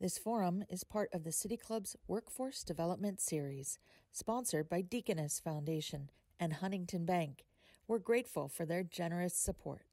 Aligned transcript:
This 0.00 0.16
forum 0.16 0.62
is 0.68 0.84
part 0.84 1.10
of 1.12 1.24
the 1.24 1.32
City 1.32 1.56
Club's 1.56 1.96
Workforce 2.06 2.62
Development 2.62 3.20
Series, 3.20 3.80
sponsored 4.12 4.68
by 4.68 4.80
Deaconess 4.80 5.40
Foundation 5.40 6.10
and 6.38 6.52
Huntington 6.52 7.04
Bank. 7.04 7.44
We're 7.88 7.98
grateful 7.98 8.46
for 8.46 8.64
their 8.64 8.84
generous 8.84 9.34
support. 9.34 9.86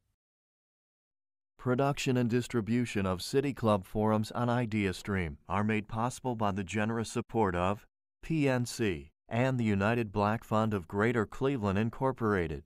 Production 1.58 2.18
and 2.18 2.30
distribution 2.30 3.08
of 3.08 3.24
City 3.24 3.52
Club 3.52 3.84
forums 3.84 4.30
on 4.30 4.48
IdeaStream 4.48 5.38
are 5.50 5.64
made 5.64 5.88
possible 5.88 6.36
by 6.36 6.52
the 6.52 6.64
generous 6.64 7.10
support 7.12 7.56
of 7.56 7.88
PNC 8.24 9.10
and 9.28 9.60
the 9.60 9.64
United 9.64 10.12
Black 10.12 10.44
Fund 10.44 10.76
of 10.76 10.88
Greater 10.88 11.26
Cleveland, 11.26 11.80
Incorporated. 11.80 12.64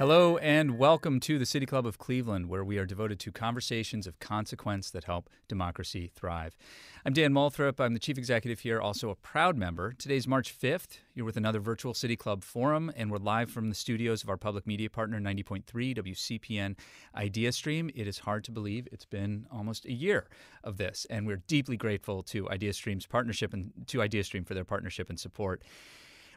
Hello, 0.00 0.38
and 0.38 0.78
welcome 0.78 1.20
to 1.20 1.38
the 1.38 1.44
City 1.44 1.66
Club 1.66 1.84
of 1.84 1.98
Cleveland, 1.98 2.48
where 2.48 2.64
we 2.64 2.78
are 2.78 2.86
devoted 2.86 3.20
to 3.20 3.30
conversations 3.30 4.06
of 4.06 4.18
consequence 4.18 4.90
that 4.90 5.04
help 5.04 5.28
democracy 5.46 6.10
thrive. 6.16 6.56
I'm 7.04 7.12
Dan 7.12 7.34
Moulthrop. 7.34 7.78
I'm 7.78 7.92
the 7.92 8.00
chief 8.00 8.16
executive 8.16 8.60
here, 8.60 8.80
also 8.80 9.10
a 9.10 9.14
proud 9.14 9.58
member. 9.58 9.92
Today's 9.92 10.26
March 10.26 10.58
5th. 10.58 11.00
You're 11.12 11.26
with 11.26 11.36
another 11.36 11.60
virtual 11.60 11.92
City 11.92 12.16
Club 12.16 12.44
forum, 12.44 12.90
and 12.96 13.10
we're 13.10 13.18
live 13.18 13.50
from 13.50 13.68
the 13.68 13.74
studios 13.74 14.22
of 14.22 14.30
our 14.30 14.38
public 14.38 14.66
media 14.66 14.88
partner, 14.88 15.20
90.3 15.20 15.64
WCPN 15.94 16.78
IdeaStream. 17.14 17.90
It 17.94 18.08
is 18.08 18.20
hard 18.20 18.42
to 18.44 18.50
believe 18.50 18.88
it's 18.90 19.04
been 19.04 19.46
almost 19.52 19.84
a 19.84 19.92
year 19.92 20.28
of 20.64 20.78
this, 20.78 21.06
and 21.10 21.26
we're 21.26 21.42
deeply 21.46 21.76
grateful 21.76 22.22
to 22.22 22.44
IdeaStream's 22.46 23.04
partnership 23.04 23.52
and 23.52 23.70
to 23.88 23.98
IdeaStream 23.98 24.46
for 24.46 24.54
their 24.54 24.64
partnership 24.64 25.10
and 25.10 25.20
support. 25.20 25.62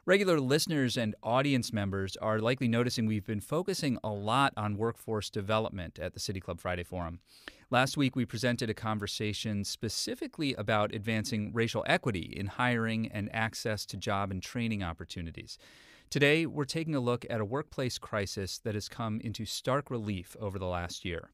Regular 0.06 0.42
listeners 0.42 0.98
and 0.98 1.16
audience 1.24 1.72
members 1.72 2.18
are 2.18 2.40
likely 2.40 2.68
noticing 2.68 3.06
we've 3.06 3.26
been 3.26 3.40
focusing 3.40 3.98
a 4.04 4.10
lot 4.10 4.52
on 4.58 4.76
workforce 4.76 5.30
development 5.30 5.98
at 5.98 6.14
the 6.14 6.20
City 6.20 6.42
Club 6.42 6.60
Friday 6.60 6.84
Forum. 6.84 7.22
Last 7.70 7.96
week, 7.96 8.14
we 8.14 8.26
presented 8.26 8.70
a 8.70 8.74
conversation 8.74 9.64
specifically 9.64 10.56
about 10.56 10.94
advancing 10.94 11.54
racial 11.54 11.86
equity 11.88 12.34
in 12.36 12.48
hiring 12.48 13.08
and 13.14 13.34
access 13.34 13.86
to 13.86 13.96
job 13.96 14.30
and 14.30 14.44
training 14.44 14.84
opportunities. 14.84 15.58
Today, 16.10 16.46
we're 16.46 16.66
taking 16.66 16.96
a 16.96 17.00
look 17.00 17.26
at 17.30 17.40
a 17.40 17.46
workplace 17.46 17.98
crisis 17.98 18.58
that 18.58 18.74
has 18.74 18.90
come 18.90 19.22
into 19.24 19.46
stark 19.46 19.90
relief 19.90 20.36
over 20.38 20.60
the 20.60 20.66
last 20.68 21.06
year. 21.06 21.30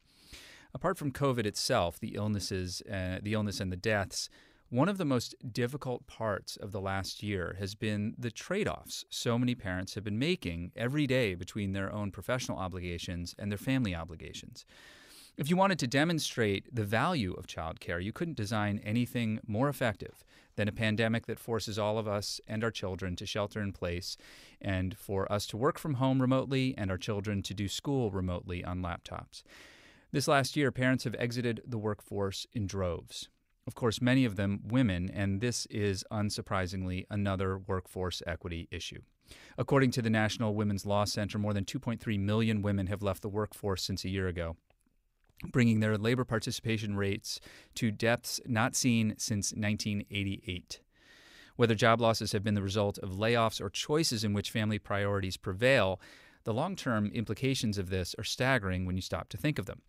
Apart 0.76 1.00
from 1.00 1.12
COVID 1.12 1.48
itself, 1.48 2.00
the 2.00 2.14
illnesses, 2.14 2.84
uh, 2.84 3.18
the 3.24 3.34
illness 3.34 3.60
and 3.60 3.72
the 3.72 3.76
deaths, 3.76 4.30
one 4.70 4.88
of 4.88 5.00
the 5.00 5.06
most 5.06 5.34
difficult 5.52 6.06
parts 6.06 6.56
of 6.56 6.72
the 6.72 6.80
last 6.80 7.24
year 7.24 7.56
has 7.58 7.74
been 7.74 8.14
the 8.20 8.30
trade 8.30 8.68
offs 8.68 9.04
so 9.10 9.40
many 9.40 9.56
parents 9.56 9.96
have 9.96 10.04
been 10.04 10.20
making 10.20 10.72
every 10.76 11.08
day 11.08 11.34
between 11.34 11.74
their 11.74 11.92
own 11.92 12.12
professional 12.12 12.60
obligations 12.60 13.34
and 13.40 13.52
their 13.52 13.58
family 13.58 13.96
obligations. 13.96 14.66
If 15.38 15.50
you 15.50 15.58
wanted 15.58 15.80
to 15.80 15.88
demonstrate 15.88 16.76
the 16.76 16.84
value 16.84 17.34
of 17.34 17.48
childcare, 17.48 18.04
you 18.04 18.14
couldn't 18.14 18.38
design 18.38 18.80
anything 18.84 19.40
more 19.48 19.70
effective 19.70 20.24
than 20.56 20.68
a 20.68 20.74
pandemic 20.74 21.26
that 21.26 21.40
forces 21.40 21.80
all 21.80 21.98
of 21.98 22.08
us 22.08 22.40
and 22.48 22.64
our 22.64 22.72
children 22.72 23.16
to 23.16 23.26
shelter 23.26 23.62
in 23.62 23.72
place 23.72 24.18
and 24.62 24.96
for 24.96 25.32
us 25.32 25.48
to 25.48 25.58
work 25.58 25.80
from 25.80 25.96
home 25.96 26.22
remotely 26.22 26.76
and 26.78 26.92
our 26.92 26.98
children 26.98 27.42
to 27.42 27.56
do 27.56 27.68
school 27.68 28.12
remotely 28.12 28.64
on 28.64 28.84
laptops. 28.84 29.42
This 30.12 30.28
last 30.28 30.56
year, 30.56 30.72
parents 30.72 31.06
have 31.06 31.16
exited 31.18 31.62
the 31.66 31.78
workforce 31.80 32.46
in 32.54 32.68
droves 32.68 33.30
of 33.70 33.76
course, 33.76 34.02
many 34.02 34.26
of 34.26 34.36
them 34.36 34.62
women, 34.68 35.12
and 35.14 35.42
this 35.42 35.68
is 35.68 36.04
unsurprisingly 36.12 37.06
another 37.12 37.56
workforce 37.56 38.24
equity 38.26 38.68
issue. 38.72 39.02
According 39.60 39.92
to 39.92 40.02
the 40.02 40.10
National 40.10 40.56
Women's 40.56 40.88
Law 40.88 41.06
Center, 41.06 41.38
more 41.38 41.54
than 41.54 41.66
2.3 41.66 42.20
million 42.20 42.64
women 42.64 42.88
have 42.88 43.04
left 43.04 43.22
the 43.22 43.30
workforce 43.30 43.84
since 43.84 44.04
a 44.04 44.10
year 44.10 44.28
ago, 44.28 44.56
bringing 45.52 45.82
their 45.82 46.00
labor 46.00 46.26
participation 46.26 46.96
rates 46.96 47.40
to 47.76 47.92
depths 47.92 48.42
not 48.48 48.76
seen 48.76 49.14
since 49.20 49.54
1988. 49.54 50.80
Whether 51.56 51.76
job 51.76 52.02
losses 52.02 52.32
have 52.32 52.44
been 52.44 52.56
the 52.56 52.64
result 52.64 52.98
of 52.98 53.12
layoffs 53.12 53.62
or 53.62 53.70
choices 53.70 54.24
in 54.24 54.34
which 54.34 54.50
family 54.50 54.80
priorities 54.80 55.38
prevail, 55.38 56.02
the 56.44 56.56
long 56.56 56.76
term 56.76 57.12
implications 57.14 57.78
of 57.78 57.92
this 57.92 58.16
are 58.18 58.24
staggering 58.24 58.88
when 58.88 58.96
you 58.96 59.04
stop 59.04 59.30
to 59.30 59.38
think 59.38 59.60
of 59.60 59.68
them. 59.68 59.84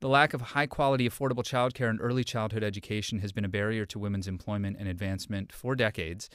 The 0.00 0.08
lack 0.08 0.34
of 0.34 0.42
high 0.42 0.66
quality, 0.66 1.08
affordable 1.08 1.42
childcare 1.42 1.88
and 1.88 1.98
early 2.02 2.22
childhood 2.22 2.62
education 2.62 3.20
has 3.20 3.32
been 3.32 3.46
a 3.46 3.48
barrier 3.48 3.86
to 3.86 3.98
women's 3.98 4.28
employment 4.28 4.76
and 4.78 4.88
advancement 4.88 5.52
for 5.52 5.74
decades. 5.74 6.28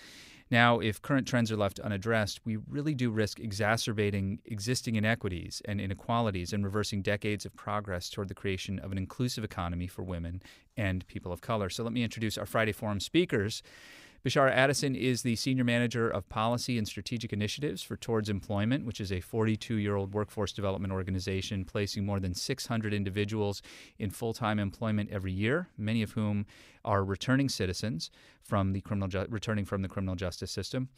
Now, 0.49 0.79
if 0.79 1.01
current 1.01 1.27
trends 1.27 1.51
are 1.51 1.57
left 1.57 1.79
unaddressed, 1.79 2.41
we 2.43 2.57
really 2.67 2.93
do 2.95 3.11
risk 3.11 3.39
exacerbating 3.39 4.39
existing 4.45 4.95
inequities 4.95 5.61
and 5.65 5.79
inequalities 5.79 6.53
and 6.53 6.65
reversing 6.65 7.03
decades 7.03 7.45
of 7.45 7.55
progress 7.55 8.09
toward 8.09 8.27
the 8.29 8.33
creation 8.33 8.79
of 8.79 8.91
an 8.91 8.97
inclusive 8.97 9.43
economy 9.43 9.87
for 9.87 10.03
women 10.03 10.41
and 10.75 11.07
people 11.07 11.31
of 11.31 11.41
color. 11.41 11.69
So, 11.69 11.83
let 11.83 11.93
me 11.93 12.03
introduce 12.03 12.37
our 12.37 12.47
Friday 12.47 12.73
Forum 12.73 12.99
speakers. 12.99 13.61
Bishara 14.23 14.51
Addison 14.51 14.93
is 14.93 15.23
the 15.23 15.35
Senior 15.35 15.63
Manager 15.63 16.07
of 16.07 16.29
Policy 16.29 16.77
and 16.77 16.87
Strategic 16.87 17.33
Initiatives 17.33 17.81
for 17.81 17.97
Towards 17.97 18.29
Employment, 18.29 18.85
which 18.85 19.01
is 19.01 19.11
a 19.11 19.19
42 19.19 19.77
year 19.77 19.95
old 19.95 20.13
workforce 20.13 20.53
development 20.53 20.93
organization 20.93 21.65
placing 21.65 22.05
more 22.05 22.19
than 22.19 22.35
600 22.35 22.93
individuals 22.93 23.63
in 23.97 24.11
full 24.11 24.33
time 24.33 24.59
employment 24.59 25.09
every 25.11 25.31
year, 25.31 25.69
many 25.75 26.03
of 26.03 26.11
whom 26.11 26.45
are 26.85 27.03
returning 27.03 27.49
citizens 27.49 28.11
from 28.43 28.73
the 28.73 28.81
criminal 28.81 29.07
ju- 29.07 29.25
returning 29.27 29.65
from 29.65 29.81
the 29.81 29.87
criminal 29.87 30.15
justice 30.15 30.51
system. 30.51 30.89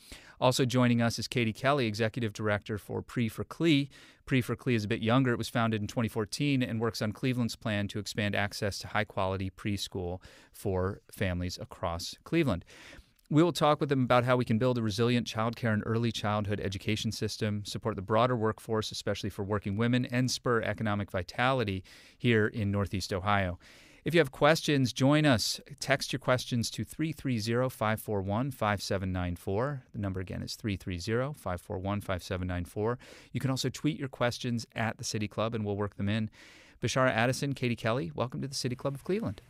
Also 0.41 0.65
joining 0.65 1.01
us 1.01 1.17
is 1.17 1.29
Katie 1.29 1.53
Kelly, 1.53 1.87
Executive 1.87 2.33
Director 2.33 2.77
for 2.77 3.01
Pre 3.01 3.29
for 3.29 3.45
CLE. 3.45 3.85
Pre 4.25 4.41
for 4.41 4.57
CLE 4.57 4.73
is 4.73 4.83
a 4.83 4.89
bit 4.89 5.01
younger. 5.01 5.31
It 5.31 5.37
was 5.37 5.47
founded 5.47 5.79
in 5.79 5.87
2014 5.87 6.61
and 6.61 6.81
works 6.81 7.01
on 7.01 7.13
Cleveland's 7.13 7.55
plan 7.55 7.87
to 7.87 7.99
expand 7.99 8.35
access 8.35 8.79
to 8.79 8.87
high 8.87 9.05
quality 9.05 9.49
preschool 9.49 10.19
for 10.51 10.99
families 11.09 11.57
across 11.57 12.17
Cleveland. 12.25 12.65
We 13.33 13.41
will 13.41 13.51
talk 13.51 13.79
with 13.79 13.89
them 13.89 14.03
about 14.03 14.25
how 14.25 14.37
we 14.37 14.45
can 14.45 14.59
build 14.59 14.77
a 14.77 14.83
resilient 14.83 15.25
childcare 15.25 15.73
and 15.73 15.81
early 15.87 16.11
childhood 16.11 16.59
education 16.59 17.11
system, 17.11 17.65
support 17.65 17.95
the 17.95 18.03
broader 18.03 18.35
workforce, 18.35 18.91
especially 18.91 19.31
for 19.31 19.41
working 19.41 19.75
women, 19.75 20.05
and 20.05 20.29
spur 20.29 20.61
economic 20.61 21.09
vitality 21.09 21.83
here 22.15 22.45
in 22.45 22.69
Northeast 22.69 23.11
Ohio. 23.11 23.57
If 24.05 24.13
you 24.13 24.19
have 24.19 24.31
questions, 24.31 24.93
join 24.93 25.25
us. 25.25 25.59
Text 25.79 26.13
your 26.13 26.19
questions 26.19 26.69
to 26.69 26.83
330 26.83 27.69
541 27.71 28.51
5794. 28.51 29.83
The 29.93 29.99
number 29.99 30.19
again 30.19 30.43
is 30.43 30.55
330 30.55 31.33
541 31.33 32.01
5794. 32.01 32.99
You 33.31 33.39
can 33.39 33.49
also 33.49 33.69
tweet 33.69 33.97
your 33.97 34.09
questions 34.09 34.67
at 34.75 34.99
the 34.99 35.03
City 35.03 35.27
Club 35.27 35.55
and 35.55 35.65
we'll 35.65 35.75
work 35.75 35.97
them 35.97 36.07
in. 36.07 36.29
Bishara 36.83 37.09
Addison, 37.09 37.53
Katie 37.53 37.75
Kelly, 37.75 38.11
welcome 38.13 38.41
to 38.41 38.47
the 38.47 38.53
City 38.53 38.75
Club 38.75 38.93
of 38.93 39.03
Cleveland. 39.03 39.41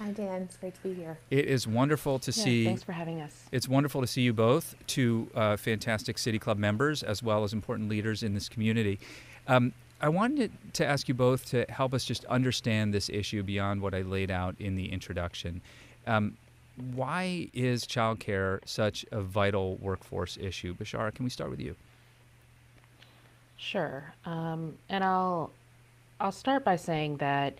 Hi, 0.00 0.12
Dan. 0.12 0.42
It's 0.42 0.56
great 0.56 0.74
to 0.76 0.80
be 0.80 0.94
here. 0.94 1.18
It 1.30 1.44
is 1.44 1.66
wonderful 1.66 2.18
to 2.20 2.30
yeah, 2.30 2.44
see. 2.44 2.64
Thanks 2.64 2.82
for 2.82 2.92
having 2.92 3.20
us. 3.20 3.44
It's 3.52 3.68
wonderful 3.68 4.00
to 4.00 4.06
see 4.06 4.22
you 4.22 4.32
both, 4.32 4.74
two 4.86 5.28
uh, 5.34 5.58
fantastic 5.58 6.16
City 6.16 6.38
Club 6.38 6.56
members, 6.56 7.02
as 7.02 7.22
well 7.22 7.44
as 7.44 7.52
important 7.52 7.90
leaders 7.90 8.22
in 8.22 8.32
this 8.32 8.48
community. 8.48 8.98
Um, 9.46 9.74
I 10.00 10.08
wanted 10.08 10.52
to 10.72 10.86
ask 10.86 11.06
you 11.06 11.12
both 11.12 11.44
to 11.50 11.66
help 11.68 11.92
us 11.92 12.06
just 12.06 12.24
understand 12.24 12.94
this 12.94 13.10
issue 13.10 13.42
beyond 13.42 13.82
what 13.82 13.94
I 13.94 14.00
laid 14.00 14.30
out 14.30 14.56
in 14.58 14.74
the 14.74 14.90
introduction. 14.90 15.60
Um, 16.06 16.38
why 16.94 17.50
is 17.52 17.84
childcare 17.84 18.60
such 18.64 19.04
a 19.12 19.20
vital 19.20 19.76
workforce 19.76 20.38
issue? 20.40 20.74
Bishara, 20.74 21.14
can 21.14 21.24
we 21.24 21.30
start 21.30 21.50
with 21.50 21.60
you? 21.60 21.76
Sure. 23.58 24.14
Um, 24.24 24.78
and 24.88 25.04
I'll 25.04 25.50
I'll 26.18 26.32
start 26.32 26.64
by 26.64 26.76
saying 26.76 27.18
that 27.18 27.58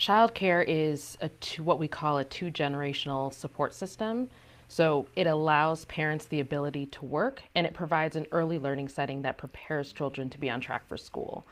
Childcare 0.00 0.64
is 0.66 1.18
a 1.20 1.28
two, 1.28 1.62
what 1.62 1.78
we 1.78 1.86
call 1.86 2.18
a 2.18 2.24
two 2.24 2.50
generational 2.50 3.32
support 3.34 3.74
system. 3.74 4.30
So 4.68 5.06
it 5.14 5.26
allows 5.26 5.84
parents 5.84 6.24
the 6.24 6.40
ability 6.40 6.86
to 6.86 7.04
work 7.04 7.42
and 7.54 7.66
it 7.66 7.74
provides 7.74 8.16
an 8.16 8.26
early 8.32 8.58
learning 8.58 8.88
setting 8.88 9.20
that 9.22 9.36
prepares 9.36 9.92
children 9.92 10.30
to 10.30 10.38
be 10.38 10.48
on 10.48 10.58
track 10.58 10.88
for 10.88 10.96
school. 10.96 11.44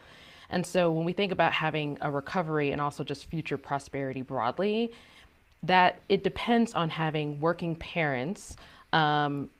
And 0.49 0.64
so 0.64 0.90
when 0.90 1.05
we 1.05 1.12
think 1.12 1.31
about 1.31 1.52
having 1.52 1.99
a 2.00 2.11
recovery 2.11 2.72
and 2.72 2.81
also 2.81 3.05
just 3.05 3.26
future 3.26 3.58
prosperity 3.58 4.22
broadly, 4.22 4.93
that 5.64 6.00
it 6.08 6.25
depends 6.25 6.72
on 6.72 6.88
having 6.88 7.38
working 7.40 7.76
parents 7.76 8.56
um, 8.94 9.50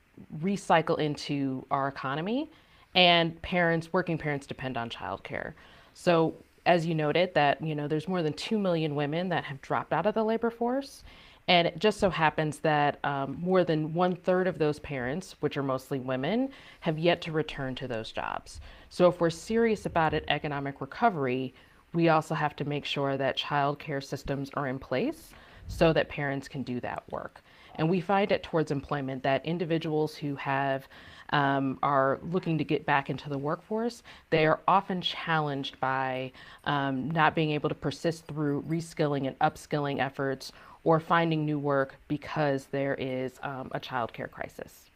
recycle 0.41 0.99
into 0.99 1.67
our 1.71 1.89
economy 1.89 2.49
and 2.95 3.41
parents 3.43 3.93
working 3.93 4.17
parents 4.17 4.47
depend 4.47 4.79
on 4.79 4.89
childcare. 4.89 5.53
So 5.93 6.35
as 6.69 6.87
you 6.87 6.94
noted, 6.94 7.35
that 7.35 7.61
you 7.65 7.75
know 7.75 7.88
there's 7.88 8.06
more 8.06 8.23
than 8.23 8.35
two 8.35 8.59
million 8.59 8.94
women 8.94 9.31
that 9.31 9.43
have 9.44 9.61
dropped 9.61 9.93
out 9.93 10.06
of 10.06 10.15
the 10.15 10.23
labor 10.23 10.50
force, 10.50 11.03
and 11.49 11.67
it 11.67 11.79
just 11.79 11.99
so 11.99 12.11
happens 12.11 12.59
that 12.59 12.99
um, 13.05 13.38
more 13.41 13.65
than 13.65 13.94
one 13.94 14.15
third 14.15 14.47
of 14.47 14.59
those 14.59 14.79
parents, 14.79 15.35
which 15.41 15.56
are 15.56 15.62
mostly 15.62 15.99
women, 15.99 16.50
have 16.81 16.99
yet 16.99 17.23
to 17.23 17.32
return 17.32 17.75
to 17.75 17.88
those 17.88 18.12
jobs. 18.12 18.61
So 18.91 19.09
if 19.09 19.19
we're 19.19 19.31
serious 19.31 19.87
about 19.87 20.12
an 20.12 20.25
economic 20.29 20.82
recovery, 20.82 21.55
we 21.94 22.11
also 22.11 22.35
have 22.35 22.55
to 22.56 22.67
make 22.67 22.85
sure 22.85 23.17
that 23.17 23.37
child 23.37 23.79
care 23.79 24.03
systems 24.03 24.50
are 24.53 24.69
in 24.69 24.79
place 24.79 25.31
so 25.69 25.94
that 25.94 26.11
parents 26.11 26.49
can 26.49 26.62
do 26.62 26.81
that 26.81 27.03
work. 27.11 27.43
And 27.79 27.89
we 27.89 28.01
find 28.01 28.31
at 28.33 28.43
Towards 28.43 28.71
Employment 28.71 29.23
that 29.23 29.47
individuals 29.47 30.17
who 30.17 30.35
have 30.35 30.89
um, 31.31 31.79
are 31.83 32.19
looking 32.31 32.59
to 32.59 32.65
get 32.65 32.85
back 32.85 33.09
into 33.09 33.29
the 33.29 33.39
workforce, 33.39 34.03
they 34.31 34.47
are 34.47 34.61
often 34.67 35.01
challenged 35.01 35.79
by 35.79 36.33
um, 36.65 37.11
not 37.11 37.35
being 37.35 37.53
able 37.53 37.69
to 37.69 37.75
persist 37.75 38.27
through 38.27 38.63
reskilling 38.69 39.27
and 39.27 39.39
upskilling 39.39 40.01
efforts 40.01 40.53
or 40.85 40.99
finding 40.99 41.45
new 41.45 41.59
work 41.59 41.97
because 42.09 42.67
there 42.67 42.95
is 42.95 43.33
um, 43.43 43.69
a 43.73 43.81
childcare 43.81 44.31
crisis. 44.31 44.87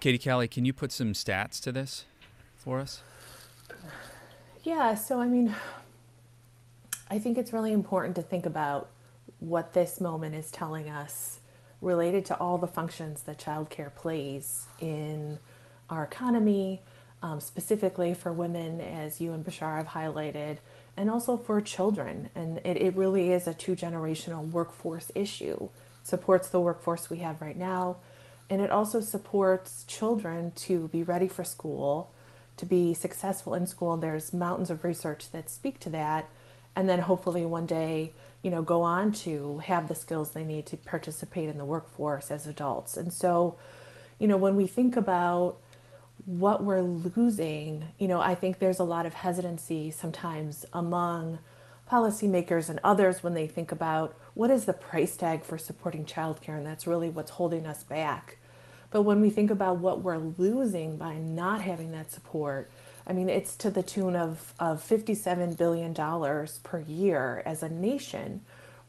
Katie 0.00 0.18
Kelly, 0.18 0.48
can 0.48 0.64
you 0.64 0.72
put 0.72 0.90
some 0.90 1.12
stats 1.12 1.60
to 1.62 1.72
this 1.72 2.04
for 2.56 2.80
us? 2.80 3.02
Yeah, 4.62 4.94
so 4.94 5.20
I 5.20 5.26
mean, 5.26 5.54
I 7.10 7.18
think 7.18 7.38
it's 7.38 7.52
really 7.52 7.72
important 7.72 8.16
to 8.16 8.22
think 8.22 8.46
about 8.46 8.88
what 9.40 9.74
this 9.74 10.00
moment 10.00 10.34
is 10.34 10.50
telling 10.50 10.88
us 10.88 11.40
related 11.84 12.24
to 12.26 12.38
all 12.38 12.58
the 12.58 12.66
functions 12.66 13.22
that 13.22 13.38
childcare 13.38 13.94
plays 13.94 14.66
in 14.80 15.38
our 15.90 16.04
economy, 16.04 16.82
um, 17.22 17.40
specifically 17.40 18.14
for 18.14 18.32
women, 18.32 18.80
as 18.80 19.20
you 19.20 19.32
and 19.32 19.44
Bashar 19.44 19.76
have 19.76 19.88
highlighted, 19.88 20.58
and 20.96 21.10
also 21.10 21.36
for 21.36 21.60
children. 21.60 22.30
And 22.34 22.58
it, 22.64 22.76
it 22.76 22.96
really 22.96 23.32
is 23.32 23.46
a 23.46 23.54
two 23.54 23.76
generational 23.76 24.50
workforce 24.50 25.10
issue. 25.14 25.68
Supports 26.02 26.48
the 26.48 26.60
workforce 26.60 27.08
we 27.08 27.18
have 27.18 27.40
right 27.40 27.56
now, 27.56 27.96
and 28.50 28.60
it 28.60 28.70
also 28.70 29.00
supports 29.00 29.84
children 29.86 30.52
to 30.56 30.88
be 30.88 31.02
ready 31.02 31.28
for 31.28 31.44
school 31.44 32.10
to 32.56 32.66
be 32.66 32.94
successful 32.94 33.54
in 33.54 33.66
school. 33.66 33.96
There's 33.96 34.32
mountains 34.32 34.70
of 34.70 34.84
research 34.84 35.30
that 35.32 35.50
speak 35.50 35.80
to 35.80 35.90
that. 35.90 36.28
And 36.76 36.88
then 36.88 37.00
hopefully 37.00 37.44
one 37.44 37.66
day, 37.66 38.12
you 38.44 38.50
know, 38.50 38.60
go 38.60 38.82
on 38.82 39.10
to 39.10 39.58
have 39.64 39.88
the 39.88 39.94
skills 39.94 40.30
they 40.32 40.44
need 40.44 40.66
to 40.66 40.76
participate 40.76 41.48
in 41.48 41.56
the 41.56 41.64
workforce 41.64 42.30
as 42.30 42.46
adults. 42.46 42.94
And 42.98 43.10
so, 43.10 43.56
you 44.18 44.28
know, 44.28 44.36
when 44.36 44.54
we 44.54 44.66
think 44.66 44.98
about 44.98 45.56
what 46.26 46.62
we're 46.62 46.82
losing, 46.82 47.86
you 47.98 48.06
know, 48.06 48.20
I 48.20 48.34
think 48.34 48.58
there's 48.58 48.78
a 48.78 48.84
lot 48.84 49.06
of 49.06 49.14
hesitancy 49.14 49.90
sometimes 49.90 50.66
among 50.74 51.38
policymakers 51.90 52.68
and 52.68 52.78
others 52.84 53.22
when 53.22 53.32
they 53.32 53.46
think 53.46 53.72
about 53.72 54.14
what 54.34 54.50
is 54.50 54.66
the 54.66 54.72
price 54.74 55.16
tag 55.16 55.42
for 55.42 55.56
supporting 55.56 56.04
childcare, 56.04 56.58
and 56.58 56.66
that's 56.66 56.86
really 56.86 57.08
what's 57.08 57.30
holding 57.32 57.66
us 57.66 57.82
back. 57.82 58.36
But 58.90 59.02
when 59.02 59.22
we 59.22 59.30
think 59.30 59.50
about 59.50 59.78
what 59.78 60.02
we're 60.02 60.18
losing 60.18 60.98
by 60.98 61.14
not 61.14 61.62
having 61.62 61.92
that 61.92 62.12
support, 62.12 62.70
I 63.06 63.12
mean, 63.12 63.28
it's 63.28 63.56
to 63.56 63.70
the 63.70 63.82
tune 63.82 64.16
of, 64.16 64.54
of 64.58 64.82
$57 64.86 65.56
billion 65.56 65.94
per 66.62 66.80
year 66.80 67.42
as 67.44 67.62
a 67.62 67.68
nation 67.68 68.40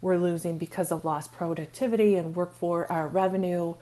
we're 0.02 0.18
losing 0.18 0.58
because 0.58 0.92
of 0.92 1.04
lost 1.04 1.32
productivity 1.32 2.16
and 2.16 2.36
workforce 2.36 2.90
uh, 2.92 3.08
revenue, 3.12 3.74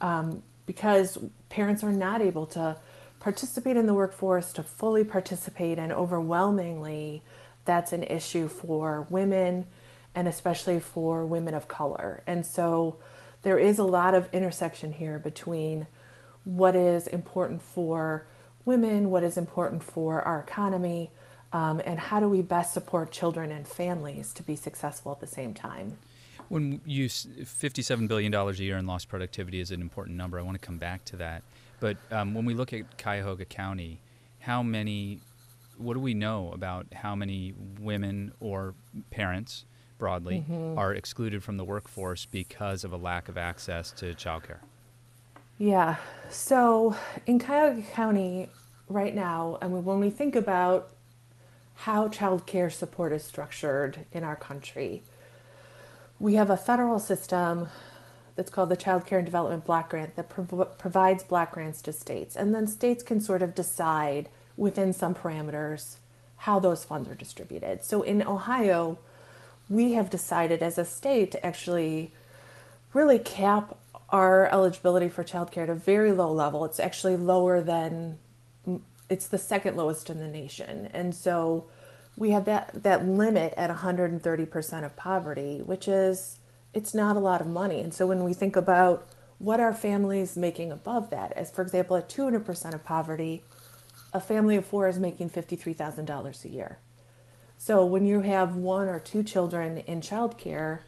um, 0.00 0.42
because 0.66 1.16
parents 1.48 1.82
are 1.82 1.92
not 1.92 2.20
able 2.20 2.46
to 2.46 2.76
participate 3.18 3.76
in 3.76 3.86
the 3.86 3.94
workforce, 3.94 4.52
to 4.52 4.62
fully 4.62 5.04
participate, 5.04 5.78
and 5.78 5.92
overwhelmingly, 5.92 7.22
that's 7.64 7.92
an 7.92 8.02
issue 8.04 8.48
for 8.48 9.06
women 9.10 9.66
and 10.14 10.26
especially 10.26 10.80
for 10.80 11.24
women 11.24 11.54
of 11.54 11.68
color. 11.68 12.22
And 12.26 12.44
so, 12.44 12.96
there 13.42 13.58
is 13.58 13.78
a 13.78 13.84
lot 13.84 14.12
of 14.14 14.28
intersection 14.34 14.92
here 14.92 15.18
between 15.18 15.86
what 16.44 16.76
is 16.76 17.06
important 17.06 17.62
for 17.62 18.26
women, 18.64 19.10
what 19.10 19.22
is 19.22 19.36
important 19.36 19.82
for 19.82 20.22
our 20.22 20.40
economy, 20.40 21.10
um, 21.52 21.80
and 21.84 21.98
how 21.98 22.20
do 22.20 22.28
we 22.28 22.42
best 22.42 22.72
support 22.72 23.10
children 23.10 23.50
and 23.50 23.66
families 23.66 24.32
to 24.34 24.42
be 24.42 24.56
successful 24.56 25.12
at 25.12 25.20
the 25.20 25.26
same 25.26 25.54
time. 25.54 25.98
When 26.48 26.80
you 26.84 27.06
$57 27.06 28.08
billion 28.08 28.34
a 28.34 28.52
year 28.52 28.76
in 28.76 28.86
lost 28.86 29.08
productivity 29.08 29.60
is 29.60 29.70
an 29.70 29.80
important 29.80 30.16
number. 30.16 30.38
I 30.38 30.42
want 30.42 30.60
to 30.60 30.66
come 30.66 30.78
back 30.78 31.04
to 31.06 31.16
that. 31.16 31.42
But 31.78 31.96
um, 32.10 32.34
when 32.34 32.44
we 32.44 32.54
look 32.54 32.72
at 32.72 32.98
Cuyahoga 32.98 33.44
County, 33.44 34.00
how 34.40 34.62
many, 34.62 35.20
what 35.78 35.94
do 35.94 36.00
we 36.00 36.14
know 36.14 36.50
about 36.52 36.86
how 36.92 37.14
many 37.14 37.54
women 37.78 38.32
or 38.40 38.74
parents 39.10 39.64
broadly 39.98 40.44
mm-hmm. 40.48 40.78
are 40.78 40.94
excluded 40.94 41.42
from 41.42 41.56
the 41.56 41.64
workforce 41.64 42.26
because 42.26 42.84
of 42.84 42.92
a 42.92 42.96
lack 42.96 43.28
of 43.28 43.38
access 43.38 43.92
to 43.92 44.06
childcare? 44.14 44.58
Yeah. 45.60 45.96
So 46.30 46.96
in 47.26 47.38
Cuyahoga 47.38 47.82
County 47.82 48.48
right 48.88 49.14
now, 49.14 49.58
mean, 49.68 49.84
when 49.84 50.00
we 50.00 50.08
think 50.08 50.34
about 50.34 50.88
how 51.74 52.08
childcare 52.08 52.72
support 52.72 53.12
is 53.12 53.24
structured 53.24 54.06
in 54.10 54.24
our 54.24 54.36
country, 54.36 55.02
we 56.18 56.36
have 56.36 56.48
a 56.48 56.56
federal 56.56 56.98
system 56.98 57.68
that's 58.36 58.48
called 58.50 58.70
the 58.70 58.76
Child 58.76 59.04
Care 59.04 59.18
and 59.18 59.26
Development 59.26 59.62
Block 59.62 59.90
Grant 59.90 60.16
that 60.16 60.30
prov- 60.30 60.78
provides 60.78 61.22
block 61.24 61.52
grants 61.52 61.82
to 61.82 61.92
states. 61.92 62.36
And 62.36 62.54
then 62.54 62.66
states 62.66 63.02
can 63.02 63.20
sort 63.20 63.42
of 63.42 63.54
decide 63.54 64.30
within 64.56 64.94
some 64.94 65.14
parameters 65.14 65.96
how 66.38 66.58
those 66.58 66.84
funds 66.84 67.06
are 67.10 67.14
distributed. 67.14 67.84
So 67.84 68.00
in 68.00 68.26
Ohio, 68.26 68.98
we 69.68 69.92
have 69.92 70.08
decided 70.08 70.62
as 70.62 70.78
a 70.78 70.86
state 70.86 71.32
to 71.32 71.44
actually 71.44 72.12
really 72.94 73.18
cap 73.18 73.76
our 74.10 74.46
eligibility 74.52 75.08
for 75.08 75.24
childcare 75.24 75.64
at 75.64 75.70
a 75.70 75.74
very 75.74 76.12
low 76.12 76.32
level. 76.32 76.64
It's 76.64 76.80
actually 76.80 77.16
lower 77.16 77.60
than 77.60 78.18
it's 79.08 79.26
the 79.26 79.38
second 79.38 79.76
lowest 79.76 80.10
in 80.10 80.18
the 80.18 80.28
nation. 80.28 80.88
And 80.92 81.14
so 81.14 81.68
we 82.16 82.30
have 82.30 82.44
that 82.44 82.82
that 82.82 83.06
limit 83.06 83.54
at 83.56 83.70
130% 83.70 84.84
of 84.84 84.96
poverty, 84.96 85.60
which 85.64 85.88
is 85.88 86.38
it's 86.72 86.94
not 86.94 87.16
a 87.16 87.20
lot 87.20 87.40
of 87.40 87.46
money. 87.46 87.80
And 87.80 87.92
so 87.92 88.06
when 88.06 88.24
we 88.24 88.34
think 88.34 88.56
about 88.56 89.08
what 89.38 89.58
are 89.58 89.72
families 89.72 90.36
making 90.36 90.70
above 90.70 91.10
that, 91.10 91.32
as 91.32 91.50
for 91.50 91.62
example, 91.62 91.96
at 91.96 92.08
200% 92.08 92.74
of 92.74 92.84
poverty, 92.84 93.42
a 94.12 94.20
family 94.20 94.56
of 94.56 94.66
four 94.66 94.88
is 94.88 94.98
making 94.98 95.30
$53,000 95.30 96.44
a 96.44 96.48
year. 96.48 96.78
So 97.56 97.84
when 97.84 98.06
you 98.06 98.20
have 98.20 98.56
one 98.56 98.88
or 98.88 99.00
two 99.00 99.22
children 99.22 99.78
in 99.78 100.00
childcare, 100.00 100.80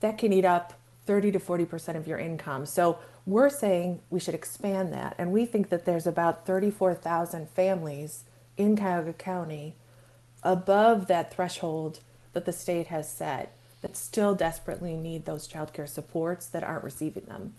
that 0.00 0.18
can 0.18 0.32
eat 0.32 0.44
up 0.44 0.74
30 1.06 1.32
to 1.32 1.38
40% 1.38 1.96
of 1.96 2.06
your 2.06 2.18
income. 2.18 2.66
So 2.66 2.98
we're 3.26 3.50
saying 3.50 4.00
we 4.10 4.20
should 4.20 4.34
expand 4.34 4.92
that. 4.92 5.14
And 5.18 5.32
we 5.32 5.46
think 5.46 5.68
that 5.68 5.84
there's 5.84 6.06
about 6.06 6.46
34,000 6.46 7.48
families 7.50 8.24
in 8.56 8.76
Cuyahoga 8.76 9.12
County 9.12 9.74
above 10.42 11.06
that 11.06 11.32
threshold 11.32 12.00
that 12.32 12.44
the 12.44 12.52
state 12.52 12.88
has 12.88 13.10
set 13.10 13.56
that 13.80 13.96
still 13.96 14.34
desperately 14.34 14.96
need 14.96 15.24
those 15.24 15.48
childcare 15.48 15.88
supports 15.88 16.46
that 16.46 16.62
aren't 16.62 16.84
receiving 16.84 17.24
them. 17.24 17.54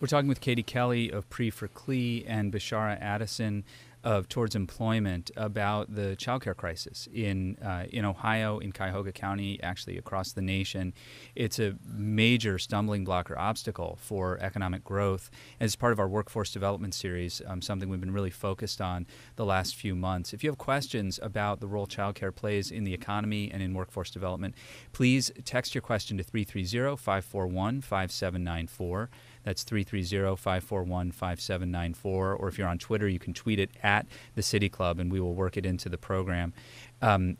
We're 0.00 0.08
talking 0.08 0.28
with 0.28 0.40
Katie 0.40 0.64
Kelly 0.64 1.10
of 1.10 1.30
Pre 1.30 1.50
for 1.50 1.68
CLE 1.68 2.24
and 2.26 2.52
Bishara 2.52 3.00
Addison 3.00 3.62
of 4.04 4.28
Towards 4.28 4.54
Employment 4.54 5.30
about 5.36 5.94
the 5.94 6.16
childcare 6.16 6.56
crisis 6.56 7.08
in 7.12 7.56
uh, 7.62 7.84
in 7.90 8.04
Ohio, 8.04 8.58
in 8.58 8.72
Cuyahoga 8.72 9.12
County, 9.12 9.62
actually 9.62 9.98
across 9.98 10.32
the 10.32 10.42
nation. 10.42 10.92
It's 11.34 11.58
a 11.58 11.74
major 11.86 12.58
stumbling 12.58 13.04
block 13.04 13.30
or 13.30 13.38
obstacle 13.38 13.98
for 14.00 14.38
economic 14.40 14.84
growth. 14.84 15.30
As 15.60 15.76
part 15.76 15.92
of 15.92 15.98
our 15.98 16.08
workforce 16.08 16.52
development 16.52 16.94
series, 16.94 17.40
um, 17.46 17.62
something 17.62 17.88
we've 17.88 18.00
been 18.00 18.12
really 18.12 18.30
focused 18.30 18.80
on 18.80 19.06
the 19.36 19.44
last 19.44 19.76
few 19.76 19.94
months. 19.94 20.32
If 20.32 20.42
you 20.42 20.50
have 20.50 20.58
questions 20.58 21.20
about 21.22 21.60
the 21.60 21.66
role 21.66 21.86
childcare 21.86 22.34
plays 22.34 22.70
in 22.70 22.84
the 22.84 22.94
economy 22.94 23.50
and 23.52 23.62
in 23.62 23.74
workforce 23.74 24.10
development, 24.10 24.54
please 24.92 25.30
text 25.44 25.74
your 25.74 25.82
question 25.82 26.16
to 26.18 26.24
330 26.24 26.96
541 26.96 27.80
5794. 27.80 29.10
That's 29.44 29.62
330 29.62 30.36
541 30.36 31.12
5794. 31.12 32.34
Or 32.34 32.48
if 32.48 32.58
you're 32.58 32.68
on 32.68 32.78
Twitter, 32.78 33.08
you 33.08 33.18
can 33.18 33.34
tweet 33.34 33.58
it 33.58 33.70
at 33.82 34.06
the 34.34 34.42
City 34.42 34.68
Club 34.68 34.98
and 34.98 35.10
we 35.10 35.20
will 35.20 35.34
work 35.34 35.56
it 35.56 35.66
into 35.66 35.88
the 35.88 35.98
program. 35.98 36.52
Um, 37.00 37.36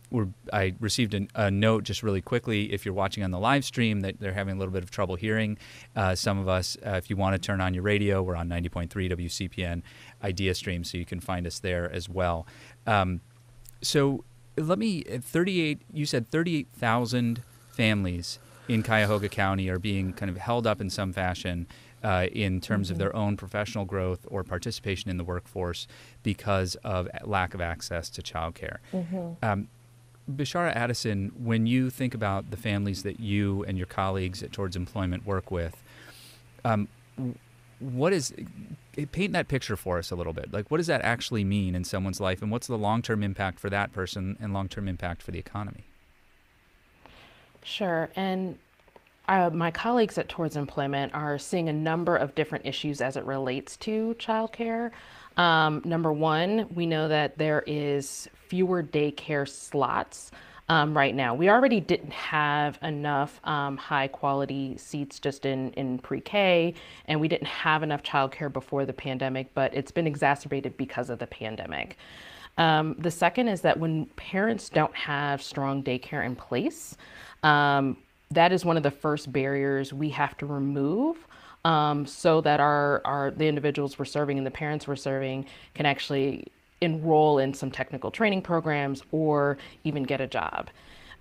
I 0.52 0.74
received 0.80 1.14
a, 1.14 1.26
a, 1.36 1.50
note 1.50 1.84
just 1.84 2.02
really 2.02 2.20
quickly. 2.20 2.72
If 2.72 2.84
you're 2.84 2.94
watching 2.94 3.22
on 3.22 3.30
the 3.30 3.38
live 3.38 3.64
stream, 3.64 4.00
that 4.00 4.18
they're 4.18 4.32
having 4.32 4.56
a 4.56 4.58
little 4.58 4.72
bit 4.72 4.82
of 4.82 4.90
trouble 4.90 5.14
hearing 5.14 5.56
uh, 5.94 6.16
some 6.16 6.36
of 6.38 6.48
us. 6.48 6.76
Uh, 6.84 6.90
if 6.90 7.08
you 7.08 7.16
want 7.16 7.34
to 7.34 7.38
turn 7.38 7.60
on 7.60 7.72
your 7.72 7.84
radio, 7.84 8.22
we're 8.22 8.34
on 8.34 8.48
90.3 8.48 8.88
WCPN 8.90 9.82
Idea 10.24 10.54
Stream, 10.56 10.82
so 10.82 10.98
you 10.98 11.04
can 11.04 11.20
find 11.20 11.46
us 11.46 11.60
there 11.60 11.90
as 11.92 12.08
well. 12.08 12.44
Um, 12.88 13.20
so 13.82 14.24
let 14.56 14.80
me 14.80 15.02
38. 15.02 15.82
You 15.92 16.06
said 16.06 16.30
38,000 16.32 17.42
families 17.70 18.40
in 18.68 18.82
Cuyahoga 18.82 19.28
County 19.28 19.68
are 19.68 19.78
being 19.78 20.12
kind 20.12 20.30
of 20.30 20.36
held 20.36 20.66
up 20.66 20.80
in 20.80 20.90
some 20.90 21.12
fashion 21.12 21.66
uh, 22.02 22.26
in 22.32 22.60
terms 22.60 22.86
mm-hmm. 22.86 22.92
of 22.92 22.98
their 22.98 23.14
own 23.14 23.36
professional 23.36 23.84
growth 23.84 24.26
or 24.28 24.44
participation 24.44 25.10
in 25.10 25.16
the 25.16 25.24
workforce 25.24 25.86
because 26.22 26.74
of 26.76 27.08
lack 27.24 27.54
of 27.54 27.60
access 27.60 28.08
to 28.10 28.22
childcare. 28.22 28.78
Mm-hmm. 28.92 29.32
Um, 29.42 29.68
Bishara 30.30 30.74
Addison, 30.74 31.32
when 31.36 31.66
you 31.66 31.90
think 31.90 32.14
about 32.14 32.50
the 32.50 32.56
families 32.56 33.02
that 33.02 33.18
you 33.18 33.64
and 33.64 33.76
your 33.76 33.86
colleagues 33.86 34.42
at 34.42 34.52
Towards 34.52 34.76
Employment 34.76 35.26
work 35.26 35.50
with, 35.50 35.82
um, 36.64 36.88
what 37.80 38.12
is 38.12 38.32
paint 39.10 39.32
that 39.32 39.48
picture 39.48 39.76
for 39.76 39.98
us 39.98 40.10
a 40.10 40.16
little 40.16 40.32
bit. 40.32 40.52
Like, 40.52 40.70
what 40.70 40.76
does 40.76 40.86
that 40.86 41.02
actually 41.02 41.44
mean 41.44 41.74
in 41.74 41.84
someone's 41.84 42.20
life, 42.20 42.42
and 42.42 42.50
what's 42.50 42.66
the 42.66 42.78
long 42.78 43.02
term 43.02 43.22
impact 43.22 43.58
for 43.58 43.70
that 43.70 43.92
person 43.92 44.36
and 44.40 44.52
long 44.52 44.68
term 44.68 44.86
impact 44.86 45.22
for 45.22 45.32
the 45.32 45.38
economy? 45.38 45.84
Sure. 47.64 48.10
And 48.14 48.58
uh, 49.32 49.50
my 49.50 49.70
colleagues 49.70 50.18
at 50.18 50.28
Towards 50.28 50.56
Employment 50.56 51.14
are 51.14 51.38
seeing 51.38 51.70
a 51.70 51.72
number 51.72 52.16
of 52.16 52.34
different 52.34 52.66
issues 52.66 53.00
as 53.00 53.16
it 53.16 53.24
relates 53.24 53.78
to 53.78 54.14
childcare. 54.18 54.90
Um, 55.38 55.80
number 55.86 56.12
one, 56.12 56.66
we 56.74 56.84
know 56.84 57.08
that 57.08 57.38
there 57.38 57.64
is 57.66 58.28
fewer 58.48 58.82
daycare 58.82 59.48
slots 59.48 60.32
um, 60.68 60.94
right 60.94 61.14
now. 61.14 61.34
We 61.34 61.48
already 61.48 61.80
didn't 61.80 62.12
have 62.12 62.78
enough 62.82 63.40
um, 63.44 63.78
high 63.78 64.08
quality 64.08 64.76
seats 64.76 65.18
just 65.18 65.46
in, 65.46 65.72
in 65.72 65.98
pre 65.98 66.20
K, 66.20 66.74
and 67.06 67.18
we 67.18 67.26
didn't 67.26 67.48
have 67.48 67.82
enough 67.82 68.02
childcare 68.02 68.52
before 68.52 68.84
the 68.84 68.92
pandemic, 68.92 69.52
but 69.54 69.72
it's 69.72 69.90
been 69.90 70.06
exacerbated 70.06 70.76
because 70.76 71.08
of 71.08 71.18
the 71.18 71.26
pandemic. 71.26 71.96
Um, 72.58 72.96
the 72.98 73.10
second 73.10 73.48
is 73.48 73.62
that 73.62 73.78
when 73.78 74.04
parents 74.16 74.68
don't 74.68 74.94
have 74.94 75.42
strong 75.42 75.82
daycare 75.82 76.26
in 76.26 76.36
place, 76.36 76.98
um, 77.42 77.96
that 78.34 78.52
is 78.52 78.64
one 78.64 78.76
of 78.76 78.82
the 78.82 78.90
first 78.90 79.32
barriers 79.32 79.92
we 79.92 80.10
have 80.10 80.36
to 80.38 80.46
remove 80.46 81.26
um, 81.64 82.06
so 82.06 82.40
that 82.40 82.60
our, 82.60 83.00
our 83.04 83.30
the 83.30 83.46
individuals 83.46 83.98
we're 83.98 84.04
serving 84.04 84.38
and 84.38 84.46
the 84.46 84.50
parents 84.50 84.88
we're 84.88 84.96
serving 84.96 85.46
can 85.74 85.86
actually 85.86 86.44
enroll 86.80 87.38
in 87.38 87.54
some 87.54 87.70
technical 87.70 88.10
training 88.10 88.42
programs 88.42 89.02
or 89.12 89.56
even 89.84 90.02
get 90.02 90.20
a 90.20 90.26
job. 90.26 90.68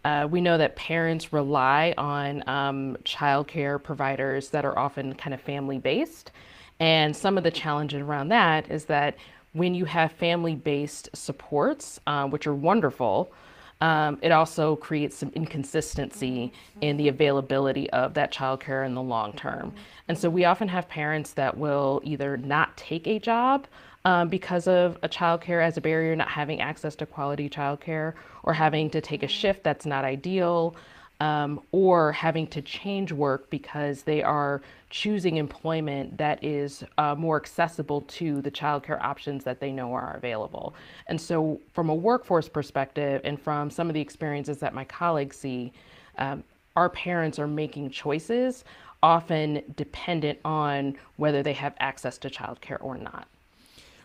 Uh, 0.03 0.27
we 0.29 0.41
know 0.41 0.57
that 0.57 0.75
parents 0.75 1.31
rely 1.31 1.93
on 1.97 2.47
um, 2.49 2.97
childcare 3.03 3.81
providers 3.81 4.49
that 4.49 4.65
are 4.65 4.77
often 4.77 5.13
kind 5.13 5.33
of 5.33 5.39
family 5.41 5.77
based. 5.77 6.31
And 6.79 7.15
some 7.15 7.37
of 7.37 7.43
the 7.43 7.51
challenges 7.51 8.01
around 8.01 8.29
that 8.29 8.69
is 8.71 8.85
that 8.85 9.15
when 9.53 9.75
you 9.75 9.85
have 9.85 10.11
family 10.13 10.55
based 10.55 11.09
supports, 11.13 11.99
uh, 12.07 12.27
which 12.27 12.47
are 12.47 12.55
wonderful, 12.55 13.31
um, 13.81 14.19
it 14.21 14.31
also 14.31 14.75
creates 14.75 15.17
some 15.17 15.31
inconsistency 15.35 16.53
in 16.81 16.97
the 16.97 17.07
availability 17.07 17.89
of 17.89 18.13
that 18.13 18.31
childcare 18.31 18.85
in 18.85 18.93
the 18.93 19.01
long 19.01 19.33
term. 19.33 19.73
And 20.07 20.17
so 20.17 20.29
we 20.29 20.45
often 20.45 20.67
have 20.67 20.87
parents 20.87 21.33
that 21.33 21.57
will 21.57 21.99
either 22.03 22.37
not 22.37 22.77
take 22.77 23.07
a 23.07 23.19
job 23.19 23.67
um, 24.05 24.29
because 24.29 24.67
of 24.67 24.97
a 25.03 25.09
childcare 25.09 25.63
as 25.63 25.77
a 25.77 25.81
barrier, 25.81 26.15
not 26.15 26.27
having 26.27 26.61
access 26.61 26.95
to 26.97 27.05
quality 27.05 27.49
childcare, 27.49 28.13
or 28.43 28.53
having 28.53 28.89
to 28.91 29.01
take 29.01 29.23
a 29.23 29.27
shift 29.27 29.63
that's 29.63 29.85
not 29.85 30.05
ideal, 30.05 30.75
um, 31.21 31.61
or 31.71 32.11
having 32.11 32.47
to 32.47 32.63
change 32.63 33.11
work 33.11 33.47
because 33.51 34.01
they 34.01 34.23
are 34.23 34.59
choosing 34.89 35.37
employment 35.37 36.17
that 36.17 36.43
is 36.43 36.83
uh, 36.97 37.13
more 37.13 37.37
accessible 37.37 38.01
to 38.01 38.41
the 38.41 38.49
childcare 38.49 38.99
options 39.03 39.43
that 39.43 39.59
they 39.59 39.71
know 39.71 39.93
are 39.93 40.15
available. 40.17 40.73
And 41.05 41.21
so, 41.21 41.61
from 41.73 41.89
a 41.89 41.95
workforce 41.95 42.49
perspective, 42.49 43.21
and 43.23 43.39
from 43.39 43.69
some 43.69 43.87
of 43.87 43.93
the 43.93 44.01
experiences 44.01 44.57
that 44.57 44.73
my 44.73 44.83
colleagues 44.83 45.37
see, 45.37 45.71
um, 46.17 46.43
our 46.75 46.89
parents 46.89 47.37
are 47.37 47.47
making 47.47 47.91
choices 47.91 48.65
often 49.03 49.61
dependent 49.75 50.39
on 50.43 50.95
whether 51.17 51.43
they 51.43 51.53
have 51.53 51.75
access 51.79 52.17
to 52.17 52.31
childcare 52.31 52.81
or 52.81 52.97
not. 52.97 53.27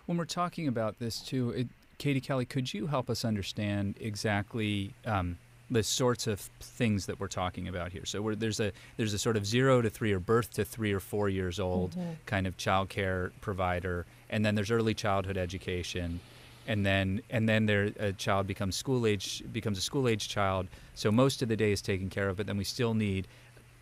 When 0.04 0.18
we're 0.18 0.26
talking 0.26 0.68
about 0.68 0.98
this 0.98 1.20
too, 1.20 1.50
it, 1.50 1.68
Katie 1.96 2.20
Kelly, 2.20 2.44
could 2.44 2.74
you 2.74 2.88
help 2.88 3.08
us 3.08 3.24
understand 3.24 3.96
exactly 4.00 4.92
um, 5.06 5.38
the 5.70 5.82
sorts 5.82 6.26
of 6.26 6.40
things 6.60 7.06
that 7.06 7.18
we're 7.18 7.26
talking 7.26 7.68
about 7.68 7.92
here. 7.92 8.04
So 8.04 8.34
there's 8.34 8.60
a 8.60 8.72
there's 8.96 9.14
a 9.14 9.18
sort 9.18 9.36
of 9.36 9.46
zero 9.46 9.82
to 9.82 9.90
three 9.90 10.12
or 10.12 10.20
birth 10.20 10.52
to 10.54 10.64
three 10.64 10.92
or 10.92 11.00
four 11.00 11.28
years 11.28 11.58
old 11.58 11.92
mm-hmm. 11.92 12.12
kind 12.26 12.46
of 12.46 12.56
child 12.56 12.88
care 12.88 13.32
provider, 13.40 14.06
and 14.30 14.44
then 14.44 14.54
there's 14.54 14.70
early 14.70 14.94
childhood 14.94 15.36
education, 15.36 16.20
and 16.66 16.86
then 16.86 17.20
and 17.30 17.48
then 17.48 17.66
there 17.66 17.92
a 17.98 18.12
child 18.12 18.46
becomes 18.46 18.76
school 18.76 19.06
age 19.06 19.42
becomes 19.52 19.78
a 19.78 19.82
school 19.82 20.08
age 20.08 20.28
child. 20.28 20.68
So 20.94 21.10
most 21.10 21.42
of 21.42 21.48
the 21.48 21.56
day 21.56 21.72
is 21.72 21.82
taken 21.82 22.08
care 22.10 22.28
of, 22.28 22.36
but 22.36 22.46
then 22.46 22.56
we 22.56 22.64
still 22.64 22.94
need 22.94 23.26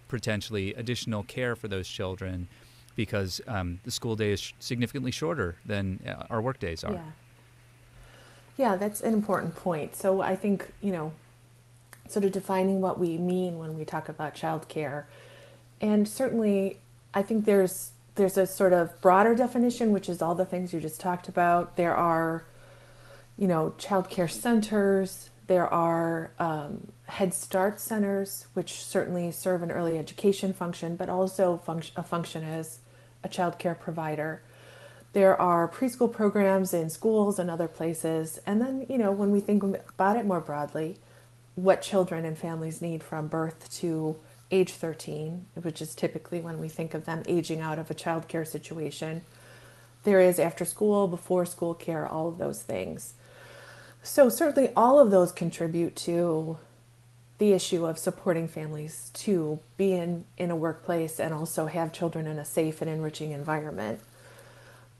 potentially 0.08 0.74
additional 0.74 1.22
care 1.24 1.56
for 1.56 1.68
those 1.68 1.88
children 1.88 2.48
because 2.96 3.40
um, 3.48 3.80
the 3.84 3.90
school 3.90 4.16
day 4.16 4.32
is 4.32 4.52
significantly 4.60 5.10
shorter 5.10 5.56
than 5.66 6.00
uh, 6.06 6.24
our 6.30 6.40
work 6.40 6.58
days 6.60 6.84
are. 6.84 6.92
Yeah. 6.92 7.02
Yeah, 8.56 8.76
that's 8.76 9.00
an 9.00 9.12
important 9.12 9.56
point. 9.56 9.96
So 9.96 10.20
I 10.20 10.36
think, 10.36 10.70
you 10.80 10.92
know, 10.92 11.12
sort 12.08 12.25
of 12.25 12.32
defining 12.32 12.80
what 12.80 12.99
we 12.99 13.16
mean 13.18 13.58
when 13.58 13.76
we 13.76 13.84
talk 13.84 14.08
about 14.08 14.34
childcare. 14.34 15.04
And 15.80 16.08
certainly, 16.08 16.78
I 17.12 17.23
think 17.23 17.44
there's 17.44 17.92
there's 18.16 18.38
a 18.38 18.46
sort 18.46 18.73
of 18.73 19.00
broader 19.00 19.34
definition, 19.34 19.90
which 19.90 20.08
is 20.08 20.23
all 20.23 20.34
the 20.34 20.44
things 20.44 20.73
you 20.73 20.80
just 20.80 21.00
talked 21.00 21.28
about. 21.28 21.76
There 21.76 21.94
are, 21.94 22.44
you 23.37 23.49
know, 23.49 23.75
childcare 23.76 24.30
centers. 24.30 25.30
There 25.46 25.66
are 25.66 26.30
um, 26.38 26.92
Head 27.06 27.34
Start 27.34 27.80
centers, 27.80 28.46
which 28.54 28.84
certainly 28.84 29.32
serve 29.32 29.62
an 29.62 29.70
early 29.70 29.99
education 29.99 30.52
function, 30.52 30.96
but 30.96 31.08
also 31.08 31.58
function, 31.58 31.92
a 31.96 32.02
function 32.02 32.44
as 32.44 32.78
a 33.25 33.28
childcare 33.28 33.78
provider. 33.78 34.42
There 35.12 35.40
are 35.40 35.68
preschool 35.68 36.12
programs 36.12 36.73
in 36.73 36.90
schools 36.90 37.38
and 37.38 37.50
other 37.50 37.68
places. 37.68 38.40
And 38.46 38.61
then, 38.61 38.87
you 38.88 38.99
know, 38.99 39.12
when 39.12 39.30
we 39.30 39.40
think 39.40 39.62
about 39.62 40.16
it 40.16 40.25
more 40.25 40.40
broadly, 40.40 40.99
what 41.54 41.82
children 41.82 42.25
and 42.25 42.37
families 42.37 42.82
need 42.82 43.02
from 43.02 43.28
birth 43.28 43.73
to 43.80 44.16
age 44.50 44.73
13, 44.73 45.46
which 45.62 45.80
is 45.80 45.94
typically 45.94 46.40
when 46.40 46.58
we 46.58 46.68
think 46.68 46.94
of 46.94 47.04
them 47.04 47.23
aging 47.26 47.61
out 47.61 47.78
of 47.78 47.90
a 47.90 47.94
child 47.94 48.28
care 48.28 48.44
situation. 48.44 49.23
There 50.04 50.20
is 50.20 50.38
after 50.38 50.64
school, 50.64 51.08
before 51.08 51.46
school 51.46 51.75
care, 51.75 52.06
all 52.06 52.28
of 52.28 52.38
those 52.38 52.62
things. 52.62 53.14
So, 54.02 54.28
certainly, 54.28 54.70
all 54.76 54.99
of 55.00 55.11
those 55.11 55.32
contribute 55.32 55.96
to 55.96 56.58
the 57.38 57.52
issue 57.52 57.87
of 57.87 57.99
supporting 57.99 58.46
families 58.46 59.11
to 59.14 59.58
be 59.76 59.92
in, 59.92 60.25
in 60.37 60.50
a 60.50 60.56
workplace 60.56 61.18
and 61.18 61.34
also 61.34 61.66
have 61.66 61.92
children 61.92 62.26
in 62.26 62.38
a 62.38 62.44
safe 62.44 62.80
and 62.80 62.90
enriching 62.90 63.32
environment. 63.32 64.00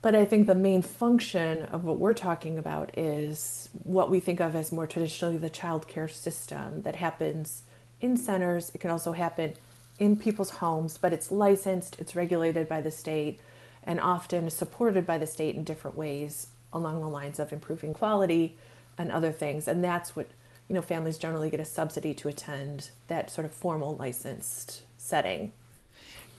But 0.05 0.13
I 0.13 0.23
think 0.23 0.45
the 0.45 0.53
main 0.53 0.83
function 0.83 1.63
of 1.63 1.83
what 1.83 1.97
we're 1.97 2.13
talking 2.13 2.59
about 2.59 2.95
is 2.95 3.69
what 3.81 4.11
we 4.11 4.19
think 4.19 4.39
of 4.39 4.55
as 4.55 4.71
more 4.71 4.85
traditionally 4.85 5.37
the 5.37 5.49
childcare 5.49 6.11
system 6.11 6.83
that 6.83 6.97
happens 6.97 7.63
in 7.99 8.15
centers. 8.15 8.69
It 8.75 8.81
can 8.81 8.91
also 8.91 9.13
happen 9.13 9.55
in 9.97 10.15
people's 10.15 10.51
homes, 10.51 10.99
but 10.99 11.11
it's 11.11 11.31
licensed, 11.31 11.95
it's 11.97 12.15
regulated 12.15 12.69
by 12.69 12.81
the 12.81 12.91
state, 12.91 13.39
and 13.81 13.99
often 13.99 14.51
supported 14.51 15.07
by 15.07 15.17
the 15.17 15.25
state 15.25 15.55
in 15.55 15.63
different 15.63 15.97
ways 15.97 16.49
along 16.71 17.01
the 17.01 17.09
lines 17.09 17.39
of 17.39 17.51
improving 17.51 17.95
quality 17.95 18.55
and 18.99 19.11
other 19.11 19.31
things. 19.31 19.67
And 19.67 19.83
that's 19.83 20.15
what, 20.15 20.27
you 20.67 20.75
know, 20.75 20.83
families 20.83 21.17
generally 21.17 21.49
get 21.49 21.59
a 21.59 21.65
subsidy 21.65 22.13
to 22.13 22.27
attend 22.27 22.91
that 23.07 23.31
sort 23.31 23.45
of 23.45 23.53
formal 23.53 23.95
licensed 23.95 24.83
setting. 24.99 25.51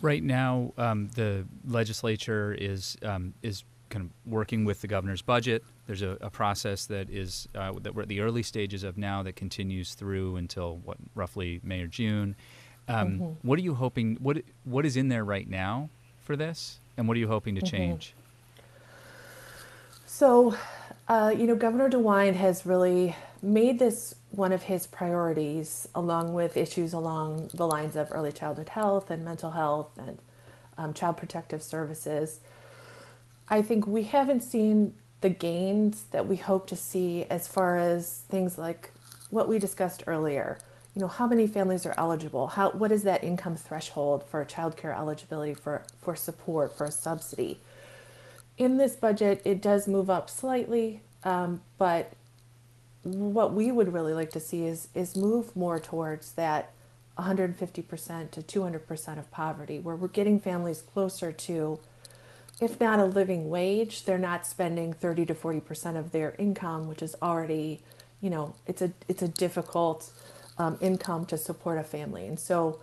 Right 0.02 0.22
now, 0.22 0.72
um, 0.76 1.08
the 1.14 1.46
legislature 1.66 2.54
is 2.58 2.96
um, 3.02 3.34
is 3.42 3.64
kind 3.88 4.04
of 4.04 4.30
working 4.30 4.64
with 4.64 4.80
the 4.80 4.88
governor's 4.88 5.22
budget. 5.22 5.64
There's 5.86 6.02
a, 6.02 6.18
a 6.20 6.30
process 6.30 6.86
that 6.86 7.08
is 7.08 7.48
uh, 7.54 7.72
that 7.82 7.94
we're 7.94 8.02
at 8.02 8.08
the 8.08 8.20
early 8.20 8.42
stages 8.42 8.84
of 8.84 8.98
now 8.98 9.22
that 9.22 9.36
continues 9.36 9.94
through 9.94 10.36
until 10.36 10.78
what 10.78 10.98
roughly 11.14 11.60
May 11.62 11.82
or 11.82 11.86
June. 11.86 12.36
Um, 12.88 13.08
mm-hmm. 13.08 13.24
What 13.42 13.58
are 13.58 13.62
you 13.62 13.74
hoping? 13.74 14.16
What 14.20 14.42
what 14.64 14.84
is 14.84 14.96
in 14.96 15.08
there 15.08 15.24
right 15.24 15.48
now 15.48 15.88
for 16.20 16.36
this, 16.36 16.78
and 16.96 17.08
what 17.08 17.16
are 17.16 17.20
you 17.20 17.28
hoping 17.28 17.54
to 17.54 17.60
mm-hmm. 17.60 17.76
change? 17.76 18.14
So, 20.04 20.56
uh, 21.08 21.34
you 21.36 21.46
know, 21.46 21.56
Governor 21.56 21.90
DeWine 21.90 22.34
has 22.34 22.64
really 22.64 23.14
made 23.43 23.78
this 23.78 24.14
one 24.31 24.52
of 24.52 24.64
his 24.64 24.87
priorities, 24.87 25.88
along 25.95 26.35
with 26.35 26.57
issues 26.57 26.93
along 26.93 27.50
the 27.55 27.66
lines 27.66 27.97
of 27.97 28.09
early 28.11 28.33
childhood 28.33 28.71
health 28.71 29.11
and 29.11 29.25
mental 29.25 29.52
health 29.52 29.90
and 29.99 30.19
um, 30.78 30.93
child 30.93 31.16
protective 31.16 31.62
services. 31.62 32.40
I 33.49 33.62
think 33.62 33.87
we 33.87 34.05
haven't 34.05 34.43
seen 34.43 34.95
the 35.21 35.28
gains 35.31 36.05
that 36.11 36.26
we 36.26 36.37
hope 36.37 36.66
to 36.69 36.76
see 36.76 37.25
as 37.31 37.49
far 37.49 37.78
as 37.78 38.23
things 38.28 38.59
like 38.59 38.90
what 39.31 39.49
we 39.49 39.59
discussed 39.59 40.02
earlier. 40.07 40.59
You 40.95 41.02
know, 41.02 41.09
how 41.09 41.26
many 41.26 41.47
families 41.47 41.85
are 41.87 41.95
eligible? 41.97 42.49
How 42.49 42.71
what 42.71 42.90
is 42.90 43.02
that 43.05 43.23
income 43.23 43.57
threshold 43.57 44.25
for 44.25 44.45
childcare 44.45 44.97
eligibility 44.97 45.55
for, 45.55 45.85
for 46.00 46.16
support, 46.16 46.76
for 46.76 46.87
a 46.87 46.90
subsidy? 46.90 47.61
In 48.57 48.78
this 48.78 48.97
budget, 48.97 49.43
it 49.45 49.61
does 49.61 49.87
move 49.87 50.09
up 50.09 50.31
slightly, 50.31 51.02
um, 51.23 51.61
but 51.76 52.12
what 53.06 53.52
we 53.52 53.70
would 53.70 53.92
really 53.92 54.12
like 54.12 54.30
to 54.32 54.40
see 54.40 54.66
is 54.66 54.88
is 54.94 55.16
move 55.16 55.54
more 55.54 55.78
towards 55.78 56.32
that 56.32 56.72
150% 57.18 58.30
to 58.30 58.42
200% 58.42 59.18
of 59.18 59.30
poverty, 59.30 59.78
where 59.78 59.96
we're 59.96 60.08
getting 60.08 60.38
families 60.38 60.82
closer 60.82 61.32
to, 61.32 61.80
if 62.60 62.78
not 62.78 62.98
a 62.98 63.06
living 63.06 63.48
wage, 63.48 64.04
they're 64.04 64.18
not 64.18 64.46
spending 64.46 64.92
30 64.92 65.26
to 65.26 65.34
40% 65.34 65.96
of 65.96 66.12
their 66.12 66.34
income, 66.38 66.88
which 66.88 67.02
is 67.02 67.14
already, 67.22 67.80
you 68.20 68.28
know, 68.28 68.54
it's 68.66 68.82
a 68.82 68.92
it's 69.08 69.22
a 69.22 69.28
difficult 69.28 70.10
um, 70.58 70.76
income 70.80 71.26
to 71.26 71.38
support 71.38 71.78
a 71.78 71.84
family. 71.84 72.26
And 72.26 72.38
so, 72.38 72.80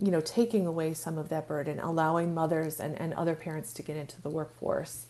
you 0.00 0.10
know, 0.10 0.20
taking 0.20 0.66
away 0.66 0.94
some 0.94 1.16
of 1.16 1.28
that 1.28 1.46
burden, 1.46 1.78
allowing 1.78 2.34
mothers 2.34 2.80
and, 2.80 3.00
and 3.00 3.14
other 3.14 3.34
parents 3.34 3.72
to 3.74 3.82
get 3.82 3.96
into 3.96 4.20
the 4.20 4.30
workforce. 4.30 5.06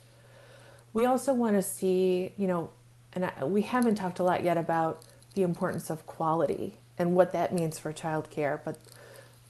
We 0.92 1.06
also 1.06 1.32
want 1.34 1.56
to 1.56 1.62
see, 1.62 2.32
you 2.36 2.46
know, 2.46 2.70
and 3.14 3.26
I, 3.26 3.44
we 3.44 3.62
haven't 3.62 3.96
talked 3.96 4.18
a 4.18 4.24
lot 4.24 4.42
yet 4.42 4.56
about 4.56 5.02
the 5.34 5.42
importance 5.42 5.90
of 5.90 6.06
quality 6.06 6.74
and 6.98 7.14
what 7.14 7.32
that 7.32 7.52
means 7.52 7.78
for 7.78 7.92
childcare, 7.92 8.60
but 8.64 8.78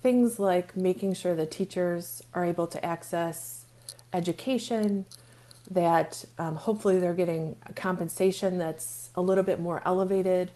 things 0.02 0.38
like 0.38 0.76
making 0.76 1.14
sure 1.14 1.35
that 1.35 1.50
teachers 1.50 2.23
are 2.35 2.44
able 2.44 2.66
to 2.66 2.85
access 2.85 3.64
education, 4.12 5.06
that 5.71 6.25
um, 6.38 6.56
hopefully 6.56 6.99
they're 6.99 7.14
getting 7.14 7.56
compensation 7.75 8.59
that's 8.59 9.11
a 9.14 9.23
little 9.23 9.44
bit 9.44 9.61
more 9.61 9.83
elevated, 9.85 10.50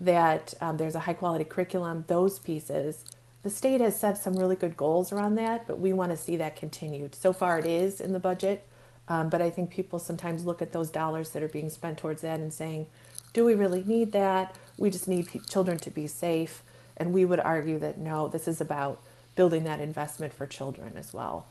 that 0.00 0.54
um, 0.60 0.76
there's 0.76 0.94
a 0.94 1.00
high 1.00 1.12
quality 1.14 1.44
curriculum, 1.44 2.04
those 2.06 2.38
pieces. 2.38 3.04
The 3.42 3.50
state 3.50 3.80
has 3.80 3.98
set 3.98 4.18
some 4.18 4.34
really 4.34 4.56
good 4.56 4.76
goals 4.76 5.12
around 5.12 5.36
that, 5.36 5.66
but 5.66 5.78
we 5.78 5.92
want 5.92 6.10
to 6.10 6.16
see 6.16 6.36
that 6.36 6.56
continued. 6.56 7.14
So 7.14 7.32
far, 7.32 7.58
it 7.58 7.66
is 7.66 8.00
in 8.00 8.12
the 8.12 8.18
budget, 8.18 8.66
um, 9.08 9.28
but 9.28 9.40
I 9.40 9.50
think 9.50 9.70
people 9.70 9.98
sometimes 9.98 10.44
look 10.44 10.60
at 10.60 10.72
those 10.72 10.90
dollars 10.90 11.30
that 11.30 11.42
are 11.42 11.48
being 11.48 11.70
spent 11.70 11.98
towards 11.98 12.22
that 12.22 12.40
and 12.40 12.52
saying, 12.52 12.86
do 13.32 13.44
we 13.44 13.54
really 13.54 13.84
need 13.84 14.12
that? 14.12 14.56
We 14.78 14.90
just 14.90 15.08
need 15.08 15.28
children 15.48 15.78
to 15.80 15.90
be 15.90 16.06
safe. 16.06 16.62
And 16.96 17.12
we 17.12 17.24
would 17.24 17.40
argue 17.40 17.78
that 17.78 17.98
no, 17.98 18.28
this 18.28 18.48
is 18.48 18.60
about 18.60 19.02
building 19.34 19.64
that 19.64 19.80
investment 19.80 20.32
for 20.32 20.46
children 20.46 20.94
as 20.96 21.12
well. 21.12 21.46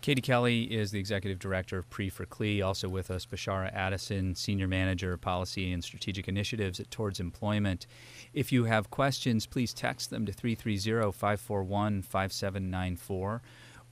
Katie 0.00 0.22
Kelly 0.22 0.62
is 0.62 0.92
the 0.92 0.98
executive 0.98 1.38
director 1.38 1.76
of 1.76 1.90
PRE 1.90 2.08
for 2.08 2.24
CLE. 2.24 2.64
Also 2.64 2.88
with 2.88 3.10
us, 3.10 3.26
Bishara 3.26 3.70
Addison, 3.74 4.34
senior 4.34 4.66
manager 4.66 5.12
of 5.12 5.20
policy 5.20 5.72
and 5.72 5.84
strategic 5.84 6.26
initiatives 6.26 6.80
at 6.80 6.90
Towards 6.90 7.20
Employment. 7.20 7.86
If 8.32 8.50
you 8.50 8.64
have 8.64 8.88
questions, 8.88 9.44
please 9.44 9.74
text 9.74 10.08
them 10.08 10.24
to 10.24 10.32
330 10.32 11.12
541 11.12 12.00
5794 12.00 13.42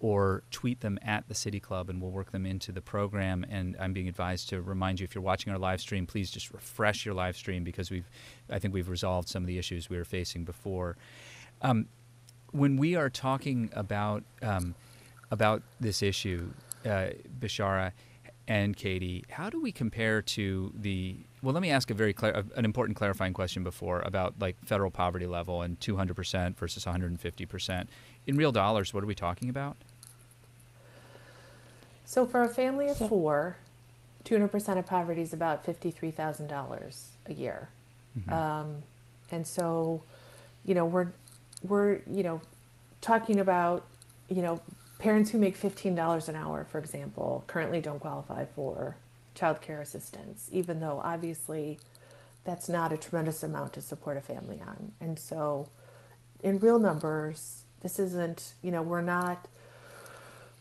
or 0.00 0.42
tweet 0.50 0.80
them 0.80 0.98
at 1.02 1.26
the 1.28 1.34
City 1.34 1.58
Club 1.58 1.90
and 1.90 2.00
we'll 2.00 2.10
work 2.10 2.30
them 2.30 2.46
into 2.46 2.70
the 2.70 2.80
program. 2.80 3.44
And 3.50 3.76
I'm 3.80 3.92
being 3.92 4.08
advised 4.08 4.48
to 4.50 4.62
remind 4.62 5.00
you 5.00 5.04
if 5.04 5.14
you're 5.14 5.22
watching 5.22 5.52
our 5.52 5.58
live 5.58 5.80
stream, 5.80 6.06
please 6.06 6.30
just 6.30 6.52
refresh 6.52 7.04
your 7.04 7.14
live 7.14 7.36
stream 7.36 7.64
because 7.64 7.90
we've, 7.90 8.08
I 8.48 8.58
think 8.58 8.74
we've 8.74 8.88
resolved 8.88 9.28
some 9.28 9.42
of 9.42 9.46
the 9.48 9.58
issues 9.58 9.90
we 9.90 9.96
were 9.96 10.04
facing 10.04 10.44
before. 10.44 10.96
Um, 11.62 11.86
when 12.52 12.76
we 12.76 12.94
are 12.94 13.10
talking 13.10 13.70
about 13.74 14.24
um, 14.42 14.74
about 15.30 15.62
this 15.80 16.02
issue, 16.02 16.50
uh, 16.86 17.08
Bishara 17.38 17.92
and 18.46 18.74
Katie, 18.74 19.24
how 19.28 19.50
do 19.50 19.60
we 19.60 19.72
compare 19.72 20.22
to 20.22 20.72
the? 20.74 21.16
Well, 21.42 21.52
let 21.52 21.62
me 21.62 21.70
ask 21.70 21.90
a 21.90 21.94
very 21.94 22.14
an 22.22 22.64
important 22.64 22.96
clarifying 22.96 23.34
question 23.34 23.62
before 23.62 24.00
about 24.00 24.34
like 24.40 24.56
federal 24.64 24.90
poverty 24.90 25.26
level 25.26 25.62
and 25.62 25.78
200 25.80 26.14
percent 26.14 26.58
versus 26.58 26.86
150 26.86 27.46
percent. 27.46 27.90
In 28.26 28.36
real 28.36 28.52
dollars, 28.52 28.94
what 28.94 29.04
are 29.04 29.06
we 29.06 29.14
talking 29.14 29.50
about? 29.50 29.76
So 32.08 32.24
for 32.24 32.40
a 32.40 32.48
family 32.48 32.88
of 32.88 32.96
four, 32.96 33.58
200% 34.24 34.78
of 34.78 34.86
poverty 34.86 35.20
is 35.20 35.34
about 35.34 35.66
$53,000 35.66 37.02
a 37.26 37.34
year. 37.34 37.68
Mm-hmm. 38.18 38.32
Um, 38.32 38.76
and 39.30 39.46
so, 39.46 40.02
you 40.64 40.74
know, 40.74 40.86
we're, 40.86 41.08
we're, 41.62 42.00
you 42.10 42.22
know, 42.22 42.40
talking 43.02 43.38
about, 43.38 43.84
you 44.30 44.40
know, 44.40 44.58
parents 44.98 45.32
who 45.32 45.38
make 45.38 45.60
$15 45.60 46.28
an 46.30 46.34
hour, 46.34 46.64
for 46.64 46.78
example, 46.78 47.44
currently 47.46 47.82
don't 47.82 48.00
qualify 48.00 48.46
for 48.46 48.96
child 49.34 49.60
care 49.60 49.82
assistance, 49.82 50.48
even 50.50 50.80
though 50.80 51.02
obviously 51.04 51.78
that's 52.42 52.70
not 52.70 52.90
a 52.90 52.96
tremendous 52.96 53.42
amount 53.42 53.74
to 53.74 53.82
support 53.82 54.16
a 54.16 54.22
family 54.22 54.62
on. 54.66 54.92
And 54.98 55.18
so, 55.18 55.68
in 56.42 56.58
real 56.58 56.78
numbers, 56.78 57.64
this 57.82 57.98
isn't, 57.98 58.54
you 58.62 58.70
know, 58.70 58.80
we're 58.80 59.02
not 59.02 59.46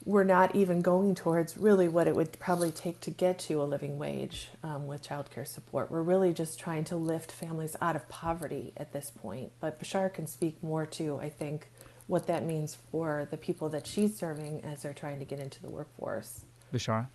we're 0.08 0.24
not 0.24 0.56
even 0.56 0.82
going 0.82 1.14
towards 1.14 1.58
really 1.58 1.90
what 1.90 2.08
it 2.08 2.16
would 2.16 2.40
probably 2.40 2.72
take 2.72 3.02
to 3.02 3.12
get 3.12 3.38
to 3.38 3.62
a 3.62 3.66
living 3.66 4.00
wage 4.00 4.48
um, 4.64 4.88
with 4.88 5.06
childcare 5.06 5.46
support. 5.46 5.92
We're 5.92 6.02
really 6.02 6.32
just 6.32 6.58
trying 6.58 6.86
to 6.86 6.96
lift 6.96 7.30
families 7.30 7.76
out 7.82 7.98
of 7.98 8.08
poverty 8.08 8.72
at 8.78 8.94
this 8.94 9.12
point. 9.12 9.52
But 9.60 9.82
Bashar 9.82 10.14
can 10.14 10.26
speak 10.26 10.64
more 10.64 10.86
to, 10.86 11.20
I 11.20 11.28
think, 11.30 11.70
what 12.08 12.26
that 12.28 12.46
means 12.46 12.78
for 12.90 13.28
the 13.30 13.36
people 13.36 13.68
that 13.68 13.86
she's 13.86 14.18
serving 14.18 14.64
as 14.64 14.82
they're 14.82 14.94
trying 14.94 15.20
to 15.20 15.26
get 15.26 15.42
into 15.42 15.62
the 15.62 15.70
workforce. 15.70 16.46
Bishara? 16.74 17.08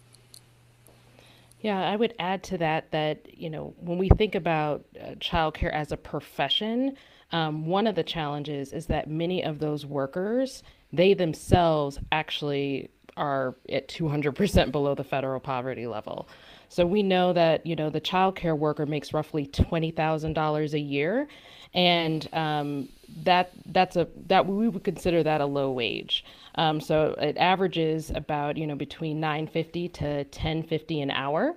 Yeah, 1.62 1.81
I 1.81 1.96
would 1.96 2.12
add 2.18 2.42
to 2.44 2.59
that 2.59 2.90
that, 2.90 3.38
you 3.38 3.48
know, 3.48 3.72
when 3.78 3.96
we 3.96 4.11
think 4.11 4.35
about 4.35 4.85
uh, 5.00 5.12
childcare 5.14 5.72
as 5.72 5.92
a 5.92 5.96
profession, 5.96 6.98
um, 7.31 7.64
one 7.64 7.87
of 7.87 7.94
the 7.94 8.02
challenges 8.02 8.74
is 8.74 8.85
that 8.87 9.09
many 9.09 9.42
of 9.42 9.61
those 9.61 9.87
workers 9.87 10.62
they 10.92 11.14
themselves 11.14 11.98
actually 12.11 12.90
are 13.16 13.55
at 13.68 13.88
200% 13.88 14.72
below 14.72 14.94
the 14.94 15.05
federal 15.05 15.40
poverty 15.40 15.87
level. 15.87 16.28
So 16.72 16.87
we 16.87 17.02
know 17.02 17.35
that 17.35 17.66
you 17.66 17.76
know 17.76 17.90
the 17.90 18.00
child 18.00 18.35
care 18.35 18.57
worker 18.57 18.87
makes 18.87 19.12
roughly 19.12 19.44
twenty 19.44 19.90
thousand 19.90 20.33
dollars 20.33 20.72
a 20.72 20.81
year, 20.81 21.28
and 21.74 22.26
um, 22.33 22.88
that 23.24 23.50
that's 23.66 23.96
a 23.96 24.09
that 24.28 24.46
we 24.46 24.68
would 24.68 24.83
consider 24.83 25.22
that 25.22 25.42
a 25.42 25.44
low 25.44 25.70
wage. 25.70 26.24
Um, 26.55 26.81
so 26.81 27.14
it 27.18 27.37
averages 27.37 28.11
about 28.14 28.57
you 28.57 28.66
know 28.66 28.74
between 28.74 29.20
nine 29.20 29.48
fifty 29.48 29.87
to 29.90 30.24
ten 30.24 30.62
fifty 30.62 31.02
an 31.02 31.11
hour, 31.11 31.55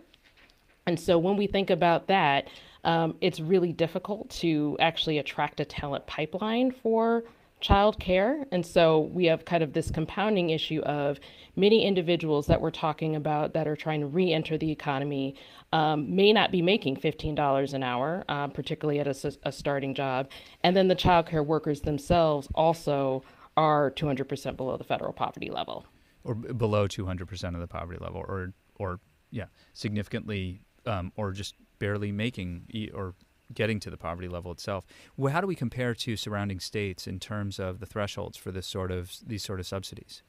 and 0.85 0.99
so 0.99 1.17
when 1.17 1.37
we 1.37 1.47
think 1.47 1.69
about 1.69 2.07
that, 2.07 2.49
um, 2.83 3.15
it's 3.21 3.39
really 3.39 3.71
difficult 3.71 4.29
to 4.41 4.75
actually 4.81 5.19
attract 5.19 5.61
a 5.61 5.65
talent 5.65 6.05
pipeline 6.07 6.71
for 6.71 7.23
childcare. 7.61 8.45
And 8.51 8.65
so 8.65 9.01
we 9.13 9.25
have 9.25 9.45
kind 9.45 9.63
of 9.63 9.73
this 9.73 9.89
compounding 9.89 10.49
issue 10.49 10.81
of 10.81 11.19
many 11.55 11.85
individuals 11.85 12.47
that 12.47 12.59
we're 12.59 12.71
talking 12.71 13.15
about 13.15 13.53
that 13.53 13.67
are 13.67 13.75
trying 13.75 14.01
to 14.01 14.07
re 14.07 14.31
enter 14.31 14.57
the 14.57 14.71
economy 14.71 15.35
um, 15.73 16.15
may 16.15 16.31
not 16.31 16.51
be 16.51 16.61
making 16.61 16.97
$15 16.97 17.73
an 17.73 17.83
hour, 17.83 18.23
uh, 18.29 18.47
particularly 18.47 18.99
at 18.99 19.07
a, 19.07 19.37
a, 19.43 19.51
starting 19.51 19.93
job. 19.93 20.29
And 20.63 20.75
then 20.75 20.87
the 20.87 20.95
childcare 20.95 21.45
workers 21.45 21.81
themselves 21.81 22.47
also 22.55 23.23
are 23.57 23.91
200% 23.91 24.57
below 24.57 24.77
the 24.77 24.83
federal 24.83 25.11
poverty 25.11 25.49
level. 25.49 25.85
Or 26.23 26.35
below 26.35 26.87
200% 26.87 27.53
of 27.53 27.59
the 27.59 27.67
poverty 27.67 27.99
level, 28.01 28.23
or, 28.27 28.53
or 28.77 28.99
yeah, 29.31 29.45
significantly, 29.73 30.61
um, 30.85 31.11
or 31.15 31.31
just 31.31 31.55
barely 31.79 32.11
making 32.11 32.91
or 32.93 33.15
getting 33.53 33.79
to 33.81 33.89
the 33.89 33.97
poverty 33.97 34.27
level 34.27 34.51
itself. 34.51 34.85
Well, 35.17 35.31
how 35.33 35.41
do 35.41 35.47
we 35.47 35.55
compare 35.55 35.93
to 35.95 36.17
surrounding 36.17 36.59
states 36.59 37.07
in 37.07 37.19
terms 37.19 37.59
of 37.59 37.79
the 37.79 37.85
thresholds 37.85 38.37
for 38.37 38.51
this 38.51 38.67
sort 38.67 38.91
of 38.91 39.15
these 39.25 39.43
sort 39.43 39.59
of 39.59 39.67
subsidies? 39.67 40.23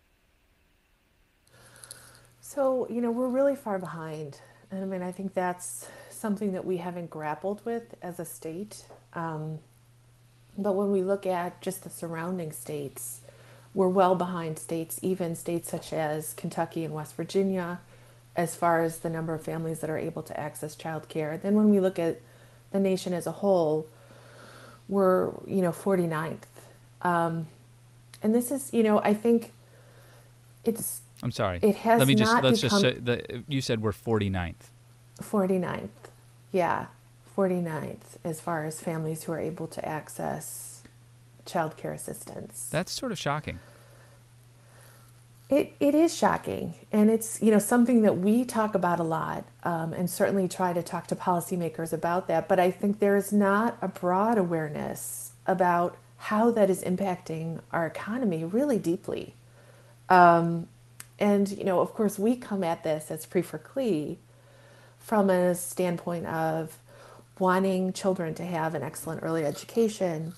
So 2.41 2.87
you 2.91 3.01
know 3.01 3.11
we're 3.11 3.29
really 3.29 3.57
far 3.57 3.79
behind, 3.79 4.41
and 4.71 4.83
I 4.83 4.87
mean 4.87 5.03
I 5.03 5.13
think 5.13 5.35
that's 5.35 5.89
something 6.11 6.53
that 6.53 6.65
we 6.65 6.79
haven't 6.79 7.11
grappled 7.11 7.61
with 7.65 7.95
as 8.03 8.19
a 8.19 8.25
state. 8.25 8.85
Um, 9.15 9.59
but 10.59 10.75
when 10.75 10.91
we 10.91 11.03
look 11.03 11.27
at 11.27 11.61
just 11.61 11.85
the 11.85 11.91
surrounding 11.91 12.53
states, 12.53 13.21
we're 13.75 13.89
well 13.89 14.15
behind 14.15 14.59
states, 14.59 14.99
even 15.03 15.37
states 15.37 15.71
such 15.71 15.93
as 15.93 16.33
Kentucky 16.33 16.85
and 16.85 16.95
West 16.95 17.15
Virginia, 17.15 17.81
as 18.35 18.55
far 18.55 18.83
as 18.83 19.01
the 19.01 19.11
number 19.11 19.35
of 19.35 19.43
families 19.43 19.81
that 19.81 19.91
are 19.91 19.99
able 19.99 20.23
to 20.23 20.41
access 20.41 20.75
child 20.75 21.09
care. 21.09 21.37
Then 21.37 21.55
when 21.55 21.69
we 21.69 21.81
look 21.81 21.99
at 21.99 22.21
the 22.71 22.81
nation 22.81 23.13
as 23.13 23.27
a 23.27 23.33
whole, 23.33 23.87
we're, 24.89 25.33
you 25.47 25.63
know, 25.63 25.73
49th. 25.73 26.39
Um, 27.03 27.49
and 28.23 28.35
this 28.35 28.51
is, 28.51 28.73
you 28.73 28.83
know, 28.83 29.01
I 29.01 29.15
think 29.15 29.53
it's. 30.65 31.01
I'm 31.23 31.31
sorry. 31.31 31.61
It 31.63 31.77
has 31.77 31.99
Let 31.99 32.09
me 32.09 32.15
just, 32.15 32.43
let's 32.43 32.61
just 32.61 32.81
say, 32.81 32.95
the, 32.95 33.45
you 33.49 33.61
said 33.61 33.83
we're 33.83 33.93
49th. 33.93 34.55
49th. 35.23 35.89
Yeah. 36.53 36.87
49th 37.37 38.17
as 38.25 38.41
far 38.41 38.65
as 38.65 38.81
families 38.81 39.25
who 39.25 39.33
are 39.33 39.39
able 39.39 39.67
to 39.67 39.87
access 39.87 40.83
child 41.45 41.77
care 41.77 41.93
assistance. 41.93 42.69
That's 42.71 42.93
sort 42.93 43.13
of 43.13 43.19
shocking. 43.19 43.59
It, 45.49 45.75
it 45.79 45.95
is 45.95 46.17
shocking, 46.17 46.75
and 46.91 47.09
it's 47.09 47.41
you 47.41 47.53
know 47.53 47.61
something 47.61 48.03
that 48.03 48.19
we 48.19 48.45
talk 48.45 48.75
about 48.75 48.99
a 48.99 49.05
lot, 49.05 49.45
um, 49.63 49.93
and 49.93 50.11
certainly 50.11 50.49
try 50.49 50.73
to 50.73 50.83
talk 50.83 51.07
to 51.09 51.17
policymakers 51.17 51.93
about 51.93 52.27
that. 52.27 52.49
But 52.49 52.59
I 52.59 52.73
think 52.73 52.99
there 52.99 53.17
is 53.17 53.33
not 53.33 53.79
a 53.81 53.87
broad 53.87 54.39
awareness 54.39 55.33
about 55.47 55.97
how 56.17 56.51
that 56.51 56.69
is 56.69 56.83
impacting 56.83 57.61
our 57.73 57.87
economy 57.87 58.45
really 58.45 58.79
deeply. 58.79 59.35
Um, 60.09 60.67
and 61.19 61.49
you 61.51 61.63
know, 61.65 61.79
of 61.81 61.95
course, 61.95 62.19
we 62.19 62.35
come 62.35 62.65
at 62.65 62.83
this 62.83 63.11
as 63.11 63.25
PRE 63.25 63.43
for 63.43 63.59
CLE 63.59 64.17
from 64.99 65.31
a 65.31 65.55
standpoint 65.55 66.27
of 66.27 66.79
wanting 67.39 67.93
children 67.93 68.35
to 68.35 68.45
have 68.45 68.75
an 68.75 68.83
excellent 68.83 69.23
early 69.23 69.45
education 69.45 70.35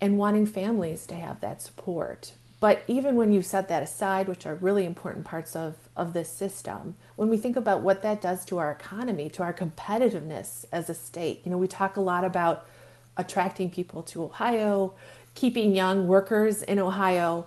and 0.00 0.16
wanting 0.16 0.46
families 0.46 1.06
to 1.06 1.14
have 1.16 1.40
that 1.40 1.60
support. 1.60 2.32
But 2.64 2.82
even 2.86 3.16
when 3.16 3.30
you 3.30 3.42
set 3.42 3.68
that 3.68 3.82
aside, 3.82 4.26
which 4.26 4.46
are 4.46 4.54
really 4.54 4.86
important 4.86 5.26
parts 5.26 5.54
of, 5.54 5.74
of 5.98 6.14
this 6.14 6.30
system, 6.30 6.96
when 7.14 7.28
we 7.28 7.36
think 7.36 7.56
about 7.56 7.82
what 7.82 8.00
that 8.00 8.22
does 8.22 8.42
to 8.46 8.56
our 8.56 8.70
economy, 8.70 9.28
to 9.28 9.42
our 9.42 9.52
competitiveness 9.52 10.64
as 10.72 10.88
a 10.88 10.94
state, 10.94 11.42
you 11.44 11.50
know, 11.50 11.58
we 11.58 11.68
talk 11.68 11.98
a 11.98 12.00
lot 12.00 12.24
about 12.24 12.66
attracting 13.18 13.68
people 13.68 14.02
to 14.04 14.24
Ohio, 14.24 14.94
keeping 15.34 15.76
young 15.76 16.08
workers 16.08 16.62
in 16.62 16.78
Ohio. 16.78 17.46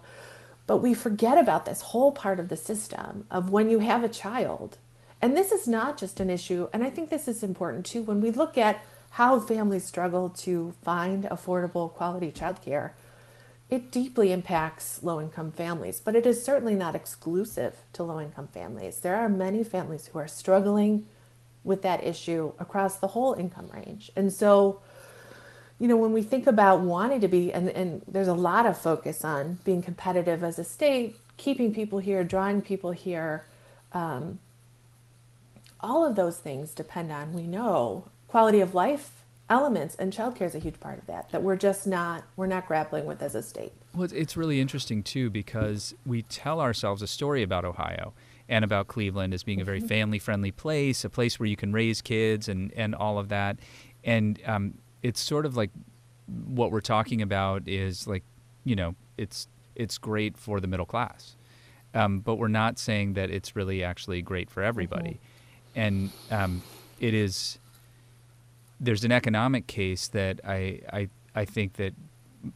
But 0.68 0.84
we 0.84 0.94
forget 0.94 1.40
about 1.40 1.66
this 1.66 1.82
whole 1.82 2.12
part 2.12 2.40
of 2.40 2.50
the 2.50 2.56
system 2.56 3.26
of 3.32 3.50
when 3.50 3.72
you 3.72 3.80
have 3.80 4.04
a 4.04 4.10
child. 4.10 4.78
And 5.20 5.36
this 5.36 5.52
is 5.52 5.68
not 5.68 5.98
just 5.98 6.20
an 6.20 6.30
issue, 6.30 6.68
and 6.72 6.84
I 6.84 6.92
think 6.92 7.10
this 7.10 7.28
is 7.28 7.42
important 7.42 7.88
too 7.88 8.04
when 8.04 8.22
we 8.22 8.30
look 8.30 8.56
at 8.56 8.86
how 9.10 9.40
families 9.40 9.84
struggle 9.84 10.30
to 10.46 10.76
find 10.84 11.24
affordable 11.24 11.92
quality 11.92 12.32
childcare. 12.32 12.92
It 13.70 13.92
deeply 13.92 14.32
impacts 14.32 15.04
low 15.04 15.20
income 15.20 15.52
families, 15.52 16.00
but 16.04 16.16
it 16.16 16.26
is 16.26 16.44
certainly 16.44 16.76
not 16.76 16.96
exclusive 16.96 17.76
to 17.94 18.04
low 18.04 18.22
income 18.22 18.48
families. 18.48 19.00
There 19.00 19.16
are 19.18 19.28
many 19.28 19.64
families 19.64 20.08
who 20.08 20.20
are 20.20 20.28
struggling 20.28 21.06
with 21.66 21.82
that 21.82 22.04
issue 22.04 22.54
across 22.60 22.96
the 22.96 23.08
whole 23.08 23.34
income 23.34 23.70
range. 23.74 24.10
And 24.16 24.32
so, 24.32 24.80
you 25.80 25.88
know, 25.90 25.98
when 25.98 26.14
we 26.14 26.22
think 26.22 26.48
about 26.48 26.80
wanting 26.80 27.20
to 27.20 27.28
be, 27.28 27.52
and, 27.52 27.70
and 27.70 28.04
there's 28.08 28.30
a 28.30 28.34
lot 28.34 28.66
of 28.66 28.78
focus 28.78 29.26
on 29.26 29.60
being 29.66 29.84
competitive 29.84 30.46
as 30.46 30.58
a 30.58 30.64
state, 30.64 31.18
keeping 31.36 31.74
people 31.74 32.00
here, 32.00 32.24
drawing 32.24 32.62
people 32.62 32.92
here, 32.92 33.46
um, 33.92 34.40
all 35.82 36.06
of 36.06 36.16
those 36.16 36.38
things 36.38 36.72
depend 36.72 37.12
on, 37.12 37.34
we 37.34 37.44
know, 37.44 38.06
quality 38.30 38.62
of 38.62 38.74
life 38.74 39.17
elements 39.50 39.96
and 39.96 40.12
childcare 40.12 40.42
is 40.42 40.56
a 40.56 40.60
huge 40.60 40.80
part 40.80 41.00
of 41.00 41.06
that 41.08 41.30
that 41.32 41.42
we're 41.42 41.56
just 41.56 41.88
not 41.88 42.24
we're 42.36 42.48
not 42.48 42.68
grappling 42.68 43.06
with 43.06 43.22
as 43.22 43.34
a 43.34 43.42
state 43.42 43.72
well 43.96 44.08
it's 44.14 44.36
really 44.36 44.60
interesting 44.60 45.02
too 45.02 45.30
because 45.30 45.96
we 46.06 46.22
tell 46.24 46.60
ourselves 46.60 47.02
a 47.02 47.08
story 47.08 47.44
about 47.44 47.64
ohio 47.64 48.14
and 48.50 48.66
about 48.66 48.88
cleveland 48.88 49.34
as 49.34 49.44
being 49.44 49.62
a 49.62 49.64
very 49.64 49.80
mm-hmm. 49.80 49.88
family 49.88 50.20
friendly 50.20 50.52
place 50.52 51.06
a 51.06 51.10
place 51.10 51.40
where 51.40 51.48
you 51.48 51.56
can 51.56 51.72
raise 51.72 52.02
kids 52.02 52.50
and 52.50 52.74
and 52.74 52.94
all 52.94 53.18
of 53.18 53.30
that 53.30 53.58
and 54.04 54.40
um, 54.46 54.74
it's 55.02 55.20
sort 55.20 55.46
of 55.46 55.56
like 55.56 55.70
what 56.46 56.72
we're 56.72 56.82
talking 56.82 57.22
about 57.22 57.68
is 57.68 58.06
like 58.06 58.24
you 58.66 58.76
know 58.76 58.96
it's 59.18 59.48
it's 59.76 59.98
great 59.98 60.38
for 60.38 60.60
the 60.60 60.68
middle 60.68 60.86
class 60.86 61.36
um, 61.94 62.20
but 62.20 62.36
we're 62.36 62.50
not 62.50 62.78
saying 62.78 63.14
that 63.14 63.30
it's 63.30 63.56
really 63.56 63.82
actually 63.82 64.22
great 64.22 64.50
for 64.50 64.62
everybody 64.62 65.20
mm-hmm. 65.76 65.80
and 65.80 66.12
um, 66.32 66.62
it 67.00 67.14
is 67.14 67.60
there's 68.80 69.04
an 69.04 69.12
economic 69.12 69.68
case 69.68 70.08
that 70.10 70.40
I, 70.44 70.82
I, 70.92 71.10
I 71.36 71.46
think 71.46 71.74
that 71.74 71.94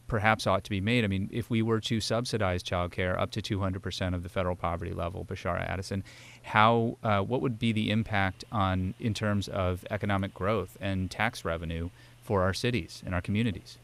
perhaps 0.06 0.46
ought 0.46 0.64
to 0.64 0.70
be 0.70 0.80
made. 0.80 1.04
I 1.04 1.08
mean, 1.08 1.28
if 1.32 1.50
we 1.50 1.62
were 1.62 1.80
to 1.80 2.00
subsidize 2.00 2.62
childcare 2.62 3.18
up 3.18 3.30
to 3.32 3.42
200% 3.42 4.14
of 4.14 4.22
the 4.22 4.28
federal 4.28 4.56
poverty 4.56 4.92
level, 4.92 5.24
Bishara 5.24 5.68
Addison, 5.68 6.04
how 6.42 6.96
uh, 7.02 7.20
what 7.20 7.40
would 7.40 7.58
be 7.58 7.72
the 7.72 7.90
impact 7.90 8.44
on 8.52 8.94
in 9.00 9.14
terms 9.14 9.48
of 9.48 9.84
economic 9.90 10.34
growth 10.34 10.76
and 10.80 11.10
tax 11.10 11.44
revenue 11.44 11.90
for 12.22 12.42
our 12.42 12.54
cities 12.54 13.02
and 13.04 13.14
our 13.14 13.20
communities? 13.20 13.78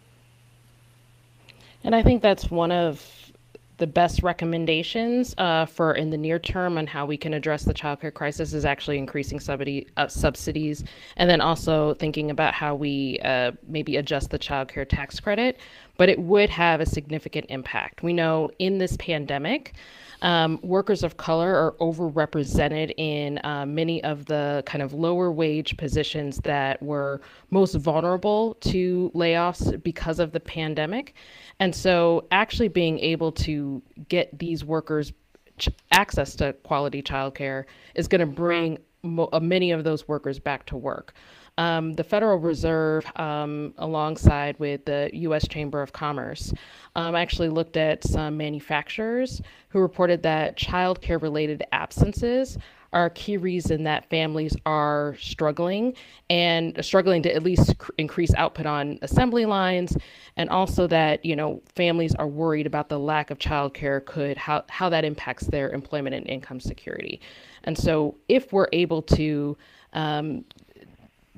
And 1.85 1.95
I 1.95 2.03
think 2.03 2.23
that's 2.23 2.51
one 2.51 2.73
of 2.73 3.33
the 3.79 3.87
best 3.87 4.23
recommendations 4.23 5.35
uh, 5.39 5.65
for 5.65 5.95
in 5.95 6.11
the 6.11 6.17
near 6.17 6.39
term 6.39 6.77
on 6.79 6.87
how 6.87 7.07
we 7.07 7.17
can 7.17 7.33
address 7.33 7.65
the 7.65 7.73
childcare 7.73 8.13
crisis 8.13 8.53
is 8.53 8.65
actually 8.65 8.99
increasing 8.99 9.41
subsidy, 9.41 9.87
uh, 9.97 10.09
subsidies 10.09 10.85
and 11.17 11.31
then 11.31 11.41
also 11.41 11.95
thinking 11.95 12.31
about 12.31 12.53
how 12.55 12.75
we 12.75 13.19
uh, 13.25 13.53
maybe 13.67 13.97
adjust 13.97 14.31
the 14.31 14.39
childcare 14.39 14.89
tax 14.89 15.21
credit. 15.21 15.59
But 15.97 16.09
it 16.09 16.19
would 16.19 16.51
have 16.51 16.81
a 16.81 16.87
significant 16.87 17.47
impact. 17.49 18.03
We 18.03 18.13
know 18.13 18.51
in 18.59 18.79
this 18.79 18.97
pandemic, 18.99 19.75
um, 20.23 20.59
workers 20.63 21.03
of 21.03 21.17
color 21.17 21.55
are 21.55 21.73
overrepresented 21.81 22.93
in 22.97 23.41
uh, 23.45 23.65
many 23.67 24.03
of 24.03 24.27
the 24.27 24.63
kind 24.67 24.83
of 24.83 24.93
lower 24.93 25.31
wage 25.31 25.77
positions 25.77 26.39
that 26.39 26.83
were 26.83 27.21
most 27.51 27.75
vulnerable 27.75 28.55
to 28.61 29.11
layoffs 29.15 29.81
because 29.83 30.19
of 30.19 30.33
the 30.33 30.41
pandemic. 30.41 31.15
And 31.61 31.75
so, 31.75 32.27
actually 32.31 32.69
being 32.69 32.99
able 32.99 33.33
to 33.33 33.83
get 34.09 34.37
these 34.39 34.65
workers 34.65 35.13
ch- 35.59 35.71
access 35.93 36.35
to 36.37 36.53
quality 36.65 37.03
childcare 37.03 37.65
is 37.95 38.09
going 38.09 38.21
to 38.21 38.27
bring 38.27 38.79
mo- 39.03 39.29
uh, 39.33 39.41
many 39.41 39.71
of 39.71 39.85
those 39.85 40.09
workers 40.09 40.39
back 40.39 40.67
to 40.67 40.77
work. 40.77 41.15
Um, 41.59 41.95
the 41.95 42.05
Federal 42.05 42.39
Reserve, 42.39 43.05
um, 43.17 43.75
alongside 43.79 44.59
with 44.61 44.85
the 44.85 45.11
U.S. 45.13 45.47
Chamber 45.49 45.83
of 45.83 45.93
Commerce, 45.93 46.53
um, 46.95 47.17
actually 47.17 47.49
looked 47.49 47.77
at 47.77 48.05
some 48.05 48.37
manufacturers 48.37 49.43
who 49.69 49.81
reported 49.81 50.23
that 50.23 50.57
childcare 50.57 51.21
related 51.21 51.65
absences 51.73 52.59
are 52.93 53.07
a 53.07 53.11
key 53.11 53.37
reason 53.37 53.83
that 53.83 54.09
families 54.09 54.57
are 54.65 55.17
struggling 55.21 55.95
and 56.31 56.83
struggling 56.83 57.23
to 57.23 57.35
at 57.35 57.43
least 57.43 57.77
cr- 57.79 57.91
increase 57.99 58.33
output 58.35 58.65
on 58.65 58.99
assembly 59.03 59.45
lines 59.45 59.97
and 60.37 60.49
also 60.49 60.87
that 60.87 61.23
you 61.23 61.37
know 61.37 61.61
families 61.75 62.15
are 62.15 62.27
worried 62.27 62.67
about 62.67 62.89
the 62.89 62.99
lack 62.99 63.31
of 63.31 63.39
childcare 63.39 64.03
could 64.07 64.39
how, 64.39 64.65
how 64.71 64.89
that 64.89 65.05
impacts 65.05 65.47
their 65.49 65.71
employment 65.71 66.15
and 66.15 66.27
income 66.29 66.61
security 66.61 67.21
and 67.65 67.77
so 67.77 68.17
if 68.29 68.55
we're 68.55 68.69
able 68.73 69.03
to 69.03 69.55
um, 69.93 70.45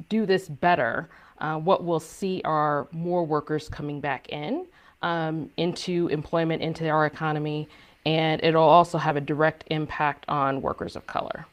do 0.08 0.26
this 0.26 0.48
better 0.48 1.08
uh, 1.38 1.56
what 1.56 1.84
we'll 1.84 2.00
see 2.00 2.42
are 2.44 2.86
more 2.92 3.24
workers 3.24 3.68
coming 3.68 4.00
back 4.00 4.28
in 4.28 4.66
um, 5.02 5.50
into 5.56 6.08
employment 6.08 6.62
into 6.62 6.88
our 6.88 7.06
economy 7.06 7.68
and 8.06 8.42
it'll 8.42 8.62
also 8.62 8.98
have 8.98 9.16
a 9.16 9.20
direct 9.20 9.64
impact 9.68 10.24
on 10.28 10.62
workers 10.62 10.96
of 10.96 11.06
color. 11.06 11.46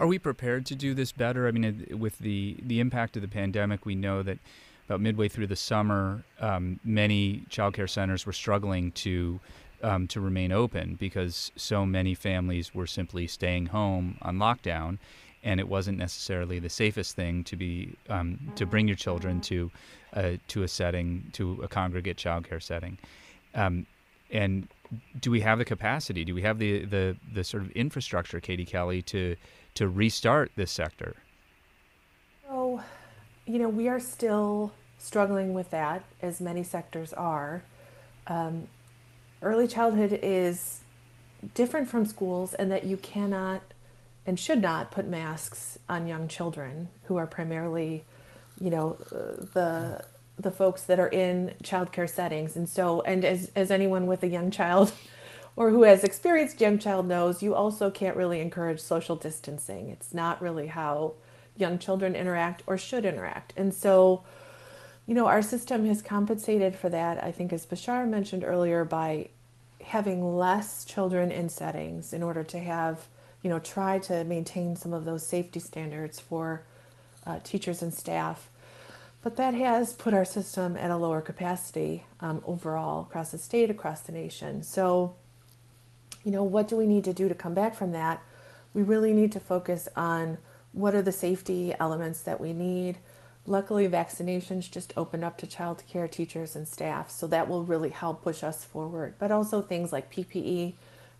Are 0.00 0.06
we 0.06 0.18
prepared 0.18 0.66
to 0.66 0.74
do 0.74 0.92
this 0.92 1.12
better? 1.12 1.46
I 1.46 1.52
mean, 1.52 1.86
with 1.98 2.18
the 2.18 2.56
the 2.62 2.80
impact 2.80 3.16
of 3.16 3.22
the 3.22 3.28
pandemic, 3.28 3.86
we 3.86 3.94
know 3.94 4.22
that 4.22 4.38
about 4.86 5.00
midway 5.00 5.28
through 5.28 5.46
the 5.46 5.56
summer, 5.56 6.24
um, 6.40 6.80
many 6.84 7.44
childcare 7.48 7.88
centers 7.88 8.26
were 8.26 8.32
struggling 8.32 8.92
to 8.92 9.40
um, 9.82 10.06
to 10.08 10.20
remain 10.20 10.50
open 10.50 10.96
because 10.96 11.52
so 11.56 11.86
many 11.86 12.14
families 12.14 12.74
were 12.74 12.86
simply 12.86 13.26
staying 13.26 13.66
home 13.66 14.18
on 14.20 14.38
lockdown, 14.38 14.98
and 15.44 15.60
it 15.60 15.68
wasn't 15.68 15.98
necessarily 15.98 16.58
the 16.58 16.70
safest 16.70 17.14
thing 17.14 17.44
to 17.44 17.56
be 17.56 17.94
um, 18.08 18.40
to 18.56 18.66
bring 18.66 18.88
your 18.88 18.96
children 18.96 19.40
to 19.42 19.70
uh, 20.14 20.32
to 20.48 20.62
a 20.62 20.68
setting 20.68 21.30
to 21.32 21.60
a 21.62 21.68
congregate 21.68 22.16
childcare 22.16 22.62
setting. 22.62 22.98
Um, 23.54 23.86
and 24.30 24.66
do 25.20 25.30
we 25.30 25.40
have 25.40 25.58
the 25.58 25.64
capacity? 25.64 26.24
Do 26.24 26.34
we 26.34 26.42
have 26.42 26.58
the, 26.58 26.84
the, 26.84 27.16
the 27.32 27.44
sort 27.44 27.62
of 27.62 27.70
infrastructure, 27.72 28.40
Katie 28.40 28.64
Kelly, 28.64 29.02
to 29.02 29.36
to 29.74 29.88
restart 29.88 30.52
this 30.56 30.70
sector? 30.70 31.16
So, 32.46 32.80
you 33.46 33.58
know, 33.58 33.68
we 33.68 33.88
are 33.88 34.00
still 34.00 34.72
struggling 34.98 35.52
with 35.52 35.70
that, 35.70 36.04
as 36.22 36.40
many 36.40 36.62
sectors 36.62 37.12
are. 37.12 37.62
Um, 38.26 38.68
early 39.42 39.66
childhood 39.66 40.18
is 40.22 40.80
different 41.54 41.88
from 41.88 42.06
schools, 42.06 42.54
and 42.54 42.70
that 42.70 42.84
you 42.84 42.96
cannot 42.96 43.62
and 44.26 44.38
should 44.38 44.62
not 44.62 44.90
put 44.90 45.06
masks 45.06 45.78
on 45.88 46.06
young 46.06 46.28
children 46.28 46.88
who 47.04 47.16
are 47.16 47.26
primarily, 47.26 48.04
you 48.60 48.70
know, 48.70 48.96
the 49.10 50.04
the 50.38 50.50
folks 50.50 50.82
that 50.82 50.98
are 50.98 51.08
in 51.08 51.54
childcare 51.62 52.10
settings. 52.10 52.56
And 52.56 52.68
so, 52.68 53.02
and 53.02 53.24
as, 53.24 53.50
as 53.54 53.70
anyone 53.70 54.06
with 54.06 54.22
a 54.22 54.28
young 54.28 54.50
child 54.50 54.92
or 55.56 55.70
who 55.70 55.84
has 55.84 56.02
experienced 56.02 56.60
young 56.60 56.78
child 56.78 57.06
knows, 57.06 57.42
you 57.42 57.54
also 57.54 57.90
can't 57.90 58.16
really 58.16 58.40
encourage 58.40 58.80
social 58.80 59.16
distancing. 59.16 59.90
It's 59.90 60.12
not 60.12 60.42
really 60.42 60.66
how 60.66 61.14
young 61.56 61.78
children 61.78 62.16
interact 62.16 62.62
or 62.66 62.76
should 62.76 63.04
interact. 63.04 63.52
And 63.56 63.72
so, 63.72 64.24
you 65.06 65.14
know, 65.14 65.26
our 65.26 65.42
system 65.42 65.86
has 65.86 66.02
compensated 66.02 66.74
for 66.74 66.88
that, 66.88 67.22
I 67.22 67.30
think, 67.30 67.52
as 67.52 67.64
Bashar 67.66 68.08
mentioned 68.08 68.42
earlier, 68.42 68.84
by 68.84 69.28
having 69.82 70.36
less 70.36 70.84
children 70.84 71.30
in 71.30 71.48
settings 71.48 72.12
in 72.12 72.22
order 72.22 72.42
to 72.42 72.58
have, 72.58 73.06
you 73.44 73.50
know, 73.50 73.60
try 73.60 74.00
to 74.00 74.24
maintain 74.24 74.74
some 74.74 74.92
of 74.92 75.04
those 75.04 75.24
safety 75.24 75.60
standards 75.60 76.18
for 76.18 76.64
uh, 77.24 77.38
teachers 77.44 77.80
and 77.82 77.94
staff 77.94 78.50
but 79.24 79.36
that 79.36 79.54
has 79.54 79.94
put 79.94 80.12
our 80.12 80.26
system 80.26 80.76
at 80.76 80.90
a 80.90 80.98
lower 80.98 81.22
capacity 81.22 82.04
um, 82.20 82.42
overall 82.44 83.00
across 83.00 83.30
the 83.30 83.38
state, 83.38 83.70
across 83.70 84.02
the 84.02 84.12
nation. 84.12 84.62
So, 84.62 85.16
you 86.24 86.30
know, 86.30 86.44
what 86.44 86.68
do 86.68 86.76
we 86.76 86.86
need 86.86 87.04
to 87.04 87.14
do 87.14 87.26
to 87.30 87.34
come 87.34 87.54
back 87.54 87.74
from 87.74 87.92
that? 87.92 88.22
We 88.74 88.82
really 88.82 89.14
need 89.14 89.32
to 89.32 89.40
focus 89.40 89.88
on 89.96 90.36
what 90.72 90.94
are 90.94 91.00
the 91.00 91.10
safety 91.10 91.74
elements 91.80 92.20
that 92.20 92.38
we 92.38 92.52
need. 92.52 92.98
Luckily, 93.46 93.88
vaccinations 93.88 94.70
just 94.70 94.92
opened 94.94 95.24
up 95.24 95.38
to 95.38 95.46
child 95.46 95.82
care 95.88 96.06
teachers 96.06 96.54
and 96.54 96.68
staff, 96.68 97.10
so 97.10 97.26
that 97.28 97.48
will 97.48 97.64
really 97.64 97.90
help 97.90 98.22
push 98.22 98.42
us 98.42 98.62
forward. 98.62 99.14
But 99.18 99.30
also 99.30 99.62
things 99.62 99.90
like 99.90 100.12
PPE, 100.12 100.74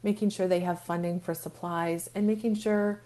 making 0.04 0.30
sure 0.30 0.46
they 0.46 0.60
have 0.60 0.80
funding 0.80 1.18
for 1.18 1.34
supplies, 1.34 2.08
and 2.14 2.26
making 2.26 2.54
sure, 2.54 3.00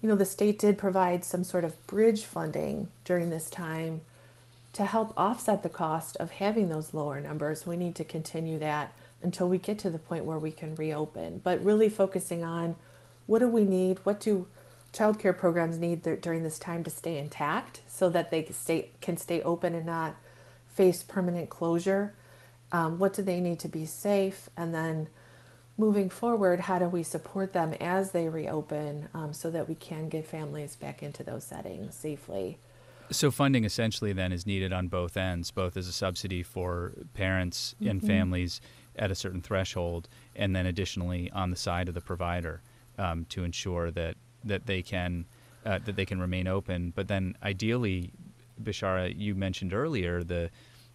you 0.00 0.08
know, 0.08 0.14
the 0.14 0.24
state 0.24 0.60
did 0.60 0.78
provide 0.78 1.24
some 1.24 1.42
sort 1.42 1.64
of 1.64 1.84
bridge 1.88 2.22
funding 2.22 2.88
during 3.04 3.30
this 3.30 3.50
time 3.50 4.02
to 4.74 4.84
help 4.84 5.12
offset 5.16 5.64
the 5.64 5.68
cost 5.68 6.16
of 6.18 6.30
having 6.30 6.68
those 6.68 6.94
lower 6.94 7.20
numbers, 7.20 7.66
we 7.66 7.76
need 7.76 7.96
to 7.96 8.04
continue 8.04 8.60
that 8.60 8.92
until 9.22 9.48
we 9.48 9.58
get 9.58 9.78
to 9.80 9.90
the 9.90 9.98
point 9.98 10.24
where 10.24 10.38
we 10.38 10.52
can 10.52 10.74
reopen. 10.76 11.40
But 11.42 11.64
really 11.64 11.88
focusing 11.88 12.44
on 12.44 12.76
what 13.26 13.40
do 13.40 13.48
we 13.48 13.64
need? 13.64 13.98
What 14.04 14.20
do 14.20 14.46
childcare 14.92 15.36
programs 15.36 15.78
need 15.78 16.02
during 16.20 16.44
this 16.44 16.58
time 16.58 16.84
to 16.84 16.90
stay 16.90 17.18
intact 17.18 17.80
so 17.88 18.08
that 18.10 18.30
they 18.30 18.44
stay, 18.52 18.90
can 19.00 19.16
stay 19.16 19.42
open 19.42 19.74
and 19.74 19.84
not 19.86 20.14
face 20.68 21.02
permanent 21.02 21.50
closure? 21.50 22.14
Um, 22.70 22.98
what 23.00 23.14
do 23.14 23.22
they 23.22 23.40
need 23.40 23.58
to 23.60 23.68
be 23.68 23.84
safe? 23.84 24.48
And 24.56 24.72
then 24.72 25.08
moving 25.78 26.10
forward, 26.10 26.60
how 26.60 26.78
do 26.78 26.88
we 26.88 27.02
support 27.02 27.52
them 27.52 27.72
as 27.80 28.10
they 28.10 28.28
reopen 28.28 29.08
um, 29.14 29.32
so 29.32 29.50
that 29.50 29.68
we 29.68 29.76
can 29.76 30.08
get 30.08 30.26
families 30.26 30.76
back 30.76 31.02
into 31.02 31.22
those 31.22 31.44
settings 31.44 31.94
safely? 31.94 32.58
So 33.10 33.30
funding 33.30 33.64
essentially 33.64 34.12
then 34.12 34.32
is 34.32 34.46
needed 34.46 34.72
on 34.72 34.88
both 34.88 35.16
ends, 35.16 35.50
both 35.50 35.76
as 35.76 35.88
a 35.88 35.92
subsidy 35.92 36.42
for 36.42 36.92
parents 37.14 37.74
mm-hmm. 37.76 37.90
and 37.90 38.06
families 38.06 38.60
at 38.96 39.10
a 39.10 39.14
certain 39.14 39.40
threshold, 39.40 40.08
and 40.36 40.54
then 40.54 40.66
additionally 40.66 41.30
on 41.30 41.50
the 41.50 41.56
side 41.56 41.88
of 41.88 41.94
the 41.94 42.00
provider 42.00 42.60
um, 42.98 43.24
to 43.30 43.44
ensure 43.44 43.90
that 43.92 44.16
that 44.44 44.66
they 44.66 44.82
can 44.82 45.24
uh, 45.64 45.78
that 45.84 45.96
they 45.96 46.04
can 46.04 46.20
remain 46.20 46.46
open. 46.46 46.92
But 46.94 47.08
then 47.08 47.36
ideally, 47.42 48.10
Bishara, 48.62 49.14
you 49.16 49.34
mentioned 49.34 49.72
earlier 49.72 50.22
the 50.22 50.50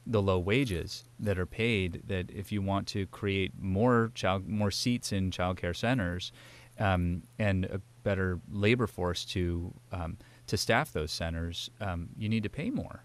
the 0.05 0.21
low 0.21 0.39
wages 0.39 1.05
that 1.19 1.39
are 1.39 1.45
paid. 1.45 2.03
That 2.07 2.29
if 2.31 2.51
you 2.51 2.61
want 2.61 2.87
to 2.89 3.05
create 3.07 3.51
more 3.59 4.11
child 4.13 4.47
more 4.47 4.71
seats 4.71 5.11
in 5.11 5.31
child 5.31 5.57
care 5.57 5.73
centers 5.73 6.31
um, 6.79 7.23
and 7.39 7.65
a 7.65 7.81
better 8.03 8.39
labor 8.51 8.87
force 8.87 9.25
to 9.25 9.73
um, 9.91 10.17
to 10.47 10.57
staff 10.57 10.91
those 10.91 11.11
centers, 11.11 11.69
um, 11.79 12.09
you 12.17 12.29
need 12.29 12.43
to 12.43 12.49
pay 12.49 12.69
more. 12.69 13.03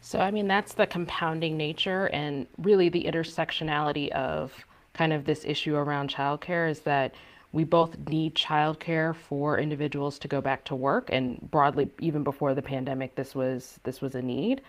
So, 0.00 0.20
I 0.20 0.30
mean, 0.30 0.46
that's 0.46 0.74
the 0.74 0.86
compounding 0.86 1.56
nature 1.56 2.06
and 2.12 2.46
really 2.58 2.88
the 2.88 3.02
intersectionality 3.04 4.08
of 4.10 4.52
kind 4.94 5.12
of 5.12 5.24
this 5.24 5.44
issue 5.44 5.74
around 5.74 6.10
childcare 6.10 6.70
is 6.70 6.80
that 6.80 7.12
we 7.52 7.64
both 7.64 7.98
need 8.08 8.34
childcare 8.34 9.16
for 9.16 9.58
individuals 9.58 10.18
to 10.20 10.28
go 10.28 10.40
back 10.40 10.64
to 10.66 10.76
work 10.76 11.08
and 11.10 11.40
broadly 11.50 11.90
even 12.00 12.22
before 12.22 12.54
the 12.54 12.62
pandemic 12.62 13.14
this 13.14 13.34
was 13.34 13.80
this 13.82 14.00
was 14.00 14.14
a 14.14 14.22
need 14.22 14.62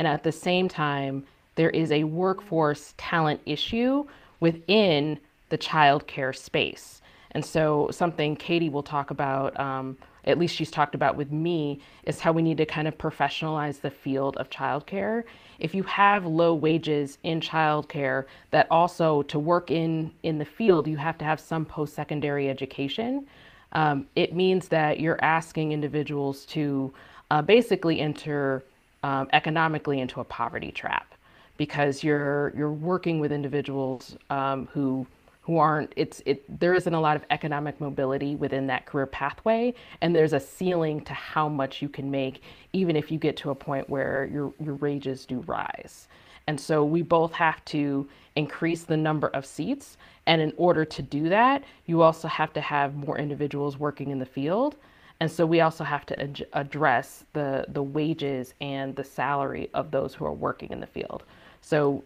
and 0.00 0.08
at 0.08 0.22
the 0.22 0.32
same 0.32 0.66
time 0.66 1.22
there 1.56 1.70
is 1.70 1.92
a 1.92 2.04
workforce 2.04 2.94
talent 2.96 3.38
issue 3.44 4.02
within 4.40 5.18
the 5.50 5.58
childcare 5.58 6.34
space 6.34 7.02
and 7.32 7.44
so 7.44 7.88
something 7.92 8.34
katie 8.34 8.70
will 8.70 8.82
talk 8.82 9.10
about 9.10 9.58
um, 9.60 9.96
at 10.24 10.38
least 10.38 10.54
she's 10.54 10.70
talked 10.70 10.94
about 10.94 11.16
with 11.16 11.32
me, 11.32 11.80
is 12.04 12.20
how 12.20 12.32
we 12.32 12.42
need 12.42 12.58
to 12.58 12.66
kind 12.66 12.86
of 12.86 12.96
professionalize 12.98 13.80
the 13.80 13.90
field 13.90 14.36
of 14.36 14.50
childcare. 14.50 15.24
If 15.58 15.74
you 15.74 15.82
have 15.84 16.26
low 16.26 16.54
wages 16.54 17.18
in 17.22 17.40
childcare, 17.40 18.26
that 18.50 18.66
also 18.70 19.22
to 19.22 19.38
work 19.38 19.70
in 19.70 20.12
in 20.22 20.38
the 20.38 20.44
field, 20.44 20.86
you 20.86 20.96
have 20.96 21.18
to 21.18 21.24
have 21.24 21.40
some 21.40 21.64
post-secondary 21.64 22.48
education. 22.48 23.26
Um, 23.72 24.06
it 24.16 24.34
means 24.34 24.68
that 24.68 25.00
you're 25.00 25.22
asking 25.22 25.72
individuals 25.72 26.44
to 26.46 26.92
uh, 27.30 27.42
basically 27.42 28.00
enter 28.00 28.64
um, 29.02 29.28
economically 29.32 30.00
into 30.00 30.20
a 30.20 30.24
poverty 30.24 30.70
trap 30.70 31.14
because 31.56 32.02
you're 32.02 32.52
you're 32.56 32.72
working 32.72 33.20
with 33.20 33.32
individuals 33.32 34.16
um, 34.30 34.66
who 34.72 35.06
who 35.42 35.58
aren't 35.58 35.92
it's 35.96 36.22
it 36.26 36.60
there 36.60 36.74
isn't 36.74 36.94
a 36.94 37.00
lot 37.00 37.16
of 37.16 37.24
economic 37.30 37.80
mobility 37.80 38.36
within 38.36 38.66
that 38.66 38.86
career 38.86 39.06
pathway. 39.06 39.74
And 40.00 40.14
there's 40.14 40.32
a 40.32 40.40
ceiling 40.40 41.00
to 41.02 41.12
how 41.12 41.48
much 41.48 41.82
you 41.82 41.88
can 41.88 42.10
make 42.10 42.42
even 42.72 42.96
if 42.96 43.10
you 43.10 43.18
get 43.18 43.36
to 43.38 43.50
a 43.50 43.54
point 43.54 43.88
where 43.88 44.28
your 44.32 44.52
your 44.62 44.76
wages 44.76 45.26
do 45.26 45.40
rise. 45.40 46.08
And 46.46 46.58
so 46.58 46.84
we 46.84 47.02
both 47.02 47.32
have 47.32 47.64
to 47.66 48.08
increase 48.36 48.84
the 48.84 48.96
number 48.96 49.28
of 49.28 49.44
seats. 49.46 49.96
And 50.26 50.40
in 50.40 50.52
order 50.56 50.84
to 50.84 51.02
do 51.02 51.28
that 51.30 51.64
you 51.86 52.02
also 52.02 52.28
have 52.28 52.52
to 52.52 52.60
have 52.60 52.94
more 52.94 53.18
individuals 53.18 53.78
working 53.78 54.10
in 54.10 54.18
the 54.18 54.26
field 54.26 54.76
and 55.20 55.30
so 55.30 55.44
we 55.44 55.60
also 55.60 55.84
have 55.84 56.06
to 56.06 56.20
ad- 56.20 56.46
address 56.52 57.24
the 57.34 57.64
the 57.68 57.82
wages 57.82 58.54
and 58.60 58.96
the 58.96 59.04
salary 59.04 59.68
of 59.74 59.90
those 59.90 60.14
who 60.14 60.24
are 60.24 60.32
working 60.32 60.70
in 60.70 60.80
the 60.80 60.86
field 60.86 61.22
so 61.60 62.02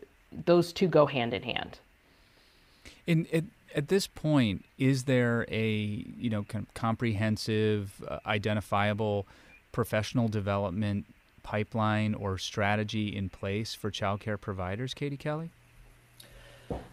those 0.47 0.73
two 0.73 0.89
go 0.89 1.07
hand 1.07 1.33
in 1.33 1.43
hand 1.43 1.79
in 3.07 3.27
at, 3.33 3.45
at 3.75 3.89
this 3.89 4.07
point, 4.07 4.65
is 4.79 5.05
there 5.05 5.45
a 5.49 6.05
you 6.19 6.31
know 6.31 6.45
kind 6.45 6.67
of 6.67 6.75
comprehensive, 6.75 8.03
uh, 8.09 8.21
identifiable 8.27 9.27
professional 9.73 10.29
development 10.29 11.07
pipeline 11.43 12.15
or 12.15 12.39
strategy 12.39 13.15
in 13.15 13.29
place 13.29 13.75
for 13.75 13.91
childcare 13.91 14.41
providers, 14.41 14.95
Katie 14.95 15.17
Kelly? 15.17 15.51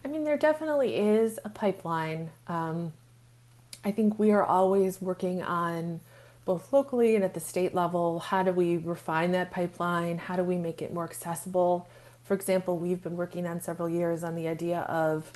I 0.03 0.07
mean, 0.07 0.23
there 0.23 0.37
definitely 0.37 0.97
is 0.97 1.39
a 1.45 1.49
pipeline. 1.49 2.29
Um, 2.47 2.91
I 3.85 3.91
think 3.91 4.19
we 4.19 4.31
are 4.31 4.43
always 4.43 5.01
working 5.01 5.41
on 5.41 6.01
both 6.45 6.73
locally 6.73 7.15
and 7.15 7.23
at 7.23 7.33
the 7.33 7.39
state 7.39 7.73
level 7.75 8.19
how 8.19 8.43
do 8.43 8.51
we 8.51 8.77
refine 8.77 9.31
that 9.31 9.51
pipeline? 9.51 10.17
How 10.17 10.35
do 10.35 10.43
we 10.43 10.57
make 10.57 10.81
it 10.81 10.93
more 10.93 11.03
accessible? 11.03 11.87
For 12.23 12.33
example, 12.33 12.77
we've 12.77 13.01
been 13.01 13.17
working 13.17 13.45
on 13.45 13.61
several 13.61 13.89
years 13.89 14.23
on 14.23 14.35
the 14.35 14.47
idea 14.47 14.81
of 14.81 15.31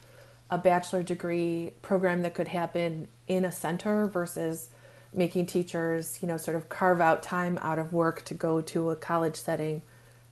a 0.50 0.58
bachelor 0.58 1.04
degree 1.04 1.74
program 1.82 2.22
that 2.22 2.34
could 2.34 2.48
happen 2.48 3.08
in 3.28 3.46
a 3.46 3.52
center 3.52 4.08
versus 4.08 4.70
making 5.14 5.46
teachers, 5.48 6.20
you 6.22 6.28
know, 6.28 6.38
sort 6.38 6.58
of 6.58 6.70
carve 6.70 7.02
out 7.02 7.24
time 7.24 7.58
out 7.62 7.80
of 7.80 7.94
work 7.94 8.24
to 8.26 8.34
go 8.34 8.62
to 8.62 8.92
a 8.92 8.96
college 8.96 9.36
setting. 9.36 9.82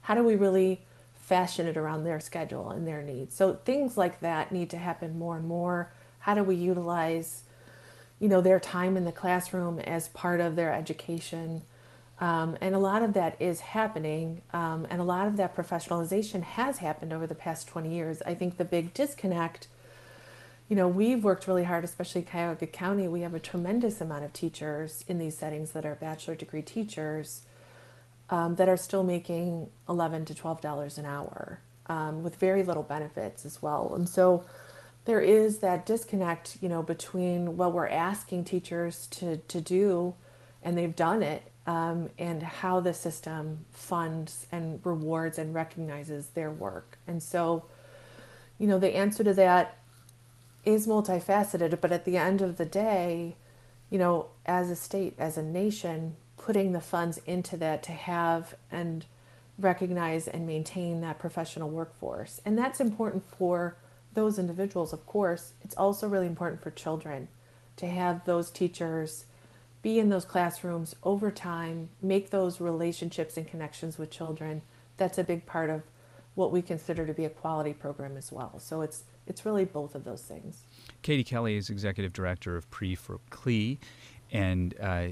How 0.01 0.13
do 0.13 0.23
we 0.23 0.35
really 0.35 0.85
fashion 1.13 1.67
it 1.67 1.77
around 1.77 2.03
their 2.03 2.19
schedule 2.19 2.69
and 2.69 2.87
their 2.87 3.01
needs? 3.01 3.35
So 3.35 3.53
things 3.53 3.97
like 3.97 4.19
that 4.19 4.51
need 4.51 4.69
to 4.71 4.77
happen 4.77 5.17
more 5.17 5.37
and 5.37 5.47
more. 5.47 5.91
How 6.19 6.35
do 6.35 6.43
we 6.43 6.55
utilize, 6.55 7.43
you 8.23 8.29
know, 8.29 8.41
their 8.41 8.59
time 8.59 8.97
in 8.97 9.05
the 9.05 9.11
classroom 9.11 9.79
as 9.81 10.07
part 10.09 10.41
of 10.41 10.55
their 10.55 10.73
education? 10.73 11.63
Um, 12.21 12.57
and 12.61 12.75
a 12.75 12.79
lot 12.79 13.03
of 13.03 13.13
that 13.15 13.35
is 13.41 13.61
happening, 13.61 14.41
um, 14.53 14.87
and 14.89 15.01
a 15.01 15.05
lot 15.05 15.27
of 15.27 15.37
that 15.37 15.55
professionalization 15.55 16.43
has 16.43 16.79
happened 16.79 17.13
over 17.13 17.27
the 17.27 17.35
past 17.35 17.67
20 17.67 17.93
years. 17.93 18.23
I 18.25 18.35
think 18.35 18.57
the 18.57 18.65
big 18.65 18.93
disconnect 18.93 19.67
you 20.69 20.77
know, 20.77 20.87
we've 20.87 21.23
worked 21.23 21.47
really 21.47 21.65
hard, 21.65 21.83
especially 21.83 22.23
Cuyahoga 22.23 22.67
County. 22.67 23.07
We 23.07 23.21
have 23.21 23.35
a 23.35 23.39
tremendous 23.39 24.01
amount 24.01 24.25
of 24.25 24.33
teachers 24.33 25.05
in 25.07 25.19
these 25.19 25.37
settings 25.37 25.71
that 25.73 25.85
are 25.85 25.95
bachelor 25.95 26.35
degree 26.35 26.63
teachers 26.63 27.43
um, 28.29 28.55
that 28.55 28.69
are 28.69 28.77
still 28.77 29.03
making 29.03 29.69
eleven 29.89 30.25
to 30.25 30.35
twelve 30.35 30.61
dollars 30.61 30.97
an 30.97 31.05
hour 31.05 31.59
um, 31.87 32.23
with 32.23 32.37
very 32.37 32.63
little 32.63 32.83
benefits 32.83 33.45
as 33.45 33.61
well. 33.61 33.93
And 33.95 34.09
so 34.09 34.45
there 35.05 35.21
is 35.21 35.59
that 35.59 35.85
disconnect, 35.85 36.57
you 36.61 36.69
know, 36.69 36.81
between 36.81 37.57
what 37.57 37.73
we're 37.73 37.87
asking 37.87 38.45
teachers 38.45 39.07
to 39.07 39.37
to 39.37 39.61
do, 39.61 40.15
and 40.61 40.77
they've 40.77 40.95
done 40.95 41.21
it, 41.23 41.51
um, 41.67 42.09
and 42.17 42.43
how 42.43 42.79
the 42.79 42.93
system 42.93 43.65
funds 43.71 44.47
and 44.51 44.79
rewards 44.85 45.37
and 45.37 45.53
recognizes 45.53 46.27
their 46.27 46.51
work. 46.51 46.97
And 47.07 47.21
so, 47.21 47.65
you 48.57 48.67
know, 48.67 48.79
the 48.79 48.95
answer 48.95 49.23
to 49.23 49.33
that 49.33 49.77
is 50.65 50.87
multifaceted, 50.87 51.79
but 51.81 51.91
at 51.91 52.05
the 52.05 52.17
end 52.17 52.41
of 52.41 52.57
the 52.57 52.65
day, 52.65 53.35
you 53.89 53.99
know, 53.99 54.27
as 54.45 54.69
a 54.69 54.75
state, 54.75 55.15
as 55.19 55.37
a 55.37 55.43
nation, 55.43 56.15
putting 56.37 56.71
the 56.71 56.81
funds 56.81 57.19
into 57.25 57.57
that 57.57 57.83
to 57.83 57.91
have 57.91 58.55
and 58.71 59.05
recognize 59.59 60.27
and 60.27 60.47
maintain 60.47 61.01
that 61.01 61.19
professional 61.19 61.69
workforce. 61.69 62.41
And 62.45 62.57
that's 62.57 62.79
important 62.79 63.23
for 63.37 63.75
those 64.13 64.39
individuals, 64.39 64.93
of 64.93 65.05
course. 65.05 65.53
It's 65.61 65.75
also 65.75 66.07
really 66.07 66.27
important 66.27 66.61
for 66.61 66.71
children 66.71 67.27
to 67.77 67.87
have 67.87 68.25
those 68.25 68.51
teachers 68.51 69.25
be 69.81 69.99
in 69.99 70.09
those 70.09 70.25
classrooms 70.25 70.95
over 71.03 71.29
time, 71.29 71.89
make 72.01 72.29
those 72.29 72.61
relationships 72.61 73.35
and 73.35 73.45
connections 73.45 73.97
with 73.97 74.09
children. 74.09 74.61
That's 74.97 75.17
a 75.17 75.23
big 75.23 75.45
part 75.45 75.69
of 75.69 75.83
what 76.35 76.51
we 76.51 76.61
consider 76.61 77.05
to 77.05 77.13
be 77.13 77.25
a 77.25 77.29
quality 77.29 77.73
program 77.73 78.17
as 78.17 78.31
well. 78.31 78.59
So 78.59 78.81
it's 78.81 79.03
it's 79.27 79.45
really 79.45 79.65
both 79.65 79.95
of 79.95 80.03
those 80.03 80.21
things. 80.21 80.63
Katie 81.01 81.23
Kelly 81.23 81.55
is 81.55 81.69
executive 81.69 82.11
director 82.11 82.57
of 82.57 82.69
PRE 82.71 82.95
for 82.95 83.19
CLE, 83.29 83.77
and 84.31 84.73
uh, 84.81 85.07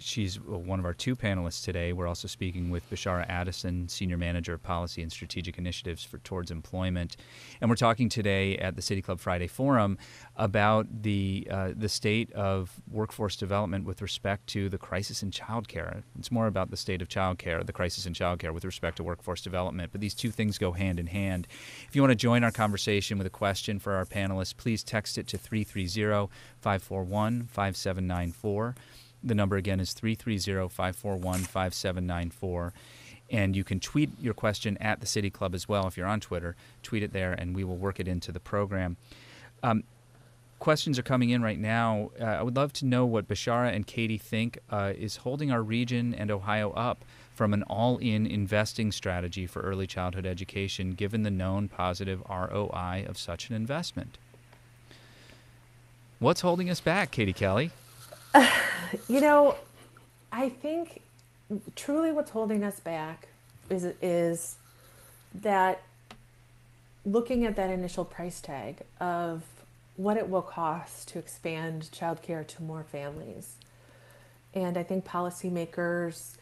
she's 0.00 0.40
one 0.40 0.78
of 0.78 0.84
our 0.84 0.94
two 0.94 1.14
panelists 1.14 1.64
today. 1.64 1.92
We're 1.92 2.06
also 2.06 2.26
speaking 2.26 2.70
with 2.70 2.88
Bishara 2.90 3.28
Addison, 3.28 3.88
Senior 3.88 4.16
Manager 4.16 4.54
of 4.54 4.62
Policy 4.62 5.02
and 5.02 5.12
Strategic 5.12 5.58
Initiatives 5.58 6.04
for 6.04 6.18
Towards 6.18 6.50
Employment, 6.50 7.16
and 7.60 7.70
we're 7.70 7.76
talking 7.76 8.08
today 8.08 8.56
at 8.58 8.76
the 8.76 8.82
City 8.82 9.02
Club 9.02 9.20
Friday 9.20 9.46
Forum 9.46 9.98
about 10.36 11.02
the 11.02 11.46
uh, 11.50 11.70
the 11.76 11.88
state 11.88 12.32
of 12.32 12.80
workforce 12.90 13.36
development 13.36 13.84
with 13.84 14.02
respect 14.02 14.46
to 14.48 14.68
the 14.68 14.78
crisis 14.78 15.22
in 15.22 15.30
childcare. 15.30 16.02
It's 16.18 16.32
more 16.32 16.46
about 16.46 16.70
the 16.70 16.76
state 16.76 17.02
of 17.02 17.08
childcare, 17.08 17.64
the 17.64 17.72
crisis 17.72 18.06
in 18.06 18.14
childcare 18.14 18.52
with 18.52 18.64
respect 18.64 18.96
to 18.96 19.04
workforce 19.04 19.42
development, 19.42 19.92
but 19.92 20.00
these 20.00 20.14
two 20.14 20.30
things 20.30 20.58
go 20.58 20.72
hand 20.72 20.98
in 20.98 21.06
hand. 21.06 21.46
If 21.88 21.94
you 21.94 22.02
want 22.02 22.12
to 22.12 22.16
join 22.16 22.42
our 22.44 22.50
conversation 22.50 23.18
with 23.18 23.26
a 23.26 23.30
question 23.30 23.78
for 23.78 23.94
our 23.94 24.06
panelists, 24.06 24.56
please 24.56 24.82
text 24.82 25.18
it 25.18 25.26
to 25.28 25.38
330 25.38 26.32
541 26.60 27.42
5794. 27.44 28.74
The 29.22 29.34
number 29.34 29.56
again 29.56 29.80
is 29.80 29.92
330 29.92 30.68
541 30.68 31.40
5794. 31.40 32.72
And 33.30 33.54
you 33.54 33.62
can 33.62 33.78
tweet 33.78 34.10
your 34.20 34.34
question 34.34 34.76
at 34.78 35.00
the 35.00 35.06
City 35.06 35.30
Club 35.30 35.54
as 35.54 35.68
well 35.68 35.86
if 35.86 35.96
you're 35.96 36.06
on 36.06 36.20
Twitter. 36.20 36.56
Tweet 36.82 37.02
it 37.02 37.12
there, 37.12 37.32
and 37.32 37.54
we 37.54 37.62
will 37.62 37.76
work 37.76 38.00
it 38.00 38.08
into 38.08 38.32
the 38.32 38.40
program. 38.40 38.96
Um, 39.62 39.84
questions 40.58 40.98
are 40.98 41.02
coming 41.02 41.30
in 41.30 41.42
right 41.42 41.58
now. 41.58 42.10
Uh, 42.20 42.24
I 42.24 42.42
would 42.42 42.56
love 42.56 42.72
to 42.74 42.86
know 42.86 43.06
what 43.06 43.28
Bishara 43.28 43.74
and 43.74 43.86
Katie 43.86 44.18
think 44.18 44.58
uh, 44.70 44.92
is 44.96 45.16
holding 45.16 45.52
our 45.52 45.62
region 45.62 46.12
and 46.14 46.30
Ohio 46.30 46.72
up 46.72 47.04
from 47.34 47.54
an 47.54 47.62
all 47.64 47.98
in 47.98 48.26
investing 48.26 48.92
strategy 48.92 49.46
for 49.46 49.62
early 49.62 49.86
childhood 49.86 50.26
education, 50.26 50.92
given 50.92 51.22
the 51.22 51.30
known 51.30 51.68
positive 51.68 52.22
ROI 52.28 53.04
of 53.08 53.16
such 53.16 53.48
an 53.48 53.56
investment. 53.56 54.18
What's 56.18 56.42
holding 56.42 56.68
us 56.68 56.80
back, 56.80 57.10
Katie 57.10 57.32
Kelly? 57.32 57.70
you 59.08 59.20
know, 59.20 59.56
I 60.32 60.48
think 60.48 61.02
truly 61.74 62.12
what's 62.12 62.30
holding 62.30 62.64
us 62.64 62.80
back 62.80 63.28
is 63.68 63.84
is 64.00 64.56
that 65.34 65.82
looking 67.04 67.46
at 67.46 67.56
that 67.56 67.70
initial 67.70 68.04
price 68.04 68.40
tag 68.40 68.78
of 69.00 69.42
what 69.96 70.16
it 70.16 70.28
will 70.28 70.42
cost 70.42 71.08
to 71.08 71.18
expand 71.18 71.88
childcare 71.92 72.46
to 72.46 72.62
more 72.62 72.84
families. 72.84 73.56
And 74.54 74.76
I 74.76 74.82
think 74.82 75.04
policymakers, 75.04 76.36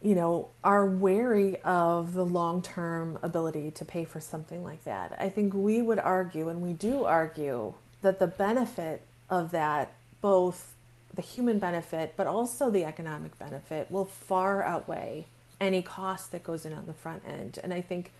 you 0.00 0.14
know, 0.14 0.48
are 0.64 0.86
wary 0.86 1.56
of 1.62 2.14
the 2.14 2.24
long 2.24 2.62
term 2.62 3.18
ability 3.22 3.72
to 3.72 3.84
pay 3.84 4.04
for 4.04 4.20
something 4.20 4.64
like 4.64 4.84
that. 4.84 5.14
I 5.18 5.28
think 5.28 5.54
we 5.54 5.82
would 5.82 5.98
argue, 5.98 6.48
and 6.48 6.62
we 6.62 6.72
do 6.72 7.04
argue, 7.04 7.74
that 8.00 8.18
the 8.18 8.26
benefit 8.26 9.02
of 9.28 9.50
that, 9.50 9.92
both 10.20 10.74
the 11.14 11.22
human 11.22 11.58
benefit, 11.58 12.14
but 12.16 12.26
also 12.26 12.70
the 12.70 12.84
economic 12.84 13.38
benefit, 13.38 13.90
will 13.90 14.04
far 14.04 14.62
outweigh 14.62 15.26
any 15.60 15.82
cost 15.82 16.32
that 16.32 16.42
goes 16.42 16.64
in 16.64 16.72
on 16.72 16.86
the 16.86 16.92
front 16.92 17.22
end. 17.26 17.58
And 17.62 17.72
I 17.72 17.80
think, 17.80 18.10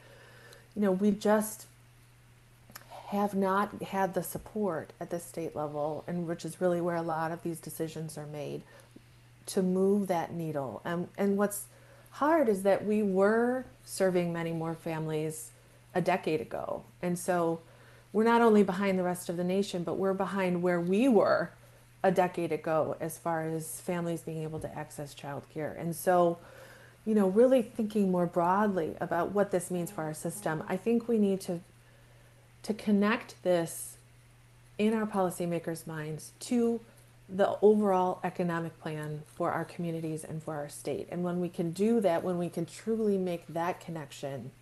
you 0.77 0.83
know, 0.83 0.93
we 0.93 1.11
just 1.11 1.67
have 3.09 3.35
not 3.35 3.83
had 3.83 4.15
the 4.15 4.23
support 4.23 4.93
at 5.01 5.11
the 5.11 5.19
state 5.19 5.55
level, 5.55 6.05
and 6.07 6.27
which 6.27 6.45
is 6.45 6.61
really 6.61 6.81
where 6.81 6.97
a 6.97 7.03
lot 7.03 7.31
of 7.31 7.43
these 7.43 7.59
decisions 7.61 8.17
are 8.17 8.27
made, 8.27 8.63
to 9.47 9.63
move 9.63 10.09
that 10.09 10.33
needle. 10.33 10.81
And, 10.85 11.09
and 11.19 11.37
what's 11.37 11.67
hard 12.13 12.49
is 12.49 12.63
that 12.63 12.87
we 12.87 13.03
were 13.03 13.65
serving 13.85 14.33
many 14.33 14.53
more 14.53 14.75
families 14.75 15.51
a 15.95 16.01
decade 16.01 16.41
ago. 16.41 16.85
And 17.03 17.19
so 17.19 17.61
we're 18.13 18.25
not 18.25 18.41
only 18.41 18.63
behind 18.63 18.99
the 18.99 19.03
rest 19.03 19.29
of 19.29 19.37
the 19.37 19.45
nation, 19.45 19.83
but 19.83 19.95
we're 19.95 20.15
behind 20.15 20.63
where 20.63 20.81
we 20.81 21.09
were 21.09 21.51
a 22.03 22.11
decade 22.11 22.53
ago 22.53 22.97
as 23.01 23.19
far 23.19 23.49
as 23.49 23.81
families 23.81 24.23
being 24.23 24.43
able 24.43 24.59
to 24.61 24.77
access 24.77 25.15
childcare. 25.15 25.79
And 25.79 25.95
so, 25.95 26.39
you 27.05 27.15
know, 27.15 27.29
really 27.29 27.63
thinking 27.63 28.11
more 28.11 28.27
broadly 28.27 28.97
about 29.01 29.33
what 29.33 29.51
this 29.51 29.71
means 29.71 29.91
for 29.91 30.03
our 30.03 30.15
system, 30.15 30.65
I 30.69 30.77
think 30.77 31.09
we 31.09 31.19
need 31.19 31.41
to 31.43 31.61
to 32.65 32.73
connect 32.73 33.43
this 33.43 33.97
in 34.79 34.95
our 34.95 35.05
policymakers' 35.05 35.85
minds 35.85 36.31
to 36.39 36.81
the 37.29 37.59
overall 37.61 38.21
economic 38.23 38.79
plan 38.81 39.23
for 39.27 39.51
our 39.51 39.65
communities 39.65 40.23
and 40.23 40.41
for 40.41 40.55
our 40.55 40.69
state. 40.69 41.09
And 41.11 41.25
when 41.25 41.41
we 41.41 41.49
can 41.49 41.73
do 41.73 42.01
that, 42.01 42.23
when 42.23 42.39
we 42.39 42.49
can 42.49 42.65
truly 42.65 43.19
make 43.19 43.45
that 43.49 43.81
connection, 43.81 44.53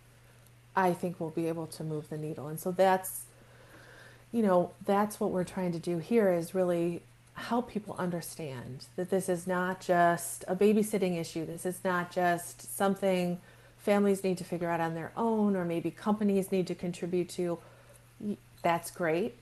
I 0.75 0.93
think 0.93 1.19
we'll 1.19 1.29
be 1.29 1.47
able 1.47 1.67
to 1.67 1.83
move 1.83 2.09
the 2.09 2.17
needle. 2.17 2.47
And 2.47 2.59
so 2.59 2.71
that's 2.71 3.25
you 4.31 4.41
know, 4.41 4.71
that's 4.85 5.19
what 5.19 5.31
we're 5.31 5.43
trying 5.43 5.73
to 5.73 5.79
do 5.79 5.97
here 5.97 6.31
is 6.31 6.55
really 6.55 7.01
help 7.33 7.69
people 7.69 7.95
understand 7.97 8.85
that 8.95 9.09
this 9.09 9.29
is 9.29 9.47
not 9.47 9.81
just 9.81 10.43
a 10.47 10.55
babysitting 10.55 11.19
issue. 11.19 11.45
This 11.45 11.65
is 11.65 11.83
not 11.83 12.11
just 12.11 12.75
something 12.77 13.39
families 13.77 14.23
need 14.23 14.37
to 14.37 14.43
figure 14.43 14.69
out 14.69 14.79
on 14.79 14.93
their 14.93 15.11
own 15.17 15.55
or 15.55 15.65
maybe 15.65 15.91
companies 15.91 16.51
need 16.51 16.67
to 16.67 16.75
contribute 16.75 17.29
to. 17.29 17.57
That's 18.61 18.91
great. 18.91 19.35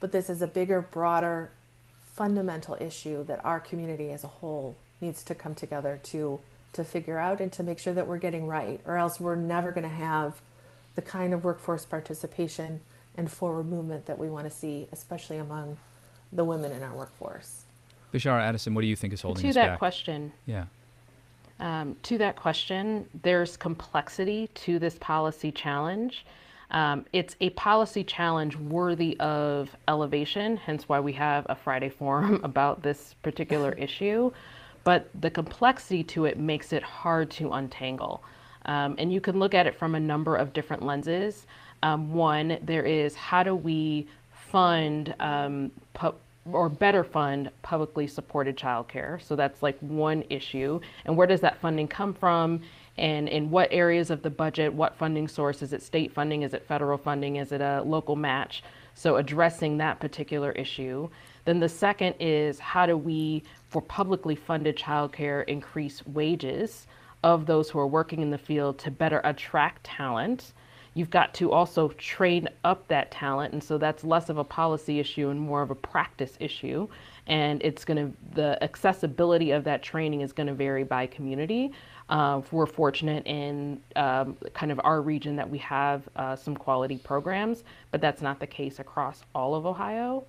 But 0.00 0.12
this 0.12 0.30
is 0.30 0.42
a 0.42 0.46
bigger, 0.46 0.80
broader, 0.80 1.50
fundamental 2.14 2.76
issue 2.80 3.24
that 3.24 3.44
our 3.44 3.60
community 3.60 4.10
as 4.10 4.24
a 4.24 4.28
whole 4.28 4.76
needs 5.00 5.22
to 5.24 5.34
come 5.34 5.54
together 5.54 6.00
to 6.04 6.40
to 6.72 6.84
figure 6.84 7.18
out 7.18 7.40
and 7.40 7.52
to 7.52 7.62
make 7.62 7.78
sure 7.78 7.92
that 7.92 8.06
we're 8.06 8.18
getting 8.18 8.46
right 8.46 8.80
or 8.86 8.96
else 8.96 9.20
we're 9.20 9.36
never 9.36 9.72
going 9.72 9.82
to 9.82 9.94
have 9.94 10.40
the 10.94 11.02
kind 11.02 11.34
of 11.34 11.44
workforce 11.44 11.84
participation 11.84 12.80
and 13.16 13.30
forward 13.30 13.64
movement 13.64 14.06
that 14.06 14.18
we 14.18 14.28
want 14.30 14.50
to 14.50 14.50
see, 14.50 14.88
especially 14.90 15.36
among 15.36 15.76
the 16.32 16.44
women 16.44 16.72
in 16.72 16.82
our 16.82 16.94
workforce. 16.94 17.64
Bishara 18.12 18.42
Addison, 18.42 18.74
what 18.74 18.82
do 18.82 18.86
you 18.86 18.96
think 18.96 19.12
is 19.12 19.22
holding 19.22 19.42
to 19.42 19.48
us 19.48 19.54
that 19.54 19.66
back? 19.68 19.78
question? 19.78 20.32
Yeah. 20.46 20.66
Um, 21.60 21.96
to 22.02 22.18
that 22.18 22.36
question, 22.36 23.08
there's 23.22 23.56
complexity 23.56 24.48
to 24.54 24.78
this 24.78 24.98
policy 24.98 25.52
challenge. 25.52 26.26
Um, 26.72 27.04
it's 27.12 27.36
a 27.40 27.50
policy 27.50 28.02
challenge 28.02 28.56
worthy 28.56 29.16
of 29.20 29.70
elevation, 29.88 30.56
hence 30.56 30.88
why 30.88 31.00
we 31.00 31.12
have 31.12 31.46
a 31.48 31.54
Friday 31.54 31.90
forum 31.90 32.40
about 32.44 32.82
this 32.82 33.14
particular 33.22 33.72
issue. 33.78 34.32
But 34.84 35.08
the 35.20 35.30
complexity 35.30 36.02
to 36.04 36.24
it 36.24 36.38
makes 36.38 36.72
it 36.72 36.82
hard 36.82 37.30
to 37.32 37.52
untangle. 37.52 38.24
Um, 38.64 38.96
and 38.98 39.12
you 39.12 39.20
can 39.20 39.38
look 39.38 39.54
at 39.54 39.66
it 39.66 39.78
from 39.78 39.94
a 39.94 40.00
number 40.00 40.36
of 40.36 40.52
different 40.52 40.82
lenses. 40.84 41.46
Um, 41.82 42.12
one, 42.12 42.58
there 42.62 42.84
is 42.84 43.14
how 43.14 43.42
do 43.42 43.54
we 43.54 44.08
fund 44.52 45.14
um, 45.18 45.72
pu- 45.94 46.14
or 46.52 46.68
better 46.68 47.02
fund 47.02 47.50
publicly 47.62 48.06
supported 48.06 48.56
childcare? 48.56 49.20
So 49.22 49.34
that's 49.34 49.62
like 49.62 49.78
one 49.80 50.22
issue. 50.28 50.80
And 51.06 51.16
where 51.16 51.26
does 51.26 51.40
that 51.40 51.60
funding 51.60 51.88
come 51.88 52.14
from? 52.14 52.60
And 52.98 53.28
in 53.28 53.50
what 53.50 53.68
areas 53.72 54.10
of 54.10 54.22
the 54.22 54.30
budget, 54.30 54.72
what 54.72 54.94
funding 54.94 55.26
source? 55.26 55.62
Is 55.62 55.72
it 55.72 55.82
state 55.82 56.12
funding? 56.12 56.42
Is 56.42 56.52
it 56.52 56.66
federal 56.68 56.98
funding? 56.98 57.36
Is 57.36 57.50
it 57.50 57.62
a 57.62 57.82
local 57.82 58.14
match? 58.14 58.62
So 58.94 59.16
addressing 59.16 59.78
that 59.78 59.98
particular 59.98 60.52
issue. 60.52 61.08
Then 61.46 61.58
the 61.58 61.68
second 61.68 62.14
is 62.20 62.58
how 62.58 62.84
do 62.86 62.96
we, 62.96 63.42
for 63.70 63.80
publicly 63.80 64.36
funded 64.36 64.76
childcare, 64.76 65.48
increase 65.48 66.06
wages 66.06 66.86
of 67.24 67.46
those 67.46 67.70
who 67.70 67.78
are 67.78 67.86
working 67.86 68.20
in 68.20 68.30
the 68.30 68.38
field 68.38 68.78
to 68.80 68.90
better 68.90 69.20
attract 69.24 69.84
talent? 69.84 70.52
You've 70.94 71.10
got 71.10 71.32
to 71.34 71.52
also 71.52 71.88
train 71.90 72.48
up 72.64 72.86
that 72.88 73.10
talent. 73.10 73.52
And 73.52 73.62
so 73.62 73.78
that's 73.78 74.04
less 74.04 74.28
of 74.28 74.38
a 74.38 74.44
policy 74.44 75.00
issue 75.00 75.30
and 75.30 75.40
more 75.40 75.62
of 75.62 75.70
a 75.70 75.74
practice 75.74 76.36
issue. 76.40 76.88
And 77.26 77.62
it's 77.62 77.84
going 77.84 77.96
to, 77.96 78.16
the 78.34 78.62
accessibility 78.62 79.52
of 79.52 79.64
that 79.64 79.82
training 79.82 80.20
is 80.20 80.32
going 80.32 80.48
to 80.48 80.54
vary 80.54 80.84
by 80.84 81.06
community. 81.06 81.72
Uh, 82.08 82.42
we're 82.50 82.66
fortunate 82.66 83.26
in 83.26 83.80
um, 83.96 84.36
kind 84.52 84.72
of 84.72 84.80
our 84.84 85.00
region 85.00 85.36
that 85.36 85.48
we 85.48 85.58
have 85.58 86.02
uh, 86.16 86.36
some 86.36 86.56
quality 86.56 86.98
programs, 86.98 87.64
but 87.90 88.00
that's 88.00 88.20
not 88.20 88.38
the 88.40 88.46
case 88.46 88.80
across 88.80 89.22
all 89.34 89.54
of 89.54 89.64
Ohio. 89.64 90.24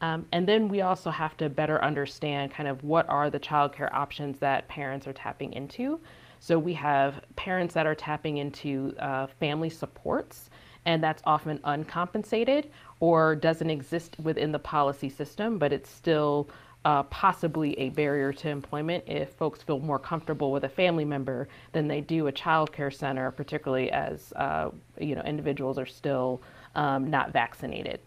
Um, 0.00 0.26
and 0.32 0.46
then 0.46 0.68
we 0.68 0.82
also 0.82 1.10
have 1.10 1.36
to 1.38 1.48
better 1.48 1.82
understand 1.82 2.52
kind 2.52 2.68
of 2.68 2.84
what 2.84 3.08
are 3.08 3.30
the 3.30 3.40
childcare 3.40 3.92
options 3.92 4.38
that 4.38 4.68
parents 4.68 5.06
are 5.06 5.12
tapping 5.12 5.52
into. 5.52 6.00
So 6.46 6.60
we 6.60 6.74
have 6.74 7.22
parents 7.34 7.74
that 7.74 7.88
are 7.88 7.94
tapping 7.96 8.36
into 8.36 8.94
uh, 9.00 9.26
family 9.26 9.68
supports, 9.68 10.48
and 10.84 11.02
that's 11.02 11.20
often 11.26 11.58
uncompensated 11.64 12.70
or 13.00 13.34
doesn't 13.34 13.68
exist 13.68 14.14
within 14.22 14.52
the 14.52 14.58
policy 14.60 15.08
system, 15.08 15.58
but 15.58 15.72
it's 15.72 15.90
still 15.90 16.48
uh, 16.84 17.02
possibly 17.02 17.76
a 17.80 17.88
barrier 17.88 18.32
to 18.32 18.48
employment 18.48 19.02
if 19.08 19.30
folks 19.30 19.60
feel 19.60 19.80
more 19.80 19.98
comfortable 19.98 20.52
with 20.52 20.62
a 20.62 20.68
family 20.68 21.04
member 21.04 21.48
than 21.72 21.88
they 21.88 22.00
do 22.00 22.28
a 22.28 22.32
child 22.32 22.72
care 22.72 22.92
center, 22.92 23.32
particularly 23.32 23.90
as 23.90 24.32
uh, 24.36 24.70
you 25.00 25.16
know 25.16 25.22
individuals 25.22 25.78
are 25.78 25.86
still 25.86 26.40
um, 26.76 27.10
not 27.10 27.32
vaccinated. 27.32 27.98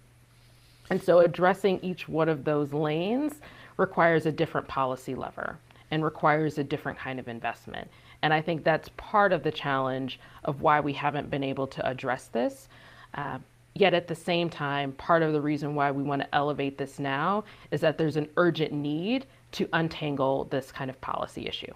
And 0.89 1.03
so 1.03 1.19
addressing 1.19 1.81
each 1.81 2.07
one 2.07 2.29
of 2.29 2.45
those 2.45 2.71
lanes 2.71 3.33
requires 3.75 4.25
a 4.25 4.31
different 4.31 4.69
policy 4.69 5.13
lever 5.13 5.57
and 5.91 6.05
requires 6.05 6.57
a 6.57 6.63
different 6.63 6.97
kind 6.97 7.19
of 7.19 7.27
investment. 7.27 7.89
And 8.21 8.33
I 8.33 8.41
think 8.41 8.63
that's 8.63 8.89
part 8.97 9.31
of 9.31 9.43
the 9.43 9.51
challenge 9.51 10.19
of 10.43 10.61
why 10.61 10.79
we 10.79 10.93
haven't 10.93 11.29
been 11.29 11.43
able 11.43 11.67
to 11.67 11.87
address 11.87 12.27
this. 12.27 12.67
Uh, 13.13 13.39
yet 13.75 13.93
at 13.93 14.07
the 14.07 14.15
same 14.15 14.49
time, 14.49 14.91
part 14.93 15.23
of 15.23 15.33
the 15.33 15.41
reason 15.41 15.75
why 15.75 15.91
we 15.91 16.03
want 16.03 16.21
to 16.21 16.35
elevate 16.35 16.77
this 16.77 16.99
now 16.99 17.43
is 17.71 17.81
that 17.81 17.97
there's 17.97 18.17
an 18.17 18.27
urgent 18.37 18.71
need 18.71 19.25
to 19.53 19.67
untangle 19.73 20.45
this 20.45 20.71
kind 20.71 20.89
of 20.89 20.99
policy 21.01 21.47
issue. 21.47 21.73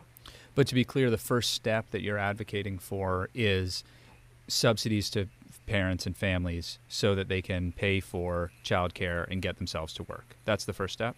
But 0.56 0.68
to 0.68 0.76
be 0.76 0.84
clear, 0.84 1.10
the 1.10 1.18
first 1.18 1.54
step 1.54 1.90
that 1.92 2.02
you're 2.02 2.18
advocating 2.18 2.78
for 2.78 3.30
is 3.34 3.84
subsidies 4.48 5.10
to 5.12 5.28
parents 5.66 6.06
and 6.06 6.16
families 6.16 6.78
so 6.88 7.16
that 7.16 7.30
they 7.30 7.42
can 7.42 7.72
pay 7.72 8.00
for 8.00 8.52
childcare 8.64 9.26
and 9.32 9.42
get 9.42 9.58
themselves 9.58 9.94
to 9.94 10.04
work. 10.04 10.36
That's 10.46 10.66
the 10.66 10.74
first 10.74 10.94
step? 10.94 11.16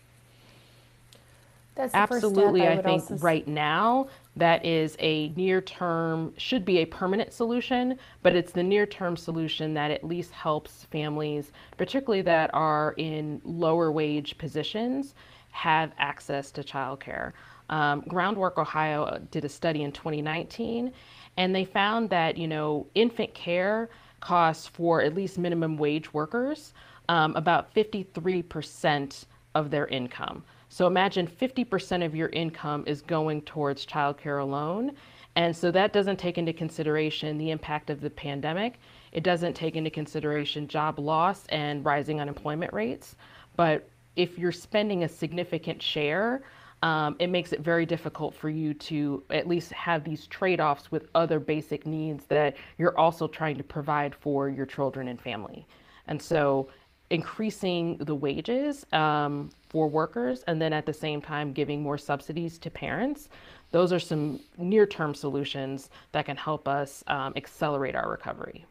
That's 1.76 1.94
Absolutely. 1.94 2.62
I, 2.62 2.74
I 2.74 2.82
think 2.82 3.04
right 3.22 3.46
now 3.48 4.08
that 4.36 4.65
is 4.65 4.96
a 5.00 5.29
near 5.29 5.62
term, 5.62 6.33
should 6.38 6.65
be 6.65 6.79
a 6.79 6.86
permanent 6.86 7.31
solution, 7.31 7.98
but 8.21 8.36
it's 8.36 8.52
the 8.52 8.63
near 8.63 8.86
term 8.86 9.15
solution 9.15 9.73
that 9.75 9.92
at 9.92 10.04
least 10.04 10.31
helps 10.31 10.83
families, 10.86 11.52
particularly 11.77 12.21
that 12.23 12.50
are 12.54 12.94
in 12.98 13.42
lower 13.44 13.92
wage 13.92 14.38
positions, 14.38 15.15
have 15.52 15.92
access 15.98 16.52
to 16.52 16.63
childcare. 16.63 17.31
Um, 17.69 18.02
Groundwork 18.08 18.58
Ohio 18.58 19.19
did 19.31 19.46
a 19.46 19.50
study 19.50 19.83
in 19.83 19.92
2019, 19.92 20.92
and 21.38 21.56
they 21.56 21.65
found 21.65 22.10
that, 22.10 22.38
you 22.38 22.48
know, 22.48 22.88
infant 22.94 23.33
care 23.33 23.90
costs 24.19 24.67
for 24.67 25.02
at 25.02 25.15
least 25.15 25.38
minimum 25.38 25.77
wage 25.77 26.13
workers 26.13 26.73
um, 27.10 27.36
about 27.36 27.73
53% 27.73 29.25
of 29.54 29.71
their 29.71 29.88
income. 29.88 30.44
So 30.76 30.88
imagine 30.88 31.26
50% 31.26 32.04
of 32.04 32.13
your 32.13 32.28
income 32.34 32.84
is 32.86 33.02
going 33.02 33.44
towards 33.44 33.86
childcare 33.86 34.42
alone. 34.42 34.92
And 35.38 35.56
so 35.56 35.71
that 35.71 35.94
doesn't 35.94 36.17
take 36.17 36.38
into 36.38 36.52
consideration 36.52 37.38
the 37.38 37.52
impact 37.52 37.90
of 37.90 38.02
the 38.02 38.10
pandemic. 38.10 38.82
It 39.13 39.23
doesn't 39.23 39.54
take 39.54 39.78
into 39.78 39.90
consideration 39.90 40.67
job 40.67 41.00
loss 41.00 41.46
and 41.48 41.86
rising 41.86 42.19
unemployment 42.19 42.73
rates. 42.73 43.15
But 43.56 43.88
if 44.17 44.38
you're 44.38 44.52
spending 44.52 45.06
a 45.06 45.08
significant 45.08 45.82
share, 45.82 46.44
um, 46.84 47.15
it 47.19 47.28
makes 47.28 47.54
it 47.54 47.62
very 47.62 47.86
difficult 47.86 48.36
for 48.36 48.50
you 48.50 48.73
to 48.73 49.23
at 49.30 49.48
least 49.48 49.71
have 49.71 50.04
these 50.04 50.28
trade 50.28 50.60
offs 50.60 50.92
with 50.92 51.08
other 51.15 51.40
basic 51.40 51.86
needs 51.86 52.26
that 52.26 52.58
you're 52.78 53.00
also 53.00 53.30
trying 53.30 53.56
to 53.56 53.63
provide 53.63 54.13
for 54.13 54.50
your 54.50 54.65
children 54.65 55.08
and 55.08 55.21
family. 55.21 55.65
And 56.08 56.21
so 56.21 56.67
increasing 57.10 57.98
the 57.98 58.15
wages 58.15 58.86
um, 58.92 59.50
for 59.76 59.90
workers 59.90 60.42
and 60.48 60.62
then 60.62 60.71
at 60.71 60.86
the 60.86 60.94
same 60.94 61.21
time 61.21 61.52
giving 61.52 61.84
more 61.84 61.98
subsidies 61.98 62.58
to 62.58 62.69
parents 62.69 63.28
those 63.71 63.92
are 63.92 64.00
some 64.00 64.40
near 64.58 64.86
term 64.86 65.13
solutions 65.13 65.90
that 66.13 66.26
can 66.26 66.38
help 66.38 66.65
us 66.65 67.04
um, 67.08 67.34
accelerate 67.36 67.94
our 67.94 68.10
recovery. 68.10 68.65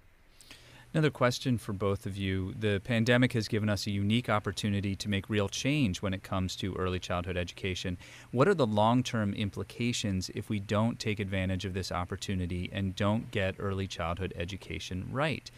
Another 0.94 1.10
question 1.10 1.58
for 1.58 1.74
both 1.74 2.06
of 2.06 2.16
you. 2.16 2.54
The 2.58 2.80
pandemic 2.82 3.34
has 3.34 3.46
given 3.46 3.68
us 3.68 3.86
a 3.86 3.90
unique 3.90 4.30
opportunity 4.30 4.96
to 4.96 5.10
make 5.10 5.28
real 5.28 5.50
change 5.50 6.00
when 6.00 6.14
it 6.14 6.22
comes 6.22 6.56
to 6.56 6.72
early 6.76 6.98
childhood 6.98 7.36
education. 7.36 7.98
What 8.30 8.48
are 8.48 8.54
the 8.54 8.66
long 8.66 9.02
term 9.02 9.34
implications 9.34 10.30
if 10.34 10.48
we 10.48 10.58
don't 10.58 10.98
take 10.98 11.20
advantage 11.20 11.66
of 11.66 11.74
this 11.74 11.92
opportunity 11.92 12.70
and 12.72 12.96
don't 12.96 13.30
get 13.30 13.56
early 13.58 13.86
childhood 13.86 14.32
education 14.36 15.06
right? 15.12 15.50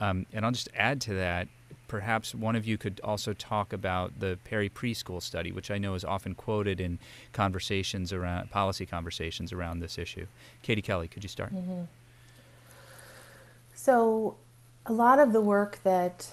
Um, 0.00 0.26
and 0.32 0.44
I'll 0.44 0.50
just 0.50 0.70
add 0.74 1.00
to 1.02 1.14
that 1.14 1.46
perhaps 1.88 2.34
one 2.34 2.54
of 2.54 2.66
you 2.66 2.78
could 2.78 3.00
also 3.02 3.32
talk 3.32 3.72
about 3.72 4.20
the 4.20 4.38
Perry 4.44 4.68
preschool 4.68 5.20
study, 5.20 5.50
which 5.50 5.70
I 5.70 5.78
know 5.78 5.94
is 5.94 6.04
often 6.04 6.34
quoted 6.34 6.80
in 6.80 6.98
conversations 7.32 8.12
around 8.12 8.50
policy 8.50 8.86
conversations 8.86 9.52
around 9.52 9.80
this 9.80 9.98
issue. 9.98 10.26
Katie 10.62 10.82
Kelly, 10.82 11.08
could 11.08 11.24
you 11.24 11.28
start? 11.28 11.52
Mm-hmm. 11.54 11.82
So, 13.74 14.36
a 14.86 14.92
lot 14.92 15.18
of 15.18 15.32
the 15.32 15.40
work 15.40 15.78
that 15.82 16.30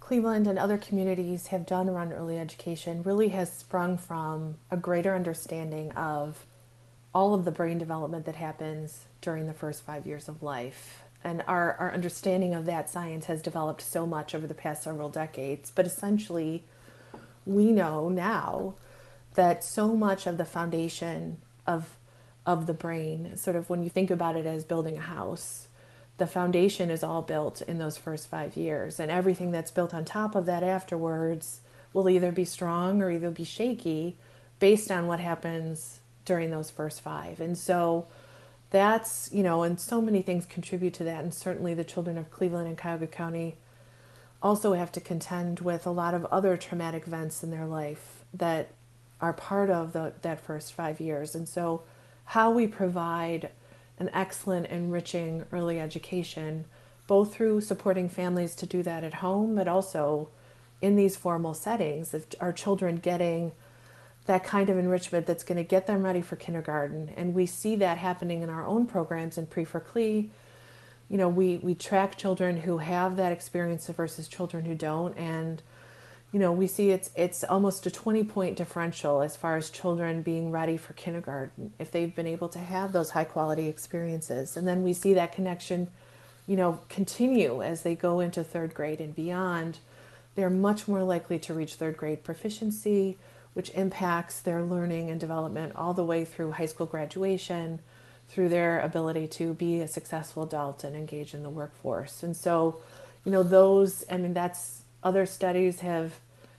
Cleveland 0.00 0.46
and 0.46 0.58
other 0.58 0.78
communities 0.78 1.48
have 1.48 1.66
done 1.66 1.88
around 1.88 2.12
early 2.12 2.38
education 2.38 3.02
really 3.02 3.28
has 3.28 3.52
sprung 3.52 3.96
from 3.96 4.56
a 4.70 4.76
greater 4.76 5.14
understanding 5.14 5.92
of 5.92 6.46
all 7.14 7.34
of 7.34 7.44
the 7.44 7.50
brain 7.50 7.78
development 7.78 8.24
that 8.26 8.36
happens 8.36 9.04
during 9.20 9.46
the 9.46 9.52
first 9.52 9.84
five 9.84 10.06
years 10.06 10.28
of 10.28 10.42
life 10.42 11.02
and 11.22 11.42
our, 11.46 11.74
our 11.74 11.92
understanding 11.92 12.54
of 12.54 12.66
that 12.66 12.88
science 12.88 13.26
has 13.26 13.42
developed 13.42 13.82
so 13.82 14.06
much 14.06 14.34
over 14.34 14.46
the 14.46 14.54
past 14.54 14.82
several 14.84 15.08
decades. 15.08 15.70
But 15.74 15.86
essentially, 15.86 16.64
we 17.44 17.72
know 17.72 18.08
now 18.08 18.74
that 19.34 19.62
so 19.62 19.94
much 19.96 20.26
of 20.26 20.38
the 20.38 20.44
foundation 20.44 21.38
of 21.66 21.96
of 22.46 22.66
the 22.66 22.74
brain, 22.74 23.36
sort 23.36 23.54
of 23.54 23.68
when 23.68 23.82
you 23.82 23.90
think 23.90 24.10
about 24.10 24.34
it 24.34 24.46
as 24.46 24.64
building 24.64 24.96
a 24.96 25.02
house, 25.02 25.68
the 26.16 26.26
foundation 26.26 26.90
is 26.90 27.04
all 27.04 27.20
built 27.20 27.60
in 27.62 27.78
those 27.78 27.98
first 27.98 28.28
five 28.28 28.56
years, 28.56 28.98
and 28.98 29.10
everything 29.10 29.50
that's 29.50 29.70
built 29.70 29.92
on 29.92 30.04
top 30.04 30.34
of 30.34 30.46
that 30.46 30.62
afterwards 30.62 31.60
will 31.92 32.08
either 32.08 32.32
be 32.32 32.44
strong 32.44 33.02
or 33.02 33.10
either 33.10 33.30
be 33.30 33.44
shaky 33.44 34.16
based 34.58 34.90
on 34.90 35.06
what 35.06 35.20
happens 35.20 36.00
during 36.24 36.50
those 36.50 36.70
first 36.70 37.02
five. 37.02 37.40
And 37.40 37.56
so 37.56 38.06
that's, 38.70 39.28
you 39.32 39.42
know, 39.42 39.62
and 39.62 39.80
so 39.80 40.00
many 40.00 40.22
things 40.22 40.46
contribute 40.46 40.94
to 40.94 41.04
that. 41.04 41.22
And 41.22 41.34
certainly 41.34 41.74
the 41.74 41.84
children 41.84 42.16
of 42.16 42.30
Cleveland 42.30 42.68
and 42.68 42.78
Cuyahoga 42.78 43.08
County 43.08 43.56
also 44.42 44.72
have 44.74 44.92
to 44.92 45.00
contend 45.00 45.60
with 45.60 45.86
a 45.86 45.90
lot 45.90 46.14
of 46.14 46.24
other 46.26 46.56
traumatic 46.56 47.06
events 47.06 47.42
in 47.42 47.50
their 47.50 47.66
life 47.66 48.24
that 48.32 48.70
are 49.20 49.32
part 49.32 49.70
of 49.70 49.92
the, 49.92 50.12
that 50.22 50.40
first 50.40 50.72
five 50.72 51.00
years. 51.00 51.34
And 51.34 51.48
so, 51.48 51.82
how 52.26 52.50
we 52.50 52.66
provide 52.66 53.50
an 53.98 54.08
excellent, 54.14 54.66
enriching 54.68 55.44
early 55.52 55.80
education, 55.80 56.64
both 57.06 57.34
through 57.34 57.60
supporting 57.60 58.08
families 58.08 58.54
to 58.54 58.66
do 58.66 58.82
that 58.84 59.04
at 59.04 59.14
home, 59.14 59.56
but 59.56 59.68
also 59.68 60.28
in 60.80 60.96
these 60.96 61.16
formal 61.16 61.54
settings, 61.54 62.14
of 62.14 62.24
our 62.40 62.52
children 62.52 62.96
getting 62.96 63.52
that 64.30 64.44
kind 64.44 64.70
of 64.70 64.78
enrichment 64.78 65.26
that's 65.26 65.42
going 65.42 65.56
to 65.56 65.64
get 65.64 65.88
them 65.88 66.04
ready 66.04 66.20
for 66.20 66.36
kindergarten. 66.36 67.12
And 67.16 67.34
we 67.34 67.46
see 67.46 67.74
that 67.74 67.98
happening 67.98 68.42
in 68.42 68.48
our 68.48 68.64
own 68.64 68.86
programs 68.86 69.36
in 69.36 69.46
Pre 69.46 69.64
for 69.64 69.80
CLE. 69.80 70.26
You 71.08 71.16
know, 71.18 71.28
we, 71.28 71.56
we 71.56 71.74
track 71.74 72.16
children 72.16 72.58
who 72.58 72.78
have 72.78 73.16
that 73.16 73.32
experience 73.32 73.88
versus 73.88 74.28
children 74.28 74.66
who 74.66 74.76
don't. 74.76 75.18
And, 75.18 75.60
you 76.30 76.38
know, 76.38 76.52
we 76.52 76.68
see 76.68 76.90
it's 76.90 77.10
it's 77.16 77.42
almost 77.42 77.86
a 77.86 77.90
20 77.90 78.22
point 78.22 78.56
differential 78.56 79.20
as 79.20 79.34
far 79.34 79.56
as 79.56 79.68
children 79.68 80.22
being 80.22 80.52
ready 80.52 80.76
for 80.76 80.92
kindergarten 80.92 81.72
if 81.80 81.90
they've 81.90 82.14
been 82.14 82.28
able 82.28 82.48
to 82.50 82.60
have 82.60 82.92
those 82.92 83.10
high 83.10 83.24
quality 83.24 83.66
experiences. 83.66 84.56
And 84.56 84.68
then 84.68 84.84
we 84.84 84.92
see 84.92 85.12
that 85.14 85.32
connection, 85.32 85.88
you 86.46 86.54
know, 86.54 86.78
continue 86.88 87.64
as 87.64 87.82
they 87.82 87.96
go 87.96 88.20
into 88.20 88.44
third 88.44 88.74
grade 88.74 89.00
and 89.00 89.12
beyond. 89.12 89.78
They're 90.36 90.50
much 90.50 90.86
more 90.86 91.02
likely 91.02 91.40
to 91.40 91.52
reach 91.52 91.74
third 91.74 91.96
grade 91.96 92.22
proficiency 92.22 93.18
which 93.54 93.70
impacts 93.70 94.40
their 94.40 94.62
learning 94.62 95.10
and 95.10 95.18
development 95.18 95.74
all 95.76 95.94
the 95.94 96.04
way 96.04 96.24
through 96.24 96.52
high 96.52 96.66
school 96.66 96.86
graduation, 96.86 97.80
through 98.28 98.48
their 98.48 98.80
ability 98.80 99.26
to 99.26 99.54
be 99.54 99.80
a 99.80 99.88
successful 99.88 100.44
adult 100.44 100.84
and 100.84 100.94
engage 100.94 101.34
in 101.34 101.42
the 101.42 101.50
workforce. 101.50 102.22
And 102.22 102.36
so, 102.36 102.80
you 103.24 103.32
know, 103.32 103.42
those, 103.42 104.04
I 104.10 104.16
mean, 104.16 104.34
that's 104.34 104.82
other 105.02 105.26
studies 105.26 105.80
have, 105.80 106.14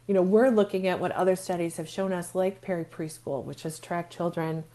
you 0.06 0.14
know, 0.14 0.22
we're 0.22 0.50
looking 0.50 0.88
at 0.88 1.00
what 1.00 1.12
other 1.14 1.36
studies 1.36 1.78
have 1.78 1.88
shown 1.88 2.12
us, 2.12 2.36
like 2.36 2.62
Perry 2.62 2.84
Preschool, 2.84 3.44
which 3.44 3.64
has 3.64 3.80
tracked 3.80 4.12
children, 4.14 4.66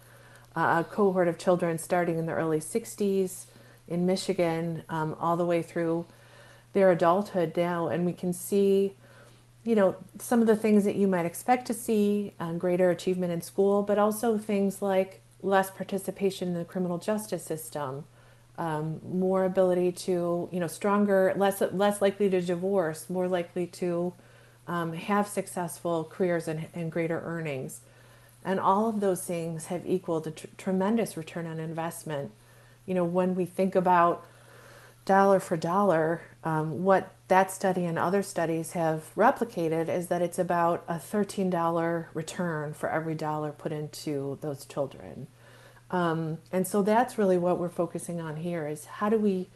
uh, 0.56 0.82
a 0.84 0.90
cohort 0.90 1.28
of 1.28 1.36
children 1.36 1.78
starting 1.78 2.18
in 2.18 2.24
the 2.24 2.32
early 2.32 2.60
60s 2.60 3.44
in 3.86 4.06
Michigan, 4.06 4.82
um, 4.88 5.14
all 5.20 5.36
the 5.36 5.44
way 5.44 5.60
through 5.60 6.06
their 6.72 6.90
adulthood 6.90 7.54
now. 7.56 7.88
And 7.88 8.06
we 8.06 8.14
can 8.14 8.32
see 8.32 8.94
you 9.66 9.74
know, 9.74 9.96
some 10.20 10.40
of 10.40 10.46
the 10.46 10.54
things 10.54 10.84
that 10.84 10.94
you 10.94 11.08
might 11.08 11.26
expect 11.26 11.66
to 11.66 11.74
see, 11.74 12.32
um, 12.38 12.56
greater 12.56 12.90
achievement 12.90 13.32
in 13.32 13.40
school, 13.40 13.82
but 13.82 13.98
also 13.98 14.38
things 14.38 14.80
like 14.80 15.20
less 15.42 15.72
participation 15.72 16.48
in 16.48 16.54
the 16.54 16.64
criminal 16.64 16.98
justice 16.98 17.42
system, 17.42 18.04
um, 18.58 19.00
more 19.04 19.44
ability 19.44 19.90
to, 19.90 20.48
you 20.52 20.60
know, 20.60 20.68
stronger, 20.68 21.34
less 21.36 21.60
less 21.72 22.00
likely 22.00 22.30
to 22.30 22.40
divorce, 22.40 23.10
more 23.10 23.26
likely 23.26 23.66
to 23.66 24.14
um, 24.68 24.92
have 24.92 25.26
successful 25.26 26.04
careers 26.04 26.46
and, 26.46 26.68
and, 26.72 26.92
greater 26.92 27.20
earnings, 27.24 27.80
and 28.44 28.60
all 28.60 28.88
of 28.88 29.00
those 29.00 29.24
things 29.24 29.66
have 29.66 29.84
equaled 29.84 30.28
a 30.28 30.30
tr- 30.30 30.46
tremendous 30.56 31.16
return 31.16 31.46
on 31.46 31.58
investment. 31.58 32.30
You 32.86 32.94
know, 32.94 33.04
when 33.04 33.34
we 33.34 33.44
think 33.44 33.74
about 33.74 34.24
dollar 35.04 35.40
for 35.40 35.56
dollar, 35.56 36.22
um, 36.46 36.84
what 36.84 37.12
that 37.26 37.50
study 37.50 37.84
and 37.84 37.98
other 37.98 38.22
studies 38.22 38.72
have 38.72 39.12
replicated 39.16 39.88
is 39.88 40.06
that 40.06 40.22
it's 40.22 40.38
about 40.38 40.84
a 40.86 40.94
$13 40.94 42.06
return 42.14 42.72
for 42.72 42.88
every 42.88 43.16
dollar 43.16 43.50
put 43.50 43.72
into 43.72 44.38
those 44.42 44.64
children. 44.64 45.26
Um, 45.90 46.38
and 46.52 46.64
so 46.64 46.82
that's 46.82 47.18
really 47.18 47.36
what 47.36 47.58
we're 47.58 47.68
focusing 47.68 48.20
on 48.20 48.36
here 48.36 48.68
is 48.68 48.84
how 48.84 49.08
do 49.08 49.18
we 49.18 49.48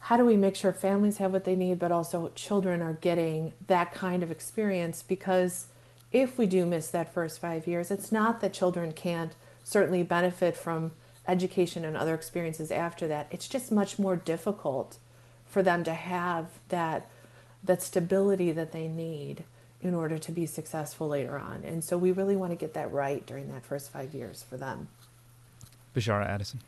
how 0.00 0.16
do 0.16 0.24
we 0.24 0.36
make 0.36 0.54
sure 0.54 0.72
families 0.72 1.18
have 1.18 1.32
what 1.32 1.44
they 1.44 1.56
need 1.56 1.78
but 1.80 1.90
also 1.90 2.30
children 2.34 2.82
are 2.82 2.94
getting 2.94 3.52
that 3.66 3.92
kind 3.92 4.22
of 4.22 4.30
experience 4.30 5.02
because 5.02 5.66
if 6.12 6.38
we 6.38 6.46
do 6.46 6.64
miss 6.64 6.88
that 6.90 7.12
first 7.12 7.40
five 7.40 7.66
years 7.66 7.90
it's 7.90 8.12
not 8.12 8.40
that 8.40 8.52
children 8.52 8.92
can't 8.92 9.32
certainly 9.64 10.04
benefit 10.04 10.56
from 10.56 10.92
education 11.26 11.84
and 11.84 11.96
other 11.96 12.14
experiences 12.14 12.70
after 12.70 13.08
that 13.08 13.26
it's 13.32 13.48
just 13.48 13.72
much 13.72 13.98
more 13.98 14.14
difficult 14.14 14.98
for 15.46 15.62
them 15.62 15.84
to 15.84 15.94
have 15.94 16.46
that 16.68 17.08
that 17.64 17.82
stability 17.82 18.52
that 18.52 18.72
they 18.72 18.86
need 18.86 19.42
in 19.80 19.94
order 19.94 20.18
to 20.18 20.32
be 20.32 20.46
successful 20.46 21.08
later 21.08 21.38
on. 21.38 21.62
And 21.64 21.82
so 21.82 21.98
we 21.98 22.12
really 22.12 22.36
want 22.36 22.52
to 22.52 22.56
get 22.56 22.74
that 22.74 22.92
right 22.92 23.24
during 23.26 23.52
that 23.52 23.64
first 23.64 23.90
five 23.90 24.14
years 24.14 24.44
for 24.48 24.56
them. 24.56 24.88
Bishara 25.94 26.26
Addison. 26.26 26.60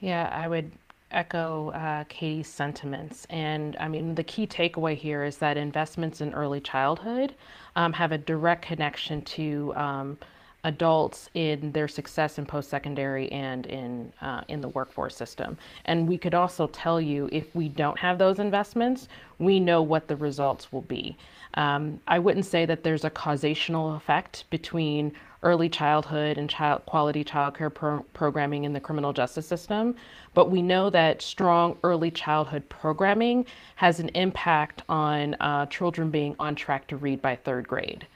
Yeah, 0.00 0.30
I 0.32 0.48
would 0.48 0.70
echo 1.10 1.70
uh, 1.70 2.04
Katie's 2.04 2.48
sentiments. 2.48 3.26
And 3.30 3.76
I 3.80 3.88
mean, 3.88 4.14
the 4.14 4.24
key 4.24 4.46
takeaway 4.46 4.96
here 4.96 5.24
is 5.24 5.38
that 5.38 5.56
investments 5.56 6.20
in 6.20 6.34
early 6.34 6.60
childhood 6.60 7.34
um, 7.76 7.92
have 7.94 8.12
a 8.12 8.18
direct 8.18 8.62
connection 8.62 9.22
to 9.22 9.72
um, 9.74 10.18
adults 10.64 11.30
in 11.34 11.72
their 11.72 11.86
success 11.88 12.38
in 12.38 12.44
post-secondary 12.44 13.30
and 13.30 13.66
in 13.66 14.12
uh, 14.20 14.42
in 14.48 14.60
the 14.60 14.68
workforce 14.68 15.16
system. 15.16 15.56
And 15.84 16.08
we 16.08 16.18
could 16.18 16.34
also 16.34 16.66
tell 16.66 17.00
you 17.00 17.28
if 17.30 17.54
we 17.54 17.68
don't 17.68 17.98
have 17.98 18.18
those 18.18 18.38
investments, 18.38 19.08
we 19.38 19.60
know 19.60 19.82
what 19.82 20.08
the 20.08 20.16
results 20.16 20.72
will 20.72 20.82
be. 20.82 21.16
Um, 21.54 22.00
I 22.08 22.18
wouldn't 22.18 22.46
say 22.46 22.66
that 22.66 22.82
there's 22.82 23.04
a 23.04 23.10
causational 23.10 23.96
effect 23.96 24.44
between 24.50 25.12
early 25.44 25.68
childhood 25.68 26.36
and 26.36 26.50
child 26.50 26.84
quality 26.86 27.24
childcare 27.24 27.72
pro- 27.72 28.02
programming 28.12 28.64
in 28.64 28.72
the 28.72 28.80
criminal 28.80 29.12
justice 29.12 29.46
system, 29.46 29.94
but 30.34 30.50
we 30.50 30.60
know 30.60 30.90
that 30.90 31.22
strong 31.22 31.76
early 31.84 32.10
childhood 32.10 32.68
programming 32.68 33.46
has 33.76 34.00
an 34.00 34.08
impact 34.10 34.82
on 34.88 35.34
uh, 35.34 35.64
children 35.66 36.10
being 36.10 36.34
on 36.40 36.56
track 36.56 36.88
to 36.88 36.96
read 36.96 37.22
by 37.22 37.36
third 37.36 37.68
grade. 37.68 38.06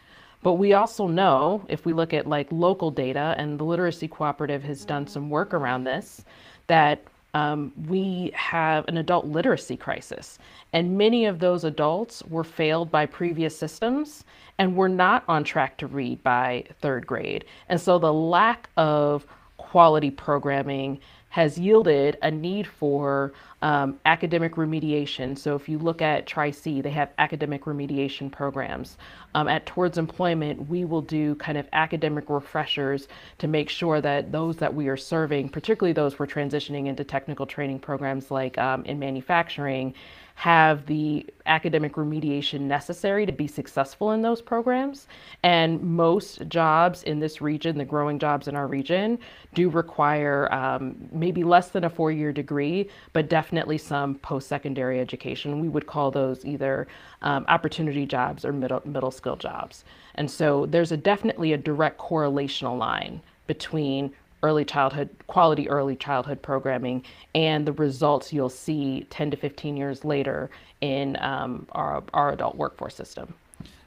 But 0.42 0.54
we 0.54 0.72
also 0.72 1.06
know, 1.06 1.64
if 1.68 1.86
we 1.86 1.92
look 1.92 2.12
at 2.12 2.26
like 2.26 2.48
local 2.50 2.90
data, 2.90 3.34
and 3.38 3.58
the 3.58 3.64
Literacy 3.64 4.08
Cooperative 4.08 4.62
has 4.64 4.84
done 4.84 5.06
some 5.06 5.30
work 5.30 5.54
around 5.54 5.84
this, 5.84 6.24
that 6.66 7.02
um, 7.34 7.72
we 7.88 8.30
have 8.34 8.86
an 8.88 8.98
adult 8.98 9.26
literacy 9.26 9.76
crisis. 9.76 10.38
And 10.72 10.98
many 10.98 11.24
of 11.24 11.38
those 11.38 11.64
adults 11.64 12.22
were 12.28 12.44
failed 12.44 12.90
by 12.90 13.06
previous 13.06 13.56
systems 13.56 14.24
and 14.58 14.76
were 14.76 14.88
not 14.88 15.24
on 15.28 15.44
track 15.44 15.78
to 15.78 15.86
read 15.86 16.22
by 16.22 16.64
third 16.80 17.06
grade. 17.06 17.44
And 17.68 17.80
so 17.80 17.98
the 17.98 18.12
lack 18.12 18.68
of 18.76 19.26
quality 19.56 20.10
programming 20.10 21.00
has 21.32 21.56
yielded 21.56 22.18
a 22.20 22.30
need 22.30 22.66
for 22.66 23.32
um, 23.62 23.98
academic 24.04 24.56
remediation. 24.56 25.36
So 25.36 25.56
if 25.56 25.66
you 25.66 25.78
look 25.78 26.02
at 26.02 26.26
Tri-C, 26.26 26.82
they 26.82 26.90
have 26.90 27.08
academic 27.16 27.64
remediation 27.64 28.30
programs. 28.30 28.98
Um, 29.34 29.48
at 29.48 29.64
Towards 29.64 29.96
Employment, 29.96 30.68
we 30.68 30.84
will 30.84 31.00
do 31.00 31.34
kind 31.36 31.56
of 31.56 31.66
academic 31.72 32.28
refreshers 32.28 33.08
to 33.38 33.48
make 33.48 33.70
sure 33.70 34.02
that 34.02 34.30
those 34.30 34.58
that 34.58 34.74
we 34.74 34.88
are 34.88 34.96
serving, 34.98 35.48
particularly 35.48 35.94
those 35.94 36.18
we're 36.18 36.26
transitioning 36.26 36.86
into 36.86 37.02
technical 37.02 37.46
training 37.46 37.78
programs 37.78 38.30
like 38.30 38.58
um, 38.58 38.84
in 38.84 38.98
manufacturing, 38.98 39.94
have 40.34 40.86
the 40.86 41.26
academic 41.46 41.94
remediation 41.94 42.62
necessary 42.62 43.26
to 43.26 43.32
be 43.32 43.46
successful 43.46 44.12
in 44.12 44.22
those 44.22 44.40
programs. 44.40 45.06
And 45.42 45.82
most 45.82 46.48
jobs 46.48 47.02
in 47.02 47.20
this 47.20 47.40
region, 47.40 47.78
the 47.78 47.84
growing 47.84 48.18
jobs 48.18 48.48
in 48.48 48.56
our 48.56 48.66
region, 48.66 49.18
do 49.54 49.68
require 49.68 50.52
um, 50.52 50.96
maybe 51.12 51.44
less 51.44 51.68
than 51.68 51.84
a 51.84 51.90
four 51.90 52.10
year 52.10 52.32
degree, 52.32 52.88
but 53.12 53.28
definitely 53.28 53.78
some 53.78 54.16
post 54.16 54.48
secondary 54.48 55.00
education. 55.00 55.60
We 55.60 55.68
would 55.68 55.86
call 55.86 56.10
those 56.10 56.44
either 56.44 56.86
um, 57.22 57.44
opportunity 57.48 58.06
jobs 58.06 58.44
or 58.44 58.52
middle, 58.52 58.82
middle 58.84 59.10
skill 59.10 59.36
jobs. 59.36 59.84
And 60.14 60.30
so 60.30 60.66
there's 60.66 60.92
a 60.92 60.96
definitely 60.96 61.52
a 61.52 61.58
direct 61.58 61.98
correlational 61.98 62.78
line 62.78 63.20
between 63.46 64.12
early 64.42 64.64
childhood 64.64 65.08
quality 65.26 65.68
early 65.68 65.96
childhood 65.96 66.42
programming 66.42 67.02
and 67.34 67.66
the 67.66 67.72
results 67.72 68.32
you'll 68.32 68.48
see 68.48 69.06
10 69.10 69.30
to 69.30 69.36
15 69.36 69.76
years 69.76 70.04
later 70.04 70.50
in 70.80 71.16
um, 71.20 71.66
our, 71.72 72.02
our 72.12 72.32
adult 72.32 72.56
workforce 72.56 72.94
system. 72.94 73.34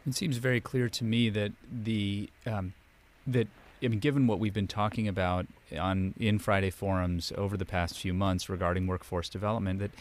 It 0.07 0.15
seems 0.15 0.37
very 0.37 0.61
clear 0.61 0.87
to 0.89 1.03
me 1.03 1.29
that 1.29 1.51
the 1.71 2.29
um, 2.45 2.73
that 3.27 3.47
I 3.83 3.87
mean, 3.87 3.99
given 3.99 4.27
what 4.27 4.39
we've 4.39 4.53
been 4.53 4.67
talking 4.67 5.07
about 5.07 5.47
on 5.77 6.13
in 6.19 6.39
Friday 6.39 6.69
forums 6.69 7.31
over 7.37 7.57
the 7.57 7.65
past 7.65 7.97
few 7.97 8.13
months 8.13 8.49
regarding 8.49 8.87
workforce 8.87 9.29
development, 9.29 9.79
that 9.79 9.91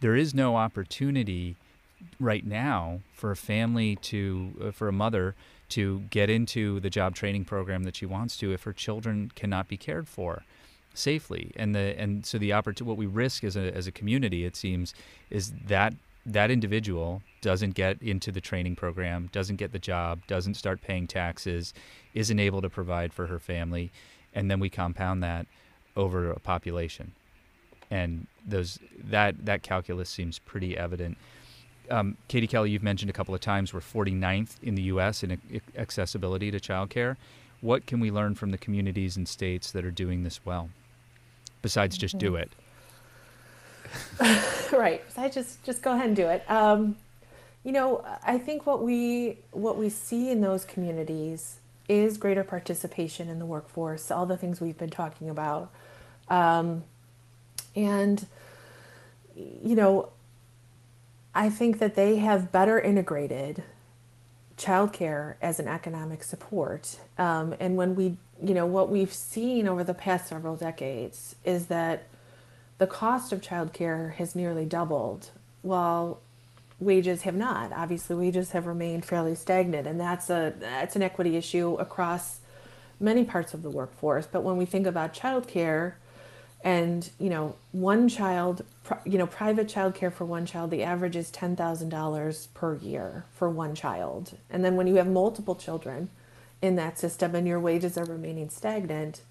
there 0.00 0.14
is 0.14 0.34
no 0.34 0.56
opportunity 0.56 1.56
right 2.20 2.44
now 2.44 3.00
for 3.12 3.30
a 3.30 3.36
family 3.36 3.96
to, 3.96 4.52
uh, 4.62 4.70
for 4.70 4.88
a 4.88 4.92
mother 4.92 5.34
to 5.70 6.00
get 6.10 6.30
into 6.30 6.80
the 6.80 6.90
job 6.90 7.14
training 7.14 7.44
program 7.44 7.84
that 7.84 7.96
she 7.96 8.06
wants 8.06 8.36
to 8.38 8.52
if 8.52 8.62
her 8.64 8.72
children 8.72 9.30
cannot 9.34 9.68
be 9.68 9.76
cared 9.76 10.08
for 10.08 10.44
safely. 10.92 11.52
And 11.56 11.74
the 11.74 11.94
and 11.98 12.24
so 12.24 12.38
the 12.38 12.52
opportunity 12.52 12.88
what 12.88 12.98
we 12.98 13.06
risk 13.06 13.44
as 13.44 13.56
a 13.56 13.74
as 13.74 13.86
a 13.86 13.92
community 13.92 14.44
it 14.44 14.56
seems 14.56 14.94
is 15.30 15.52
that 15.66 15.94
that 16.26 16.50
individual 16.50 17.22
doesn't 17.42 17.74
get 17.74 18.00
into 18.00 18.32
the 18.32 18.40
training 18.40 18.76
program 18.76 19.28
doesn't 19.32 19.56
get 19.56 19.72
the 19.72 19.78
job 19.78 20.20
doesn't 20.26 20.54
start 20.54 20.80
paying 20.80 21.06
taxes 21.06 21.74
isn't 22.14 22.38
able 22.38 22.62
to 22.62 22.70
provide 22.70 23.12
for 23.12 23.26
her 23.26 23.38
family 23.38 23.92
and 24.34 24.50
then 24.50 24.60
we 24.60 24.68
compound 24.68 25.22
that 25.22 25.46
over 25.96 26.30
a 26.30 26.40
population. 26.40 27.12
And 27.90 28.26
those 28.46 28.78
that 28.98 29.46
that 29.46 29.62
calculus 29.62 30.10
seems 30.10 30.38
pretty 30.38 30.76
evident 30.76 31.16
um, 31.94 32.16
Katie 32.26 32.48
Kelly, 32.48 32.70
you've 32.70 32.82
mentioned 32.82 33.08
a 33.08 33.12
couple 33.12 33.34
of 33.34 33.40
times 33.40 33.72
we're 33.72 33.80
49th 33.80 34.56
in 34.62 34.74
the 34.74 34.82
U.S. 34.82 35.22
in 35.22 35.60
accessibility 35.76 36.50
to 36.50 36.58
childcare. 36.58 37.16
What 37.60 37.86
can 37.86 38.00
we 38.00 38.10
learn 38.10 38.34
from 38.34 38.50
the 38.50 38.58
communities 38.58 39.16
and 39.16 39.28
states 39.28 39.70
that 39.70 39.84
are 39.84 39.92
doing 39.92 40.24
this 40.24 40.40
well, 40.44 40.70
besides 41.62 41.96
just 41.96 42.18
do 42.18 42.34
it? 42.34 42.50
right. 44.72 45.04
I 45.16 45.28
just 45.28 45.62
just 45.62 45.82
go 45.82 45.92
ahead 45.92 46.06
and 46.06 46.16
do 46.16 46.26
it. 46.26 46.42
Um, 46.50 46.96
you 47.62 47.70
know, 47.70 48.04
I 48.26 48.38
think 48.38 48.66
what 48.66 48.82
we 48.82 49.38
what 49.52 49.78
we 49.78 49.88
see 49.88 50.30
in 50.30 50.40
those 50.40 50.64
communities 50.64 51.60
is 51.88 52.18
greater 52.18 52.42
participation 52.42 53.28
in 53.28 53.38
the 53.38 53.46
workforce. 53.46 54.10
All 54.10 54.26
the 54.26 54.36
things 54.36 54.60
we've 54.60 54.76
been 54.76 54.90
talking 54.90 55.30
about, 55.30 55.70
um, 56.28 56.82
and 57.76 58.26
you 59.36 59.76
know, 59.76 60.08
I 61.34 61.50
think 61.50 61.78
that 61.78 61.94
they 61.94 62.16
have 62.16 62.52
better 62.52 62.80
integrated 62.80 63.62
childcare 64.56 65.34
as 65.42 65.58
an 65.58 65.66
economic 65.66 66.22
support. 66.22 66.96
Um, 67.18 67.54
and 67.58 67.76
when 67.76 67.96
we, 67.96 68.16
you 68.42 68.54
know, 68.54 68.66
what 68.66 68.88
we've 68.88 69.12
seen 69.12 69.66
over 69.66 69.82
the 69.82 69.94
past 69.94 70.28
several 70.28 70.56
decades 70.56 71.34
is 71.44 71.66
that 71.66 72.06
the 72.78 72.86
cost 72.86 73.32
of 73.32 73.40
childcare 73.40 74.14
has 74.14 74.34
nearly 74.34 74.64
doubled 74.64 75.30
while 75.62 76.20
wages 76.78 77.22
have 77.22 77.34
not. 77.34 77.72
Obviously, 77.72 78.16
wages 78.16 78.52
have 78.52 78.66
remained 78.66 79.04
fairly 79.04 79.34
stagnant, 79.34 79.86
and 79.86 79.98
that's 79.98 80.30
a 80.30 80.54
that's 80.58 80.96
an 80.96 81.02
equity 81.02 81.36
issue 81.36 81.76
across 81.76 82.40
many 83.00 83.24
parts 83.24 83.54
of 83.54 83.62
the 83.62 83.70
workforce. 83.70 84.26
But 84.26 84.42
when 84.42 84.56
we 84.56 84.66
think 84.66 84.86
about 84.86 85.14
childcare, 85.14 85.94
and 86.62 87.08
you 87.18 87.30
know 87.30 87.56
one 87.72 88.08
child 88.08 88.64
you 89.04 89.18
know 89.18 89.26
private 89.26 89.68
child 89.68 89.94
care 89.94 90.10
for 90.10 90.24
one 90.24 90.46
child 90.46 90.70
the 90.70 90.82
average 90.82 91.16
is 91.16 91.30
$10,000 91.30 92.54
per 92.54 92.76
year 92.76 93.24
for 93.34 93.48
one 93.48 93.74
child. 93.74 94.36
And 94.50 94.64
then 94.64 94.76
when 94.76 94.86
you 94.86 94.96
have 94.96 95.06
multiple 95.06 95.54
children 95.54 96.10
in 96.60 96.76
that 96.76 96.98
system 96.98 97.34
and 97.34 97.46
your 97.46 97.60
wages 97.60 97.96
are 97.96 98.04
remaining 98.04 98.50
stagnant 98.50 99.22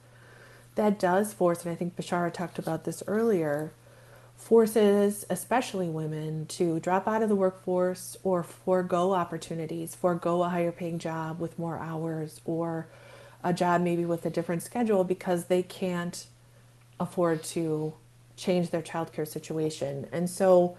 that 0.76 0.99
does 0.99 1.34
force 1.34 1.64
and 1.64 1.72
I 1.72 1.76
think 1.76 1.95
Bishara 1.95 2.34
talked 2.34 2.58
about 2.58 2.84
this 2.84 3.04
earlier 3.08 3.74
forces 4.36 5.26
especially 5.30 5.88
women 5.88 6.47
to 6.47 6.80
drop 6.80 7.08
out 7.08 7.22
of 7.22 7.30
the 7.30 7.36
workforce 7.36 8.18
or 8.24 8.43
forego 8.43 9.14
opportunities 9.14 9.95
forego 9.95 10.43
a 10.43 10.49
higher 10.49 10.72
paying 10.72 10.97
job 10.99 11.39
with 11.39 11.60
more 11.60 11.78
hours 11.78 12.41
or 12.43 12.88
a 13.43 13.54
job 13.54 13.82
maybe 13.82 14.04
with 14.04 14.26
a 14.26 14.30
different 14.30 14.64
schedule 14.64 15.04
because 15.04 15.45
they 15.45 15.62
can't 15.62 16.26
afford 16.99 17.43
to 17.43 17.93
change 18.36 18.70
their 18.70 18.82
childcare 18.82 19.28
situation. 19.28 20.08
And 20.12 20.30
so, 20.30 20.78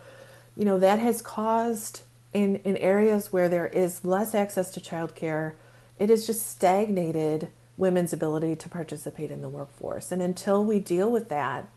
you 0.57 0.65
know, 0.65 0.79
that 0.79 0.99
has 0.99 1.23
caused 1.23 2.03
in, 2.33 2.57
in 2.57 2.77
areas 2.79 3.33
where 3.33 3.49
there 3.49 3.67
is 3.67 4.05
less 4.05 4.35
access 4.35 4.71
to 4.73 4.81
childcare, 4.81 5.53
it 5.99 6.11
has 6.11 6.27
just 6.27 6.47
stagnated 6.51 7.49
women's 7.77 8.13
ability 8.13 8.57
to 8.57 8.69
participate 8.69 9.31
in 9.31 9.41
the 9.41 9.49
workforce. 9.49 10.13
And 10.13 10.21
until 10.21 10.65
we 10.65 10.79
deal 10.79 11.11
with 11.11 11.29
that 11.29 11.69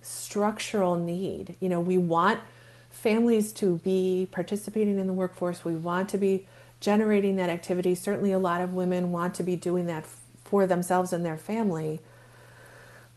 structural 0.00 0.96
need, 0.96 1.56
you 1.60 1.68
know, 1.68 1.80
we 1.80 1.98
want 1.98 2.40
families 2.90 3.52
to 3.52 3.78
be 3.78 4.28
participating 4.30 4.98
in 4.98 5.06
the 5.06 5.12
workforce, 5.12 5.64
we 5.64 5.74
want 5.74 6.08
to 6.10 6.18
be 6.18 6.46
generating 6.80 7.36
that 7.36 7.50
activity. 7.50 7.94
Certainly, 7.94 8.32
a 8.32 8.38
lot 8.38 8.60
of 8.60 8.74
women 8.74 9.10
want 9.10 9.34
to 9.34 9.42
be 9.42 9.56
doing 9.56 9.86
that 9.86 10.04
for 10.44 10.66
themselves 10.66 11.12
and 11.12 11.24
their 11.24 11.36
family. 11.36 12.00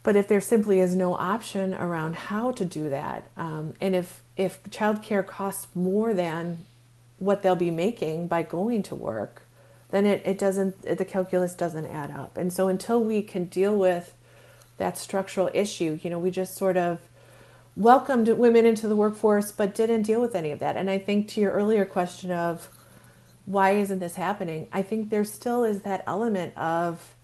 But 0.01 0.15
if 0.15 0.27
there 0.27 0.41
simply 0.41 0.79
is 0.79 0.95
no 0.95 1.13
option 1.15 1.73
around 1.73 2.15
how 2.15 2.51
to 2.51 2.65
do 2.65 2.89
that, 2.89 3.29
um, 3.35 3.73
and 3.81 3.95
if 3.95 4.21
if 4.37 4.63
childcare 4.63 5.25
costs 5.25 5.67
more 5.75 6.13
than 6.13 6.65
what 7.17 7.41
they'll 7.41 7.55
be 7.55 7.71
making 7.71 8.27
by 8.27 8.41
going 8.43 8.81
to 8.83 8.95
work, 8.95 9.43
then 9.91 10.05
it, 10.05 10.21
it 10.25 10.37
doesn't 10.37 10.81
the 10.83 11.05
calculus 11.05 11.53
doesn't 11.53 11.87
add 11.87 12.11
up. 12.11 12.37
And 12.37 12.53
so 12.53 12.69
until 12.69 13.03
we 13.03 13.21
can 13.21 13.45
deal 13.45 13.75
with 13.75 14.13
that 14.77 14.97
structural 14.97 15.49
issue, 15.53 15.99
you 16.01 16.09
know, 16.09 16.19
we 16.19 16.31
just 16.31 16.55
sort 16.55 16.77
of 16.77 16.99
welcomed 17.75 18.29
women 18.29 18.65
into 18.65 18.87
the 18.87 18.95
workforce 18.95 19.51
but 19.51 19.75
didn't 19.75 20.03
deal 20.03 20.21
with 20.21 20.33
any 20.33 20.51
of 20.51 20.59
that. 20.59 20.77
And 20.77 20.89
I 20.89 20.97
think 20.97 21.27
to 21.29 21.41
your 21.41 21.51
earlier 21.51 21.83
question 21.83 22.31
of 22.31 22.69
why 23.45 23.71
isn't 23.71 23.99
this 23.99 24.15
happening? 24.15 24.67
I 24.71 24.81
think 24.81 25.09
there 25.09 25.25
still 25.25 25.65
is 25.65 25.81
that 25.81 26.03
element 26.07 26.55
of 26.57 27.15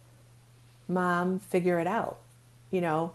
mom 0.88 1.40
figure 1.40 1.80
it 1.80 1.88
out 1.88 2.20
you 2.76 2.82
know, 2.82 3.14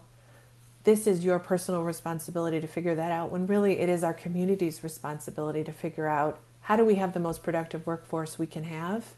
this 0.85 1.05
is 1.05 1.23
your 1.23 1.37
personal 1.37 1.83
responsibility 1.83 2.59
to 2.59 2.65
figure 2.65 2.95
that 2.95 3.11
out 3.11 3.29
when 3.29 3.45
really 3.45 3.77
it 3.77 3.89
is 3.89 4.03
our 4.03 4.13
community's 4.13 4.83
responsibility 4.83 5.63
to 5.63 5.71
figure 5.71 6.07
out 6.07 6.39
how 6.61 6.75
do 6.75 6.83
we 6.83 6.95
have 6.95 7.13
the 7.13 7.19
most 7.19 7.43
productive 7.43 7.85
workforce 7.85 8.39
we 8.39 8.47
can 8.47 8.63
have? 8.63 9.13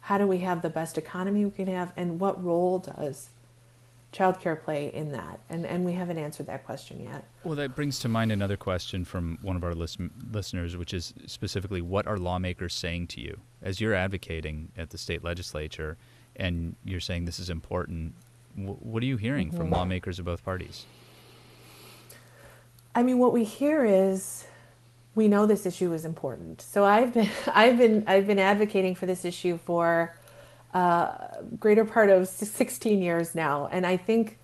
How 0.00 0.18
do 0.18 0.26
we 0.26 0.38
have 0.38 0.62
the 0.62 0.68
best 0.68 0.98
economy 0.98 1.44
we 1.44 1.52
can 1.52 1.68
have? 1.68 1.92
And 1.96 2.18
what 2.18 2.42
role 2.42 2.80
does 2.80 3.28
childcare 4.12 4.60
play 4.60 4.92
in 4.92 5.12
that? 5.12 5.38
And, 5.48 5.64
and 5.64 5.84
we 5.84 5.92
haven't 5.92 6.18
answered 6.18 6.46
that 6.46 6.66
question 6.66 7.04
yet. 7.04 7.24
Well, 7.44 7.54
that 7.54 7.76
brings 7.76 8.00
to 8.00 8.08
mind 8.08 8.32
another 8.32 8.56
question 8.56 9.04
from 9.04 9.38
one 9.42 9.54
of 9.54 9.62
our 9.62 9.74
list- 9.74 10.00
listeners, 10.32 10.76
which 10.76 10.92
is 10.92 11.14
specifically 11.26 11.82
what 11.82 12.08
are 12.08 12.16
lawmakers 12.18 12.74
saying 12.74 13.06
to 13.08 13.20
you 13.20 13.38
as 13.62 13.80
you're 13.80 13.94
advocating 13.94 14.72
at 14.76 14.90
the 14.90 14.98
state 14.98 15.22
legislature 15.22 15.96
and 16.34 16.74
you're 16.84 17.00
saying 17.00 17.26
this 17.26 17.38
is 17.38 17.50
important? 17.50 18.14
What 18.66 19.02
are 19.02 19.06
you 19.06 19.16
hearing 19.16 19.50
from 19.50 19.66
mm-hmm. 19.66 19.74
lawmakers 19.74 20.18
of 20.18 20.24
both 20.24 20.44
parties? 20.44 20.86
I 22.94 23.02
mean, 23.02 23.18
what 23.18 23.32
we 23.32 23.44
hear 23.44 23.84
is 23.84 24.46
we 25.14 25.28
know 25.28 25.46
this 25.46 25.66
issue 25.66 25.92
is 25.92 26.04
important. 26.04 26.60
So 26.60 26.84
I've 26.84 27.14
been 27.14 27.30
I've 27.54 27.78
been 27.78 28.04
I've 28.06 28.26
been 28.26 28.38
advocating 28.38 28.94
for 28.94 29.06
this 29.06 29.24
issue 29.24 29.58
for 29.58 30.14
uh, 30.74 31.16
greater 31.58 31.84
part 31.84 32.10
of 32.10 32.28
16 32.28 33.02
years 33.02 33.34
now. 33.34 33.68
And 33.72 33.86
I 33.86 33.96
think, 33.96 34.38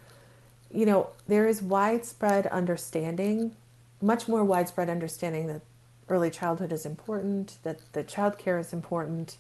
you 0.73 0.87
know, 0.87 1.11
there 1.29 1.47
is 1.47 1.63
widespread 1.63 2.47
understanding, 2.47 3.55
much 4.01 4.27
more 4.27 4.43
widespread 4.45 4.89
understanding 4.89 5.47
that 5.49 5.61
early 6.09 6.31
childhood 6.31 6.73
is 6.73 6.87
important, 6.87 7.59
that 7.63 7.81
the 7.93 8.03
child 8.03 8.39
care 8.39 8.59
is 8.59 8.73
important. 8.73 9.37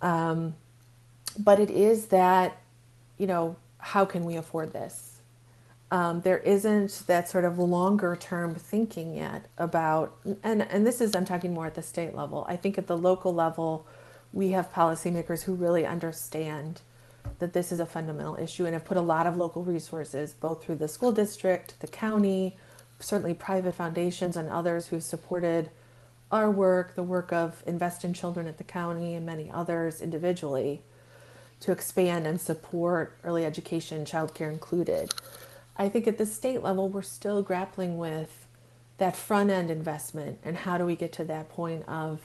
Um, 0.00 0.54
but 1.38 1.58
it 1.60 1.70
is 1.70 2.06
that, 2.06 2.58
you 3.18 3.26
know, 3.26 3.56
how 3.82 4.04
can 4.04 4.24
we 4.24 4.36
afford 4.36 4.72
this? 4.72 5.20
Um, 5.90 6.22
there 6.22 6.38
isn't 6.38 7.02
that 7.08 7.28
sort 7.28 7.44
of 7.44 7.58
longer 7.58 8.16
term 8.16 8.54
thinking 8.54 9.14
yet 9.14 9.46
about, 9.58 10.16
and, 10.42 10.62
and 10.62 10.86
this 10.86 11.00
is, 11.00 11.14
I'm 11.14 11.24
talking 11.24 11.52
more 11.52 11.66
at 11.66 11.74
the 11.74 11.82
state 11.82 12.14
level. 12.14 12.46
I 12.48 12.56
think 12.56 12.78
at 12.78 12.86
the 12.86 12.96
local 12.96 13.34
level, 13.34 13.86
we 14.32 14.52
have 14.52 14.72
policymakers 14.72 15.42
who 15.42 15.54
really 15.54 15.84
understand 15.84 16.80
that 17.40 17.52
this 17.52 17.72
is 17.72 17.80
a 17.80 17.84
fundamental 17.84 18.36
issue 18.36 18.64
and 18.64 18.72
have 18.72 18.84
put 18.84 18.96
a 18.96 19.02
lot 19.02 19.26
of 19.26 19.36
local 19.36 19.64
resources, 19.64 20.32
both 20.32 20.64
through 20.64 20.76
the 20.76 20.88
school 20.88 21.12
district, 21.12 21.78
the 21.80 21.88
county, 21.88 22.56
certainly 23.00 23.34
private 23.34 23.74
foundations, 23.74 24.36
and 24.36 24.48
others 24.48 24.86
who've 24.86 25.02
supported 25.02 25.70
our 26.30 26.50
work, 26.50 26.94
the 26.94 27.02
work 27.02 27.32
of 27.32 27.62
Invest 27.66 28.04
in 28.04 28.14
Children 28.14 28.46
at 28.46 28.58
the 28.58 28.64
county, 28.64 29.14
and 29.14 29.26
many 29.26 29.50
others 29.50 30.00
individually 30.00 30.82
to 31.62 31.72
expand 31.72 32.26
and 32.26 32.40
support 32.40 33.16
early 33.22 33.44
education, 33.44 34.04
childcare 34.04 34.52
included. 34.52 35.12
I 35.76 35.88
think 35.88 36.06
at 36.06 36.18
the 36.18 36.26
state 36.26 36.62
level, 36.62 36.88
we're 36.88 37.02
still 37.02 37.40
grappling 37.40 37.98
with 37.98 38.46
that 38.98 39.16
front 39.16 39.50
end 39.50 39.70
investment 39.70 40.38
and 40.44 40.56
how 40.56 40.76
do 40.76 40.84
we 40.84 40.96
get 40.96 41.12
to 41.14 41.24
that 41.24 41.48
point 41.48 41.88
of 41.88 42.20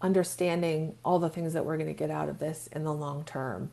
understanding 0.00 0.94
all 1.04 1.18
the 1.18 1.28
things 1.28 1.52
that 1.52 1.64
we're 1.64 1.76
going 1.76 1.88
to 1.88 1.92
get 1.92 2.10
out 2.10 2.28
of 2.28 2.38
this 2.38 2.68
in 2.68 2.84
the 2.84 2.92
long 2.92 3.24
term. 3.24 3.70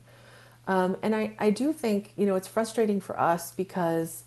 Um, 0.67 0.97
and 1.01 1.15
I, 1.15 1.35
I 1.39 1.49
do 1.51 1.71
think, 1.71 2.11
you 2.15 2.25
know, 2.25 2.35
it's 2.35 2.47
frustrating 2.47 2.99
for 2.99 3.19
us 3.19 3.51
because, 3.51 4.23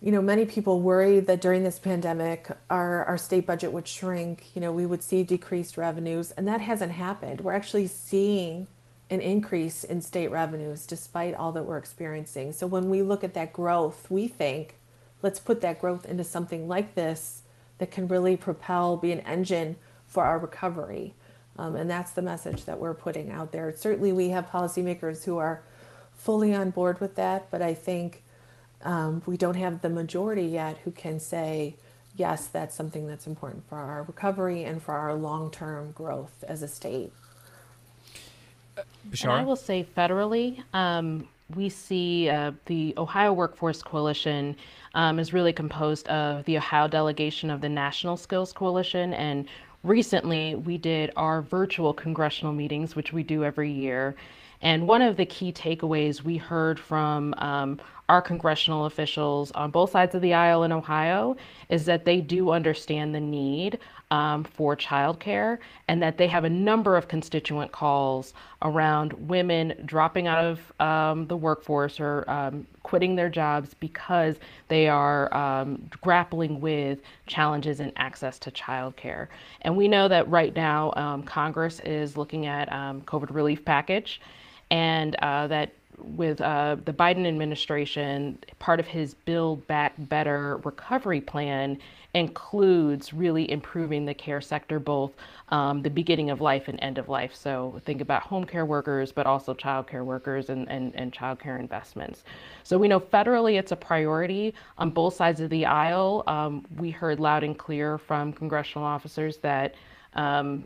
you 0.00 0.12
know, 0.12 0.22
many 0.22 0.44
people 0.44 0.80
worry 0.80 1.18
that 1.20 1.40
during 1.40 1.64
this 1.64 1.78
pandemic, 1.78 2.48
our, 2.68 3.04
our 3.04 3.18
state 3.18 3.46
budget 3.46 3.72
would 3.72 3.88
shrink, 3.88 4.44
you 4.54 4.60
know, 4.60 4.72
we 4.72 4.86
would 4.86 5.02
see 5.02 5.22
decreased 5.22 5.76
revenues, 5.76 6.30
and 6.32 6.46
that 6.46 6.60
hasn't 6.60 6.92
happened. 6.92 7.40
We're 7.40 7.54
actually 7.54 7.88
seeing 7.88 8.68
an 9.10 9.20
increase 9.20 9.84
in 9.84 10.00
state 10.00 10.30
revenues 10.30 10.86
despite 10.86 11.34
all 11.34 11.52
that 11.52 11.64
we're 11.64 11.78
experiencing. 11.78 12.52
So 12.52 12.66
when 12.66 12.90
we 12.90 13.02
look 13.02 13.24
at 13.24 13.34
that 13.34 13.52
growth, 13.52 14.10
we 14.10 14.28
think, 14.28 14.76
let's 15.22 15.40
put 15.40 15.60
that 15.62 15.80
growth 15.80 16.04
into 16.04 16.24
something 16.24 16.68
like 16.68 16.94
this 16.94 17.42
that 17.78 17.90
can 17.90 18.08
really 18.08 18.36
propel, 18.36 18.96
be 18.96 19.12
an 19.12 19.20
engine 19.20 19.76
for 20.06 20.24
our 20.24 20.38
recovery. 20.38 21.14
Um, 21.56 21.74
and 21.74 21.90
that's 21.90 22.12
the 22.12 22.22
message 22.22 22.66
that 22.66 22.78
we're 22.78 22.94
putting 22.94 23.30
out 23.30 23.52
there. 23.52 23.72
Certainly, 23.76 24.12
we 24.12 24.28
have 24.28 24.48
policymakers 24.48 25.24
who 25.24 25.38
are 25.38 25.62
fully 26.16 26.54
on 26.54 26.70
board 26.70 27.00
with 27.00 27.16
that, 27.16 27.50
but 27.50 27.62
I 27.62 27.74
think 27.74 28.22
um, 28.82 29.22
we 29.26 29.36
don't 29.36 29.56
have 29.56 29.80
the 29.80 29.88
majority 29.88 30.46
yet 30.46 30.78
who 30.84 30.92
can 30.92 31.18
say, 31.18 31.76
yes, 32.16 32.46
that's 32.46 32.74
something 32.74 33.06
that's 33.06 33.26
important 33.26 33.68
for 33.68 33.76
our 33.78 34.02
recovery 34.02 34.64
and 34.64 34.82
for 34.82 34.94
our 34.94 35.14
long 35.14 35.50
term 35.50 35.92
growth 35.92 36.44
as 36.46 36.62
a 36.62 36.68
state. 36.68 37.12
I 39.40 39.44
will 39.44 39.56
say 39.56 39.86
federally, 39.96 40.62
um, 40.74 41.28
we 41.54 41.68
see 41.68 42.28
uh, 42.28 42.52
the 42.66 42.94
Ohio 42.98 43.32
Workforce 43.32 43.82
Coalition 43.82 44.56
um, 44.94 45.18
is 45.18 45.32
really 45.32 45.52
composed 45.52 46.06
of 46.08 46.44
the 46.44 46.56
Ohio 46.56 46.88
delegation 46.88 47.50
of 47.50 47.60
the 47.60 47.68
National 47.68 48.16
Skills 48.16 48.52
Coalition 48.52 49.14
and 49.14 49.48
recently 49.84 50.54
we 50.54 50.78
did 50.78 51.10
our 51.16 51.42
virtual 51.42 51.92
congressional 51.94 52.52
meetings, 52.52 52.96
which 52.96 53.12
we 53.12 53.22
do 53.22 53.44
every 53.44 53.70
year. 53.70 54.14
And 54.60 54.88
one 54.88 55.02
of 55.02 55.16
the 55.16 55.26
key 55.26 55.52
takeaways 55.52 56.22
we 56.22 56.36
heard 56.36 56.80
from 56.80 57.32
um, 57.38 57.80
our 58.08 58.20
congressional 58.20 58.86
officials 58.86 59.52
on 59.52 59.70
both 59.70 59.90
sides 59.90 60.14
of 60.14 60.22
the 60.22 60.34
aisle 60.34 60.64
in 60.64 60.72
Ohio 60.72 61.36
is 61.68 61.84
that 61.84 62.04
they 62.04 62.20
do 62.20 62.50
understand 62.50 63.14
the 63.14 63.20
need 63.20 63.78
um, 64.10 64.44
for 64.44 64.76
childcare 64.76 65.58
and 65.88 66.02
that 66.02 66.16
they 66.16 66.26
have 66.26 66.44
a 66.44 66.50
number 66.50 66.96
of 66.96 67.08
constituent 67.08 67.72
calls 67.72 68.32
around 68.62 69.12
women 69.28 69.74
dropping 69.84 70.26
out 70.26 70.44
of 70.44 70.80
um, 70.80 71.26
the 71.26 71.36
workforce 71.36 72.00
or 72.00 72.28
um, 72.30 72.66
quitting 72.82 73.14
their 73.16 73.28
jobs 73.28 73.74
because 73.74 74.36
they 74.68 74.88
are 74.88 75.32
um, 75.34 75.88
grappling 76.00 76.60
with 76.60 77.00
challenges 77.26 77.80
in 77.80 77.92
access 77.96 78.38
to 78.38 78.50
childcare. 78.50 79.28
And 79.62 79.76
we 79.76 79.88
know 79.88 80.08
that 80.08 80.28
right 80.28 80.54
now 80.54 80.92
um, 80.96 81.22
Congress 81.22 81.80
is 81.80 82.16
looking 82.16 82.46
at 82.46 82.72
um, 82.72 83.02
COVID 83.02 83.34
relief 83.34 83.64
package 83.64 84.20
and 84.70 85.14
uh, 85.16 85.46
that 85.48 85.72
with 86.00 86.40
uh, 86.40 86.76
the 86.84 86.92
Biden 86.92 87.26
administration, 87.26 88.38
part 88.58 88.80
of 88.80 88.86
his 88.86 89.14
Build 89.14 89.66
Back 89.66 89.94
Better 89.98 90.58
recovery 90.58 91.20
plan 91.20 91.78
includes 92.14 93.12
really 93.12 93.50
improving 93.50 94.06
the 94.06 94.14
care 94.14 94.40
sector, 94.40 94.78
both 94.80 95.12
um, 95.50 95.82
the 95.82 95.90
beginning 95.90 96.30
of 96.30 96.40
life 96.40 96.68
and 96.68 96.78
end 96.80 96.98
of 96.98 97.08
life. 97.08 97.34
So 97.34 97.80
think 97.84 98.00
about 98.00 98.22
home 98.22 98.44
care 98.44 98.64
workers, 98.64 99.12
but 99.12 99.26
also 99.26 99.54
child 99.54 99.86
care 99.86 100.04
workers 100.04 100.48
and, 100.48 100.68
and, 100.70 100.94
and 100.94 101.12
child 101.12 101.38
care 101.38 101.58
investments. 101.58 102.24
So 102.64 102.78
we 102.78 102.88
know 102.88 102.98
federally 103.00 103.58
it's 103.58 103.72
a 103.72 103.76
priority 103.76 104.54
on 104.78 104.90
both 104.90 105.14
sides 105.14 105.40
of 105.40 105.50
the 105.50 105.66
aisle. 105.66 106.24
Um, 106.26 106.64
we 106.76 106.90
heard 106.90 107.20
loud 107.20 107.44
and 107.44 107.58
clear 107.58 107.98
from 107.98 108.32
congressional 108.32 108.86
officers 108.86 109.36
that 109.38 109.74
um, 110.14 110.64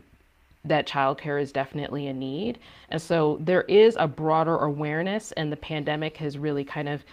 that 0.65 0.87
childcare 0.87 1.41
is 1.41 1.51
definitely 1.51 2.07
a 2.07 2.13
need. 2.13 2.59
And 2.89 3.01
so 3.01 3.37
there 3.41 3.63
is 3.63 3.97
a 3.99 4.07
broader 4.07 4.57
awareness, 4.57 5.31
and 5.33 5.51
the 5.51 5.57
pandemic 5.57 6.17
has 6.17 6.37
really 6.37 6.63
kind 6.63 6.89
of 6.89 7.03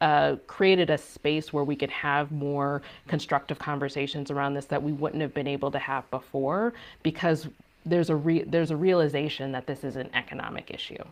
uh, 0.00 0.36
created 0.46 0.90
a 0.90 0.98
space 0.98 1.52
where 1.52 1.64
we 1.64 1.76
could 1.76 1.90
have 1.90 2.32
more 2.32 2.82
constructive 3.06 3.58
conversations 3.58 4.30
around 4.30 4.54
this 4.54 4.66
that 4.66 4.82
we 4.82 4.92
wouldn't 4.92 5.22
have 5.22 5.32
been 5.32 5.46
able 5.46 5.70
to 5.70 5.78
have 5.78 6.08
before 6.10 6.72
because 7.04 7.48
there's 7.86 8.10
a 8.10 8.16
re- 8.16 8.42
there's 8.42 8.72
a 8.72 8.76
realization 8.76 9.52
that 9.52 9.66
this 9.66 9.84
is 9.84 9.96
an 9.96 10.10
economic 10.14 10.70
issue. 10.72 11.02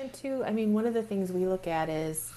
And 0.00 0.12
two, 0.12 0.44
I 0.44 0.50
mean, 0.50 0.72
one 0.72 0.86
of 0.86 0.94
the 0.94 1.02
things 1.02 1.32
we 1.32 1.46
look 1.46 1.66
at 1.66 1.88
is 1.88 2.32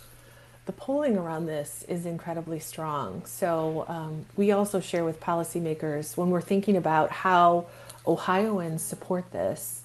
the 0.66 0.72
polling 0.72 1.18
around 1.18 1.48
this 1.48 1.86
is 1.88 2.06
incredibly 2.06 2.60
strong. 2.60 3.26
So 3.26 3.86
um, 3.88 4.26
we 4.36 4.52
also 4.52 4.80
share 4.80 5.04
with 5.04 5.20
policymakers 5.20 6.16
when 6.16 6.30
we're 6.30 6.42
thinking 6.42 6.78
about 6.78 7.12
how 7.12 7.66
Ohioans 8.08 8.82
support 8.82 9.32
this. 9.32 9.84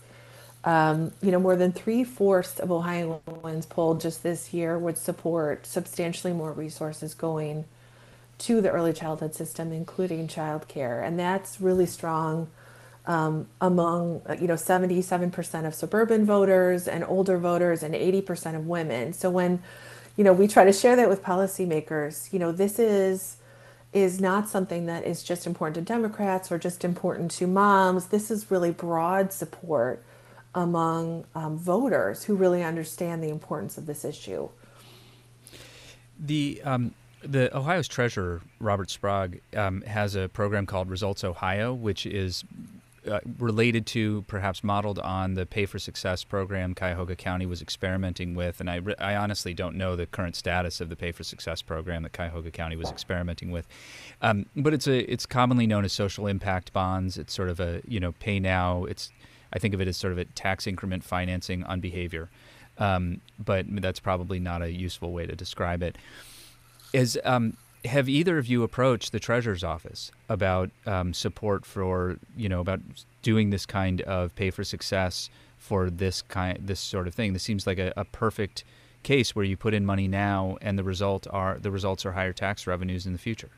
Um, 0.64 1.12
you 1.22 1.30
know, 1.30 1.38
more 1.38 1.54
than 1.54 1.70
three 1.70 2.02
fourths 2.02 2.58
of 2.58 2.72
Ohioans 2.72 3.66
polled 3.66 4.00
just 4.00 4.22
this 4.24 4.52
year 4.52 4.76
would 4.76 4.98
support 4.98 5.64
substantially 5.64 6.32
more 6.32 6.52
resources 6.52 7.14
going 7.14 7.66
to 8.38 8.60
the 8.60 8.70
early 8.70 8.92
childhood 8.92 9.34
system, 9.34 9.72
including 9.72 10.28
childcare, 10.28 11.06
and 11.06 11.18
that's 11.18 11.60
really 11.60 11.86
strong 11.86 12.48
um, 13.06 13.46
among 13.60 14.22
you 14.40 14.48
know 14.48 14.54
77% 14.54 15.66
of 15.66 15.74
suburban 15.74 16.26
voters 16.26 16.88
and 16.88 17.04
older 17.04 17.38
voters, 17.38 17.82
and 17.82 17.94
80% 17.94 18.56
of 18.56 18.66
women. 18.66 19.12
So 19.12 19.30
when 19.30 19.62
you 20.16 20.24
know 20.24 20.32
we 20.32 20.48
try 20.48 20.64
to 20.64 20.72
share 20.72 20.96
that 20.96 21.08
with 21.08 21.22
policymakers, 21.22 22.32
you 22.32 22.38
know 22.38 22.52
this 22.52 22.78
is 22.78 23.36
is 23.96 24.20
not 24.20 24.46
something 24.46 24.84
that 24.84 25.06
is 25.06 25.22
just 25.22 25.46
important 25.46 25.74
to 25.74 25.80
Democrats 25.80 26.52
or 26.52 26.58
just 26.58 26.84
important 26.84 27.30
to 27.30 27.46
moms. 27.46 28.08
This 28.08 28.30
is 28.30 28.50
really 28.50 28.70
broad 28.70 29.32
support 29.32 30.04
among 30.54 31.24
um, 31.34 31.56
voters 31.56 32.24
who 32.24 32.34
really 32.34 32.62
understand 32.62 33.24
the 33.24 33.30
importance 33.30 33.78
of 33.78 33.86
this 33.86 34.04
issue. 34.04 34.50
The 36.20 36.60
um, 36.62 36.94
the 37.22 37.54
Ohio's 37.56 37.88
treasurer 37.88 38.42
Robert 38.60 38.90
Sprague 38.90 39.40
um, 39.56 39.80
has 39.82 40.14
a 40.14 40.28
program 40.28 40.66
called 40.66 40.90
Results 40.90 41.24
Ohio, 41.24 41.72
which 41.72 42.04
is 42.04 42.44
uh, 43.06 43.20
related 43.38 43.86
to, 43.86 44.22
perhaps 44.22 44.64
modeled 44.64 44.98
on 44.98 45.34
the 45.34 45.46
Pay 45.46 45.66
for 45.66 45.78
Success 45.78 46.24
program 46.24 46.74
Cuyahoga 46.74 47.16
County 47.16 47.46
was 47.46 47.62
experimenting 47.62 48.34
with. 48.34 48.60
And 48.60 48.68
I, 48.68 48.76
re- 48.76 48.94
I 48.98 49.16
honestly 49.16 49.54
don't 49.54 49.76
know 49.76 49.96
the 49.96 50.06
current 50.06 50.36
status 50.36 50.80
of 50.80 50.88
the 50.88 50.96
Pay 50.96 51.12
for 51.12 51.24
Success 51.24 51.62
program 51.62 52.02
that 52.02 52.12
Cuyahoga 52.12 52.50
County 52.50 52.76
was 52.76 52.90
experimenting 52.90 53.50
with. 53.50 53.66
Um, 54.22 54.46
but 54.56 54.74
it's 54.74 54.86
a 54.86 55.10
it's 55.10 55.26
commonly 55.26 55.66
known 55.66 55.84
as 55.84 55.92
social 55.92 56.26
impact 56.26 56.72
bonds. 56.72 57.18
It's 57.18 57.34
sort 57.34 57.48
of 57.48 57.60
a 57.60 57.82
you 57.86 58.00
know 58.00 58.12
pay 58.12 58.40
now. 58.40 58.84
It's 58.84 59.10
I 59.52 59.58
think 59.58 59.74
of 59.74 59.80
it 59.80 59.88
as 59.88 59.96
sort 59.96 60.12
of 60.12 60.18
a 60.18 60.24
tax 60.24 60.66
increment 60.66 61.04
financing 61.04 61.64
on 61.64 61.80
behavior. 61.80 62.28
Um, 62.78 63.20
but 63.38 63.66
that's 63.80 64.00
probably 64.00 64.38
not 64.38 64.62
a 64.62 64.70
useful 64.70 65.12
way 65.12 65.26
to 65.26 65.34
describe 65.34 65.82
it. 65.82 65.96
Is 66.92 67.18
um, 67.24 67.56
have 67.86 68.08
either 68.08 68.38
of 68.38 68.46
you 68.46 68.62
approached 68.62 69.12
the 69.12 69.20
treasurer's 69.20 69.64
office 69.64 70.10
about 70.28 70.70
um, 70.86 71.12
support 71.14 71.64
for 71.64 72.18
you 72.36 72.48
know 72.48 72.60
about 72.60 72.80
doing 73.22 73.50
this 73.50 73.66
kind 73.66 74.00
of 74.02 74.34
pay 74.34 74.50
for 74.50 74.64
success 74.64 75.30
for 75.58 75.90
this 75.90 76.22
kind 76.22 76.58
this 76.60 76.80
sort 76.80 77.06
of 77.06 77.14
thing 77.14 77.32
this 77.32 77.42
seems 77.42 77.66
like 77.66 77.78
a, 77.78 77.92
a, 77.96 78.04
perfect 78.04 78.64
case 79.02 79.34
where 79.34 79.44
you 79.44 79.56
put 79.56 79.74
in 79.74 79.86
money 79.86 80.08
now 80.08 80.56
and 80.60 80.78
the 80.78 80.84
result 80.84 81.26
are 81.30 81.58
the 81.60 81.70
results 81.70 82.04
are 82.04 82.12
higher 82.12 82.32
tax 82.32 82.66
revenues 82.66 83.06
in 83.06 83.12
the 83.12 83.18
future 83.18 83.50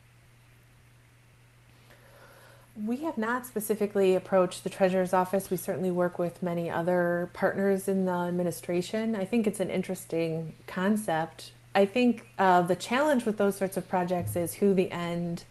We 2.87 2.99
have 2.99 3.19
not 3.19 3.45
specifically 3.45 4.15
approached 4.15 4.63
the 4.63 4.71
treasurer's 4.71 5.13
office. 5.13 5.51
We 5.51 5.57
certainly 5.57 5.91
work 5.91 6.17
with 6.17 6.45
many 6.45 6.71
other 6.71 7.29
partners 7.33 7.89
in 7.89 8.05
the 8.05 8.13
administration. 8.13 9.17
I 9.17 9.25
think 9.25 9.49
it's 9.49 9.59
an 9.59 9.69
interesting 9.69 10.55
concept. 10.69 11.51
I 11.79 11.87
think 11.87 12.27
uh, 12.41 12.63
the 12.63 12.75
challenge 12.75 13.25
with 13.25 13.37
those 13.39 13.57
sorts 13.57 13.77
of 13.77 13.89
projects 13.89 14.35
is 14.35 14.55
who 14.55 14.75
the 14.75 14.91
end, 14.91 15.45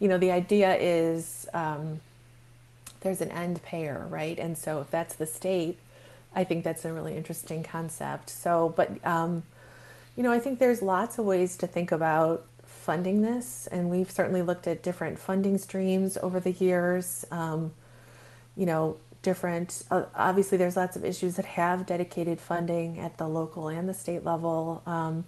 you 0.00 0.08
know, 0.08 0.18
the 0.18 0.32
idea 0.32 0.74
is 0.74 1.46
um, 1.54 2.00
there's 3.02 3.20
an 3.20 3.30
end 3.30 3.62
payer, 3.62 4.04
right? 4.10 4.36
And 4.36 4.58
so 4.58 4.80
if 4.80 4.90
that's 4.90 5.14
the 5.14 5.24
state, 5.24 5.78
I 6.34 6.42
think 6.42 6.64
that's 6.64 6.84
a 6.84 6.92
really 6.92 7.16
interesting 7.16 7.62
concept. 7.62 8.30
So, 8.30 8.74
but, 8.76 8.90
um, 9.06 9.44
you 10.16 10.24
know, 10.24 10.32
I 10.32 10.40
think 10.40 10.58
there's 10.58 10.82
lots 10.82 11.18
of 11.18 11.24
ways 11.24 11.56
to 11.58 11.68
think 11.68 11.92
about 11.92 12.44
funding 12.64 13.22
this, 13.22 13.68
and 13.68 13.88
we've 13.88 14.10
certainly 14.10 14.42
looked 14.42 14.66
at 14.66 14.82
different 14.82 15.20
funding 15.20 15.56
streams 15.56 16.16
over 16.16 16.40
the 16.40 16.50
years. 16.50 17.24
Um, 17.30 17.70
you 18.56 18.66
know, 18.66 18.96
different, 19.26 19.82
uh, 19.90 20.04
obviously, 20.14 20.56
there's 20.56 20.76
lots 20.76 20.94
of 20.94 21.04
issues 21.04 21.34
that 21.34 21.44
have 21.44 21.84
dedicated 21.84 22.40
funding 22.40 23.00
at 23.00 23.18
the 23.18 23.26
local 23.26 23.66
and 23.66 23.88
the 23.88 23.92
state 23.92 24.24
level. 24.24 24.82
Um, 24.86 25.24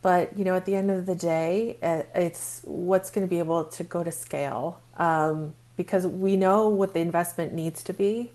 but, 0.00 0.38
you 0.38 0.44
know, 0.44 0.54
at 0.54 0.64
the 0.64 0.76
end 0.76 0.92
of 0.92 1.06
the 1.06 1.16
day, 1.16 1.76
uh, 1.82 2.02
it's 2.14 2.60
what's 2.62 3.10
going 3.10 3.26
to 3.26 3.28
be 3.28 3.40
able 3.40 3.64
to 3.64 3.82
go 3.82 4.04
to 4.04 4.12
scale 4.12 4.80
um, 4.96 5.54
because 5.76 6.06
we 6.06 6.36
know 6.36 6.68
what 6.68 6.94
the 6.94 7.00
investment 7.00 7.52
needs 7.52 7.82
to 7.82 7.92
be. 7.92 8.30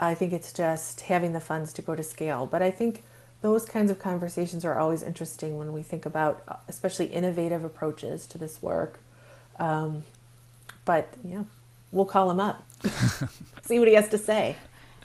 I 0.00 0.14
think 0.14 0.32
it's 0.32 0.50
just 0.50 1.02
having 1.02 1.34
the 1.34 1.40
funds 1.40 1.74
to 1.74 1.82
go 1.82 1.94
to 1.94 2.02
scale. 2.02 2.46
But 2.46 2.62
I 2.62 2.70
think 2.70 3.02
those 3.42 3.66
kinds 3.66 3.90
of 3.90 3.98
conversations 3.98 4.64
are 4.64 4.78
always 4.78 5.02
interesting 5.02 5.58
when 5.58 5.74
we 5.74 5.82
think 5.82 6.06
about, 6.06 6.42
uh, 6.48 6.56
especially 6.68 7.06
innovative 7.06 7.64
approaches 7.64 8.26
to 8.28 8.38
this 8.38 8.62
work. 8.62 8.98
Um, 9.58 10.04
but 10.86 11.12
yeah, 11.22 11.44
we'll 11.92 12.06
call 12.06 12.30
him 12.30 12.40
up, 12.40 12.66
see 13.62 13.78
what 13.78 13.86
he 13.86 13.94
has 13.94 14.08
to 14.08 14.18
say. 14.18 14.56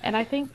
And 0.02 0.18
I 0.18 0.24
think 0.24 0.52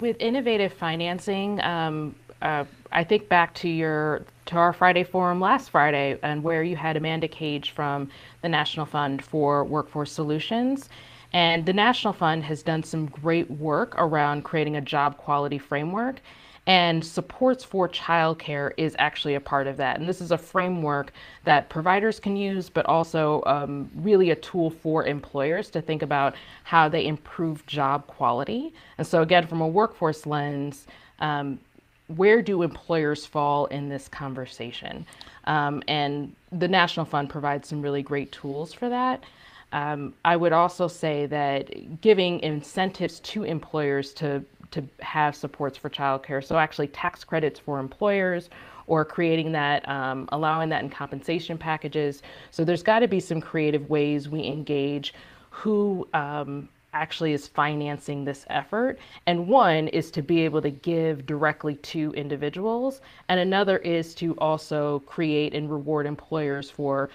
with 0.00 0.16
innovative 0.20 0.72
financing, 0.72 1.60
um, 1.62 2.14
uh, 2.40 2.64
I 2.90 3.04
think 3.04 3.28
back 3.28 3.54
to 3.56 3.68
your 3.68 4.24
to 4.46 4.56
our 4.56 4.72
Friday 4.72 5.04
forum 5.04 5.40
last 5.40 5.70
Friday, 5.70 6.18
and 6.22 6.42
where 6.42 6.62
you 6.62 6.76
had 6.76 6.96
Amanda 6.96 7.28
Cage 7.28 7.70
from 7.70 8.10
the 8.42 8.48
National 8.48 8.86
Fund 8.86 9.24
for 9.24 9.64
Workforce 9.64 10.10
Solutions. 10.12 10.88
And 11.32 11.64
the 11.64 11.72
National 11.72 12.12
Fund 12.12 12.44
has 12.44 12.62
done 12.62 12.82
some 12.82 13.06
great 13.06 13.50
work 13.50 13.94
around 13.96 14.42
creating 14.42 14.76
a 14.76 14.80
job 14.80 15.16
quality 15.16 15.58
framework 15.58 16.20
and 16.66 17.04
supports 17.04 17.64
for 17.64 17.88
childcare 17.88 18.72
is 18.76 18.94
actually 18.98 19.34
a 19.34 19.40
part 19.40 19.66
of 19.66 19.76
that. 19.78 19.98
And 19.98 20.08
this 20.08 20.20
is 20.20 20.30
a 20.30 20.38
framework 20.38 21.12
that 21.44 21.68
providers 21.68 22.20
can 22.20 22.36
use, 22.36 22.68
but 22.68 22.86
also 22.86 23.42
um, 23.46 23.90
really 23.96 24.30
a 24.30 24.36
tool 24.36 24.70
for 24.70 25.04
employers 25.04 25.70
to 25.70 25.82
think 25.82 26.02
about 26.02 26.36
how 26.62 26.88
they 26.88 27.06
improve 27.06 27.66
job 27.66 28.06
quality. 28.06 28.72
And 28.98 29.06
so, 29.06 29.22
again, 29.22 29.46
from 29.46 29.60
a 29.60 29.66
workforce 29.66 30.24
lens, 30.24 30.86
um, 31.18 31.58
where 32.06 32.42
do 32.42 32.62
employers 32.62 33.26
fall 33.26 33.66
in 33.66 33.88
this 33.88 34.06
conversation? 34.06 35.04
Um, 35.44 35.82
and 35.88 36.32
the 36.52 36.68
National 36.68 37.06
Fund 37.06 37.28
provides 37.28 37.68
some 37.68 37.82
really 37.82 38.02
great 38.02 38.30
tools 38.30 38.72
for 38.72 38.88
that. 38.88 39.24
Um, 39.72 40.12
I 40.24 40.36
would 40.36 40.52
also 40.52 40.86
say 40.86 41.26
that 41.26 42.00
giving 42.02 42.40
incentives 42.40 43.20
to 43.20 43.44
employers 43.44 44.12
to 44.14 44.44
to 44.72 44.84
have 45.00 45.34
supports 45.34 45.78
for 45.78 45.88
childcare. 45.88 46.44
So 46.44 46.56
actually 46.56 46.88
tax 46.88 47.24
credits 47.24 47.58
for 47.58 47.78
employers 47.78 48.50
or 48.86 49.04
creating 49.04 49.52
that, 49.52 49.88
um, 49.88 50.28
allowing 50.32 50.68
that 50.70 50.82
in 50.82 50.90
compensation 50.90 51.56
packages. 51.56 52.22
So 52.50 52.64
there's 52.64 52.82
got 52.82 52.98
to 53.00 53.08
be 53.08 53.20
some 53.20 53.40
creative 53.40 53.88
ways 53.88 54.28
we 54.28 54.44
engage 54.44 55.14
who 55.50 56.08
um, 56.14 56.68
actually 56.94 57.32
is 57.32 57.46
financing 57.46 58.24
this 58.24 58.44
effort. 58.50 58.98
And 59.26 59.48
one 59.48 59.88
is 59.88 60.10
to 60.12 60.22
be 60.22 60.40
able 60.42 60.60
to 60.62 60.70
give 60.70 61.26
directly 61.26 61.76
to 61.76 62.12
individuals, 62.12 63.00
and 63.28 63.40
another 63.40 63.78
is 63.78 64.14
to 64.16 64.34
also 64.38 65.00
create 65.00 65.54
and 65.54 65.70
reward 65.70 66.06
employers 66.06 66.70
for 66.70 67.10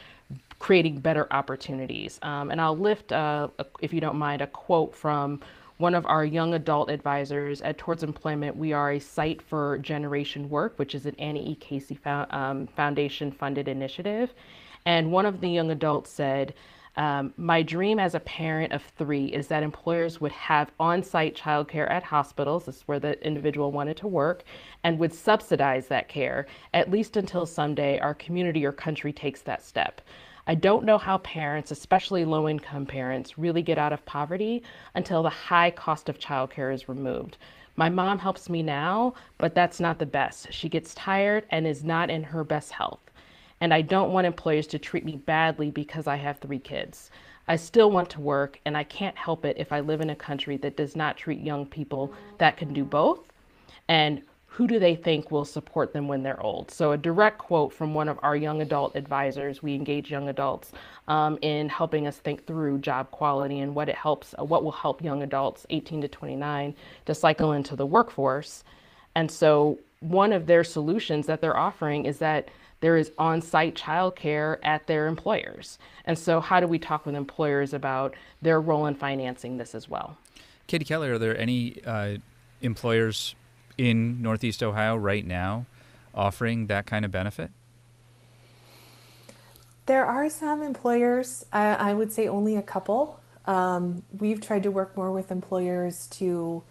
creating 0.60 1.00
better 1.00 1.28
opportunities. 1.32 2.20
Um, 2.24 2.50
and 2.50 2.60
I'll 2.60 2.78
lift, 2.78 3.12
uh, 3.12 3.50
if 3.82 3.94
you 3.94 4.02
don't 4.02 4.18
mind, 4.18 4.42
a 4.42 4.48
quote 4.48 4.96
from 4.96 5.42
one 5.78 5.94
of 5.94 6.06
our 6.06 6.26
young 6.26 6.54
adult 6.54 6.90
advisors 6.90 7.62
at 7.62 7.78
Towards 7.78 8.04
Employment. 8.04 8.56
We 8.56 8.74
are 8.74 8.94
a 8.94 9.00
site 9.00 9.42
for 9.42 9.78
generation 9.78 10.50
work, 10.50 10.78
which 10.78 10.96
is 10.96 11.06
an 11.06 11.16
Annie 11.20 11.52
E. 11.52 11.56
Casey 11.56 12.00
um, 12.06 12.68
Foundation 12.68 13.32
funded 13.32 13.68
initiative. 13.68 14.34
And 14.86 15.12
one 15.12 15.26
of 15.26 15.42
the 15.42 15.50
young 15.50 15.70
adults 15.70 16.10
said, 16.10 16.54
um, 16.96 17.32
my 17.38 17.62
dream 17.62 18.00
as 18.00 18.16
a 18.16 18.20
parent 18.22 18.74
of 18.74 18.82
three 18.98 19.28
is 19.28 19.48
that 19.48 19.62
employers 19.62 20.20
would 20.20 20.32
have 20.32 20.72
on 20.80 21.04
site 21.04 21.36
childcare 21.36 21.90
at 21.92 22.02
hospitals, 22.02 22.66
this 22.66 22.78
is 22.78 22.88
where 22.88 23.00
the 23.00 23.24
individual 23.24 23.72
wanted 23.72 23.98
to 23.98 24.08
work, 24.08 24.44
and 24.84 24.98
would 24.98 25.14
subsidize 25.14 25.88
that 25.90 26.10
care, 26.10 26.48
at 26.74 26.90
least 26.90 27.16
until 27.16 27.46
someday 27.46 28.00
our 28.00 28.16
community 28.16 28.66
or 28.66 28.72
country 28.72 29.14
takes 29.14 29.42
that 29.42 29.62
step. 29.62 30.02
I 30.50 30.56
don't 30.56 30.86
know 30.86 30.98
how 30.98 31.18
parents, 31.18 31.72
especially 31.72 32.24
low 32.24 32.48
income 32.48 32.86
parents, 32.86 33.38
really 33.38 33.62
get 33.62 33.78
out 33.78 33.92
of 33.92 34.06
poverty 34.06 34.64
until 34.96 35.22
the 35.22 35.30
high 35.30 35.72
cost 35.72 36.08
of 36.08 36.20
childcare 36.20 36.74
is 36.74 36.88
removed. 36.88 37.38
My 37.76 37.90
mom 37.90 38.18
helps 38.18 38.50
me 38.50 38.64
now, 38.64 39.14
but 39.38 39.54
that's 39.54 39.82
not 39.82 40.00
the 40.00 40.06
best. 40.06 40.54
She 40.54 40.70
gets 40.70 40.96
tired 40.96 41.46
and 41.52 41.68
is 41.68 41.84
not 41.84 42.10
in 42.10 42.24
her 42.24 42.46
best 42.46 42.72
health. 42.72 43.02
And 43.60 43.74
I 43.74 43.82
don't 43.82 44.14
want 44.14 44.26
employers 44.26 44.68
to 44.68 44.80
treat 44.80 45.04
me 45.04 45.18
badly 45.18 45.70
because 45.70 46.08
I 46.08 46.16
have 46.16 46.40
three 46.40 46.60
kids. 46.60 47.12
I 47.50 47.58
still 47.58 47.92
want 47.92 48.10
to 48.12 48.22
work, 48.22 48.60
and 48.66 48.78
I 48.78 48.86
can't 48.86 49.18
help 49.18 49.44
it 49.44 49.58
if 49.60 49.74
I 49.74 49.82
live 49.82 50.00
in 50.00 50.10
a 50.10 50.16
country 50.16 50.56
that 50.58 50.78
does 50.78 50.96
not 50.96 51.18
treat 51.18 51.42
young 51.42 51.66
people 51.66 52.14
that 52.38 52.56
can 52.56 52.74
do 52.74 52.86
both. 52.86 53.20
And 53.90 54.22
who 54.58 54.66
do 54.66 54.80
they 54.80 54.96
think 54.96 55.30
will 55.30 55.46
support 55.46 55.94
them 55.94 56.08
when 56.08 56.24
they're 56.24 56.42
old? 56.42 56.72
So, 56.72 56.92
a 56.92 56.98
direct 56.98 57.38
quote 57.38 57.72
from 57.72 57.94
one 57.94 58.10
of 58.10 58.18
our 58.24 58.36
young 58.36 58.64
adult 58.64 58.96
advisors. 58.96 59.62
We 59.62 59.76
engage 59.76 60.10
young 60.10 60.30
adults 60.30 60.72
um, 61.08 61.38
in 61.44 61.70
helping 61.70 62.08
us 62.08 62.18
think 62.18 62.48
through 62.48 62.80
job 62.80 63.12
quality 63.12 63.60
and 63.60 63.76
what 63.76 63.88
it 63.88 63.94
helps, 63.94 64.34
uh, 64.34 64.44
what 64.44 64.64
will 64.64 64.72
help 64.72 65.04
young 65.04 65.22
adults 65.22 65.68
18 65.70 66.02
to 66.02 66.08
29 66.08 66.74
to 67.06 67.14
cycle 67.14 67.52
into 67.52 67.76
the 67.76 67.86
workforce. 67.86 68.64
And 69.14 69.30
so, 69.30 69.78
one 70.00 70.34
of 70.34 70.48
their 70.48 70.64
solutions 70.64 71.28
that 71.28 71.40
they're 71.40 71.56
offering 71.56 72.06
is 72.06 72.18
that 72.18 72.50
there 72.80 72.98
is 72.98 73.12
on 73.20 73.44
site 73.44 73.76
childcare 73.76 74.58
at 74.64 74.88
their 74.88 75.06
employers. 75.06 75.78
And 76.06 76.18
so, 76.18 76.42
how 76.42 76.60
do 76.60 76.66
we 76.66 76.80
talk 76.80 77.06
with 77.06 77.14
employers 77.14 77.76
about 77.76 78.16
their 78.42 78.60
role 78.60 78.88
in 78.88 78.96
financing 78.96 79.58
this 79.58 79.76
as 79.76 79.88
well? 79.88 80.18
Katie 80.66 80.84
Kelly, 80.84 81.10
are 81.10 81.20
there 81.20 81.38
any 81.38 81.80
uh, 81.86 82.18
employers 82.64 83.36
in 83.78 84.22
Northeast 84.22 84.64
Ohio 84.64 84.96
right 84.96 85.26
now 85.26 85.66
offering 86.14 86.68
that 86.68 86.86
kind 86.86 87.06
of 87.06 87.12
benefit? 87.12 87.52
There 89.86 90.06
are 90.06 90.30
some 90.30 90.62
employers, 90.62 91.46
I, 91.54 91.76
I 91.76 91.94
would 91.94 92.12
say 92.12 92.28
only 92.28 92.56
a 92.56 92.62
couple. 92.62 93.20
Um, 93.46 94.04
we've 94.12 94.42
tried 94.42 94.64
to 94.64 94.72
work 94.72 94.98
more 94.98 95.12
with 95.12 95.32
employers 95.32 96.08
to 96.08 96.64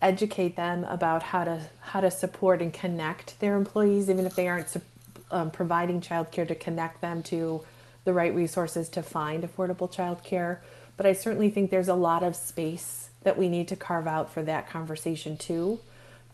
educate 0.00 0.56
them 0.56 0.84
about 0.84 1.22
how 1.22 1.44
to 1.44 1.60
how 1.80 2.00
to 2.00 2.10
support 2.10 2.62
and 2.62 2.72
connect 2.72 3.40
their 3.40 3.56
employees, 3.56 4.08
even 4.08 4.24
if 4.24 4.36
they 4.36 4.48
aren't 4.48 4.74
um, 5.30 5.50
providing 5.50 6.00
childcare, 6.00 6.46
to 6.46 6.54
connect 6.54 7.00
them 7.00 7.22
to 7.24 7.62
the 8.04 8.12
right 8.12 8.34
resources 8.34 8.88
to 8.90 9.02
find 9.02 9.42
affordable 9.42 9.92
childcare. 9.92 10.58
But 10.96 11.06
I 11.06 11.12
certainly 11.12 11.50
think 11.50 11.70
there's 11.70 11.88
a 11.88 11.94
lot 11.94 12.22
of 12.22 12.36
space 12.36 13.10
that 13.22 13.36
we 13.36 13.48
need 13.48 13.68
to 13.68 13.76
carve 13.76 14.06
out 14.06 14.32
for 14.32 14.42
that 14.44 14.68
conversation 14.70 15.36
too. 15.36 15.80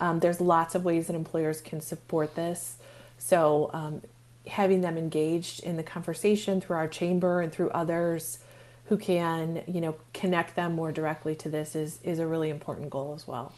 Um, 0.01 0.21
there's 0.21 0.41
lots 0.41 0.75
of 0.75 0.85
ways 0.85 1.07
that 1.07 1.17
employers 1.17 1.61
can 1.61 1.81
support 1.81 2.35
this. 2.35 2.77
So, 3.19 3.71
um, 3.73 4.03
having 4.47 4.81
them 4.81 4.97
engaged 4.97 5.63
in 5.65 5.77
the 5.77 5.83
conversation 5.83 6.61
through 6.61 6.77
our 6.77 6.87
chamber 6.87 7.41
and 7.41 7.53
through 7.53 7.71
others 7.71 8.39
who 8.85 8.97
can, 8.97 9.63
you 9.67 9.81
know, 9.81 9.97
connect 10.15 10.55
them 10.55 10.73
more 10.73 10.93
directly 10.93 11.35
to 11.35 11.49
this 11.49 11.75
is, 11.75 11.99
is 12.05 12.19
a 12.19 12.27
really 12.27 12.51
important 12.51 12.89
goal 12.89 13.15
as 13.15 13.27
well. 13.27 13.53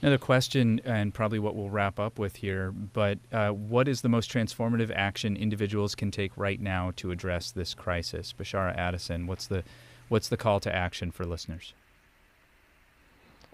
Another 0.00 0.16
question, 0.16 0.80
and 0.86 1.12
probably 1.12 1.38
what 1.38 1.54
we'll 1.54 1.68
wrap 1.68 2.00
up 2.00 2.18
with 2.18 2.36
here, 2.36 2.70
but 2.70 3.18
uh, 3.32 3.50
what 3.50 3.86
is 3.86 4.00
the 4.00 4.08
most 4.08 4.32
transformative 4.32 4.90
action 4.94 5.36
individuals 5.36 5.94
can 5.94 6.10
take 6.10 6.34
right 6.38 6.58
now 6.58 6.92
to 6.96 7.10
address 7.10 7.50
this 7.50 7.74
crisis? 7.74 8.32
Bishara 8.32 8.74
Addison, 8.78 9.26
what's 9.26 9.46
the, 9.46 9.62
what's 10.08 10.28
the 10.28 10.38
call 10.38 10.58
to 10.60 10.74
action 10.74 11.10
for 11.10 11.26
listeners? 11.26 11.74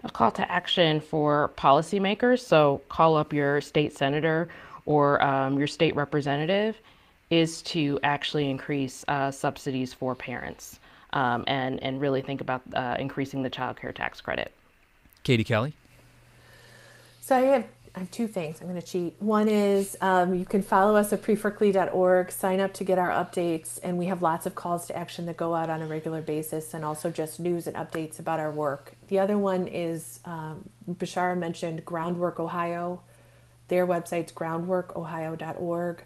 A 0.03 0.09
call 0.09 0.31
to 0.31 0.51
action 0.51 0.99
for 1.01 1.51
policymakers. 1.57 2.39
So 2.39 2.81
call 2.89 3.15
up 3.15 3.33
your 3.33 3.61
state 3.61 3.95
senator 3.95 4.49
or 4.85 5.21
um, 5.23 5.57
your 5.57 5.67
state 5.67 5.95
representative 5.95 6.79
is 7.29 7.61
to 7.61 7.99
actually 8.03 8.49
increase 8.49 9.03
uh, 9.07 9.31
subsidies 9.31 9.93
for 9.93 10.15
parents 10.15 10.79
um, 11.13 11.43
and, 11.47 11.81
and 11.83 11.99
really 11.99 12.21
think 12.21 12.41
about 12.41 12.61
uh, 12.73 12.95
increasing 12.99 13.41
the 13.41 13.49
child 13.49 13.77
care 13.77 13.91
tax 13.91 14.21
credit. 14.21 14.51
Katie 15.23 15.43
Kelly? 15.43 15.73
So 17.21 17.35
I 17.35 17.41
have 17.41 17.65
I 17.95 17.99
have 17.99 18.11
two 18.11 18.27
things. 18.27 18.61
I'm 18.61 18.67
going 18.67 18.79
to 18.79 18.85
cheat. 18.85 19.15
One 19.19 19.47
is 19.47 19.97
um, 20.01 20.33
you 20.35 20.45
can 20.45 20.61
follow 20.61 20.95
us 20.95 21.11
at 21.13 21.21
preforclee.org, 21.21 22.31
sign 22.31 22.59
up 22.59 22.73
to 22.75 22.83
get 22.83 22.99
our 22.99 23.09
updates, 23.09 23.79
and 23.81 23.97
we 23.97 24.05
have 24.05 24.21
lots 24.21 24.45
of 24.45 24.55
calls 24.55 24.87
to 24.87 24.97
action 24.97 25.25
that 25.25 25.37
go 25.37 25.55
out 25.55 25.69
on 25.69 25.81
a 25.81 25.87
regular 25.87 26.21
basis 26.21 26.73
and 26.73 26.85
also 26.85 27.09
just 27.09 27.39
news 27.39 27.67
and 27.67 27.75
updates 27.75 28.19
about 28.19 28.39
our 28.39 28.51
work. 28.51 28.93
The 29.07 29.19
other 29.19 29.37
one 29.37 29.67
is 29.67 30.19
um, 30.25 30.69
Bishara 30.89 31.37
mentioned 31.37 31.85
Groundwork 31.85 32.39
Ohio. 32.39 33.01
Their 33.67 33.85
website's 33.85 34.31
groundworkohio.org. 34.31 36.03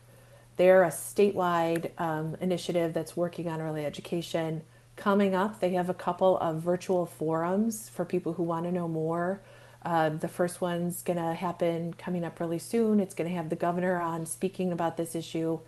They're 0.57 0.83
a 0.83 0.89
statewide 0.89 1.91
um, 1.99 2.35
initiative 2.41 2.93
that's 2.93 3.17
working 3.17 3.47
on 3.47 3.61
early 3.61 3.85
education. 3.85 4.63
Coming 4.95 5.33
up, 5.33 5.59
they 5.59 5.71
have 5.71 5.89
a 5.89 5.93
couple 5.93 6.37
of 6.37 6.61
virtual 6.61 7.05
forums 7.05 7.89
for 7.89 8.05
people 8.05 8.33
who 8.33 8.43
want 8.43 8.65
to 8.65 8.71
know 8.71 8.87
more 8.87 9.41
uh, 9.83 10.09
the 10.09 10.27
first 10.27 10.61
one's 10.61 11.01
going 11.01 11.17
to 11.17 11.33
happen 11.33 11.93
coming 11.93 12.23
up 12.23 12.39
really 12.39 12.59
soon. 12.59 12.99
It's 12.99 13.15
going 13.15 13.29
to 13.29 13.35
have 13.35 13.49
the 13.49 13.55
governor 13.55 13.99
on 13.99 14.25
speaking 14.25 14.71
about 14.71 14.97
this 14.97 15.15
issue. 15.15 15.59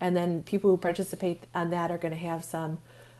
And 0.00 0.16
then 0.16 0.42
people 0.42 0.70
who 0.70 0.76
participate 0.76 1.44
on 1.54 1.70
that 1.70 1.90
are 1.90 1.98
going 1.98 2.14
to 2.14 2.18
have 2.18 2.44
some 2.44 2.78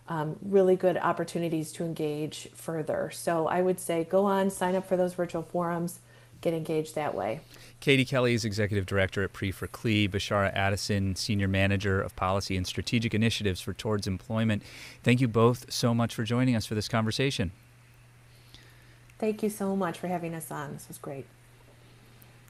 um, 0.08 0.36
really 0.42 0.76
good 0.76 0.96
opportunities 0.96 1.72
to 1.72 1.84
engage 1.84 2.48
further. 2.54 3.10
So 3.12 3.46
I 3.46 3.60
would 3.60 3.78
say 3.78 4.04
go 4.04 4.24
on, 4.24 4.50
sign 4.50 4.74
up 4.74 4.86
for 4.86 4.96
those 4.96 5.12
virtual 5.14 5.42
forums, 5.42 6.00
get 6.40 6.54
engaged 6.54 6.94
that 6.94 7.14
way. 7.14 7.40
Katie 7.80 8.04
Kelly 8.04 8.32
is 8.32 8.44
Executive 8.44 8.86
Director 8.86 9.22
at 9.22 9.32
Pre 9.32 9.50
for 9.50 9.66
CLE, 9.66 10.08
Bishara 10.08 10.54
Addison, 10.54 11.14
Senior 11.14 11.48
Manager 11.48 12.00
of 12.00 12.16
Policy 12.16 12.56
and 12.56 12.66
Strategic 12.66 13.12
Initiatives 13.12 13.60
for 13.60 13.74
Towards 13.74 14.06
Employment. 14.06 14.62
Thank 15.02 15.20
you 15.20 15.28
both 15.28 15.70
so 15.70 15.92
much 15.92 16.14
for 16.14 16.24
joining 16.24 16.56
us 16.56 16.64
for 16.64 16.74
this 16.74 16.88
conversation. 16.88 17.52
Thank 19.18 19.42
you 19.42 19.50
so 19.50 19.74
much 19.74 19.98
for 19.98 20.08
having 20.08 20.34
us 20.34 20.50
on. 20.50 20.74
This 20.74 20.88
was 20.88 20.98
great. 20.98 21.26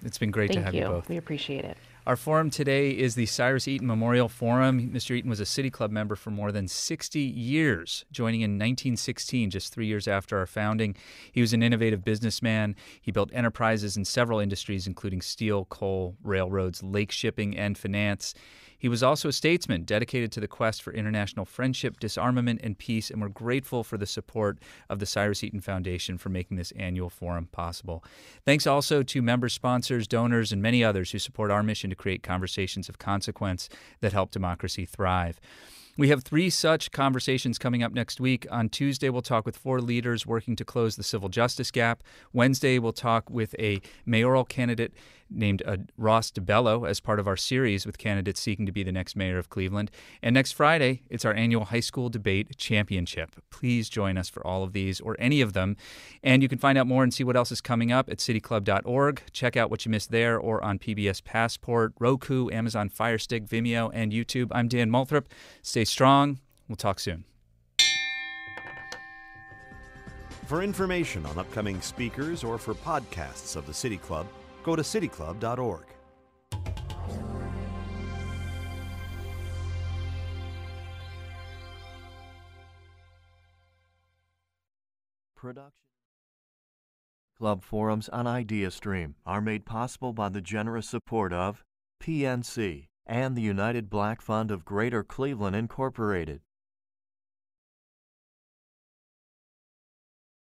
It's 0.05 0.19
been 0.19 0.31
great 0.31 0.49
Thank 0.51 0.61
to 0.61 0.65
have 0.65 0.75
you. 0.75 0.83
you 0.83 0.87
both. 0.87 1.09
We 1.09 1.17
appreciate 1.17 1.65
it. 1.65 1.77
Our 2.07 2.17
forum 2.17 2.49
today 2.49 2.91
is 2.91 3.17
the 3.17 3.27
Cyrus 3.27 3.69
Eaton 3.69 3.87
Memorial 3.87 4.29
Forum. 4.29 4.91
Mr. 4.93 5.15
Eaton 5.15 5.29
was 5.29 5.41
a 5.41 5.45
City 5.45 5.69
Club 5.69 5.91
member 5.91 6.17
for 6.17 6.31
more 6.31 6.51
than 6.51 6.67
60 6.67 7.21
years, 7.21 8.07
joining 8.11 8.41
in 8.41 8.53
1916, 8.53 9.51
just 9.51 9.75
three 9.75 9.87
years 9.87 10.09
after 10.09 10.39
our 10.39 10.47
founding. 10.47 10.97
He 11.31 11.43
was 11.43 11.53
an 11.53 11.63
innovative 11.63 12.05
businessman. 12.05 12.77
He 12.99 13.11
built 13.11 13.31
enterprises 13.35 13.99
in 13.99 14.07
several 14.07 14.39
industries, 14.39 14.87
including 14.87 15.21
steel, 15.21 15.67
coal, 15.67 16.17
railroads, 16.23 16.83
lake 16.83 17.13
shipping, 17.13 17.55
and 17.59 17.77
finance. 17.77 18.33
He 18.79 18.89
was 18.89 19.03
also 19.03 19.29
a 19.29 19.33
statesman 19.33 19.83
dedicated 19.83 20.31
to 20.33 20.41
the 20.41 20.49
quest 20.49 20.83
for 20.83 20.93
international 20.93 21.45
friendship, 21.45 21.99
disarmament, 21.99 22.61
and 22.63 22.79
peace, 22.79 23.11
and 23.11 23.21
we're 23.21 23.29
grateful 23.29 23.83
for 23.83 23.99
the 23.99 24.07
support 24.07 24.59
of 24.89 25.01
the 25.01 25.07
Cyrus 25.07 25.43
Eaton 25.43 25.61
Foundation 25.61 26.17
for 26.17 26.29
making 26.29 26.57
this 26.57 26.73
annual 26.73 27.11
forum 27.11 27.49
possible. 27.51 28.05
Thanks 28.45 28.67
also 28.67 29.03
to 29.03 29.21
member 29.21 29.49
sponsors, 29.49 30.07
donors, 30.07 30.53
and 30.53 30.63
many 30.63 30.85
others 30.85 31.11
who 31.11 31.19
support 31.19 31.51
our 31.51 31.63
mission 31.63 31.91
to 31.91 31.97
create 31.97 32.23
conversations 32.23 32.89
of 32.89 32.99
consequence 32.99 33.69
that 34.01 34.13
help 34.13 34.31
democracy 34.31 34.87
thrive. 34.87 35.41
We 35.99 36.11
have 36.11 36.23
three 36.23 36.49
such 36.49 36.93
conversations 36.93 37.59
coming 37.59 37.83
up 37.83 37.93
next 37.93 38.21
week. 38.21 38.47
On 38.53 38.69
Tuesday, 38.69 39.11
we'll 39.11 39.21
talk 39.21 39.45
with 39.45 39.57
four 39.57 39.81
leaders 39.81 40.25
working 40.25 40.55
to 40.55 40.65
close 40.65 40.95
the 40.95 41.03
civil 41.03 41.29
justice 41.29 41.73
gap. 41.73 42.05
Wednesday, 42.33 42.79
we'll 42.79 42.93
talk 42.93 43.29
with 43.29 43.57
a 43.59 43.81
mayoral 44.07 44.45
candidate 44.45 44.93
named 45.31 45.63
uh, 45.67 45.77
Ross 45.97 46.31
DiBello 46.31 46.89
as 46.89 47.01
part 47.01 47.21
of 47.21 47.27
our 47.27 47.37
series 47.37 47.87
with 47.87 47.99
candidates 47.99 48.41
seeking 48.41 48.67
to 48.67 48.73
be 48.73 48.83
the 48.83 48.93
next 48.93 49.17
mayor 49.17 49.39
of 49.39 49.49
Cleveland. 49.49 49.91
And 50.23 50.35
next 50.35 50.53
Friday, 50.53 51.03
it's 51.11 51.25
our 51.25 51.35
annual 51.35 51.67
high 51.67 51.81
school 51.81 52.09
debate 52.09 52.57
championship. 52.57 53.37
Please 53.51 53.89
join 53.89 54.17
us 54.17 54.29
for 54.29 54.47
all 54.47 54.63
of 54.63 54.73
these 54.73 55.01
or 55.01 55.17
any 55.19 55.41
of 55.41 55.53
them. 55.53 55.77
And 56.23 56.43
you 56.43 56.49
can 56.49 56.59
find 56.59 56.79
out 56.79 56.87
more 56.87 57.03
and 57.03 57.13
see 57.13 57.25
what 57.25 57.37
else 57.37 57.53
is 57.53 57.61
coming 57.61 57.93
up 57.93 58.09
at 58.09 58.19
cityclub.org. 58.19 59.23
Check 59.33 59.57
out 59.57 59.71
what 59.71 59.85
you 59.85 59.91
missed 59.91 60.11
there 60.11 60.39
or 60.39 60.63
on 60.65 60.79
PBS 60.79 61.23
Passport, 61.25 61.93
Roku, 61.99 62.51
Amazon 62.51 62.89
Fire 62.89 63.19
Stick, 63.19 63.47
Vimeo, 63.47 63.91
and 63.93 64.13
YouTube. 64.13 64.49
I'm 64.53 64.69
Dan 64.69 64.91
Moulthrop. 64.91 65.27
Stay 65.63 65.85
strong. 65.85 66.41
We'll 66.69 66.77
talk 66.77 67.01
soon. 67.01 67.25
For 70.49 70.63
information 70.63 71.27
on 71.27 71.39
upcoming 71.39 71.79
speakers 71.83 72.43
or 72.43 72.57
for 72.57 72.73
podcasts 72.73 73.55
of 73.55 73.67
the 73.67 73.75
City 73.75 73.99
Club, 73.99 74.27
go 74.63 74.77
to 74.77 74.83
cityclub.org. 74.83 75.87
Production. 85.37 85.73
Club 87.39 87.63
forums 87.63 88.09
on 88.09 88.25
IdeaStream 88.25 89.15
are 89.25 89.41
made 89.41 89.65
possible 89.65 90.13
by 90.13 90.29
the 90.29 90.41
generous 90.41 90.89
support 90.89 91.33
of 91.33 91.63
PNC 92.03 92.89
and 93.07 93.37
the 93.37 93.43
United 93.43 93.89
Black 93.89 94.21
Fund 94.21 94.51
of 94.51 94.65
Greater 94.65 95.05
Cleveland 95.05 95.55
Incorporated. 95.55 96.41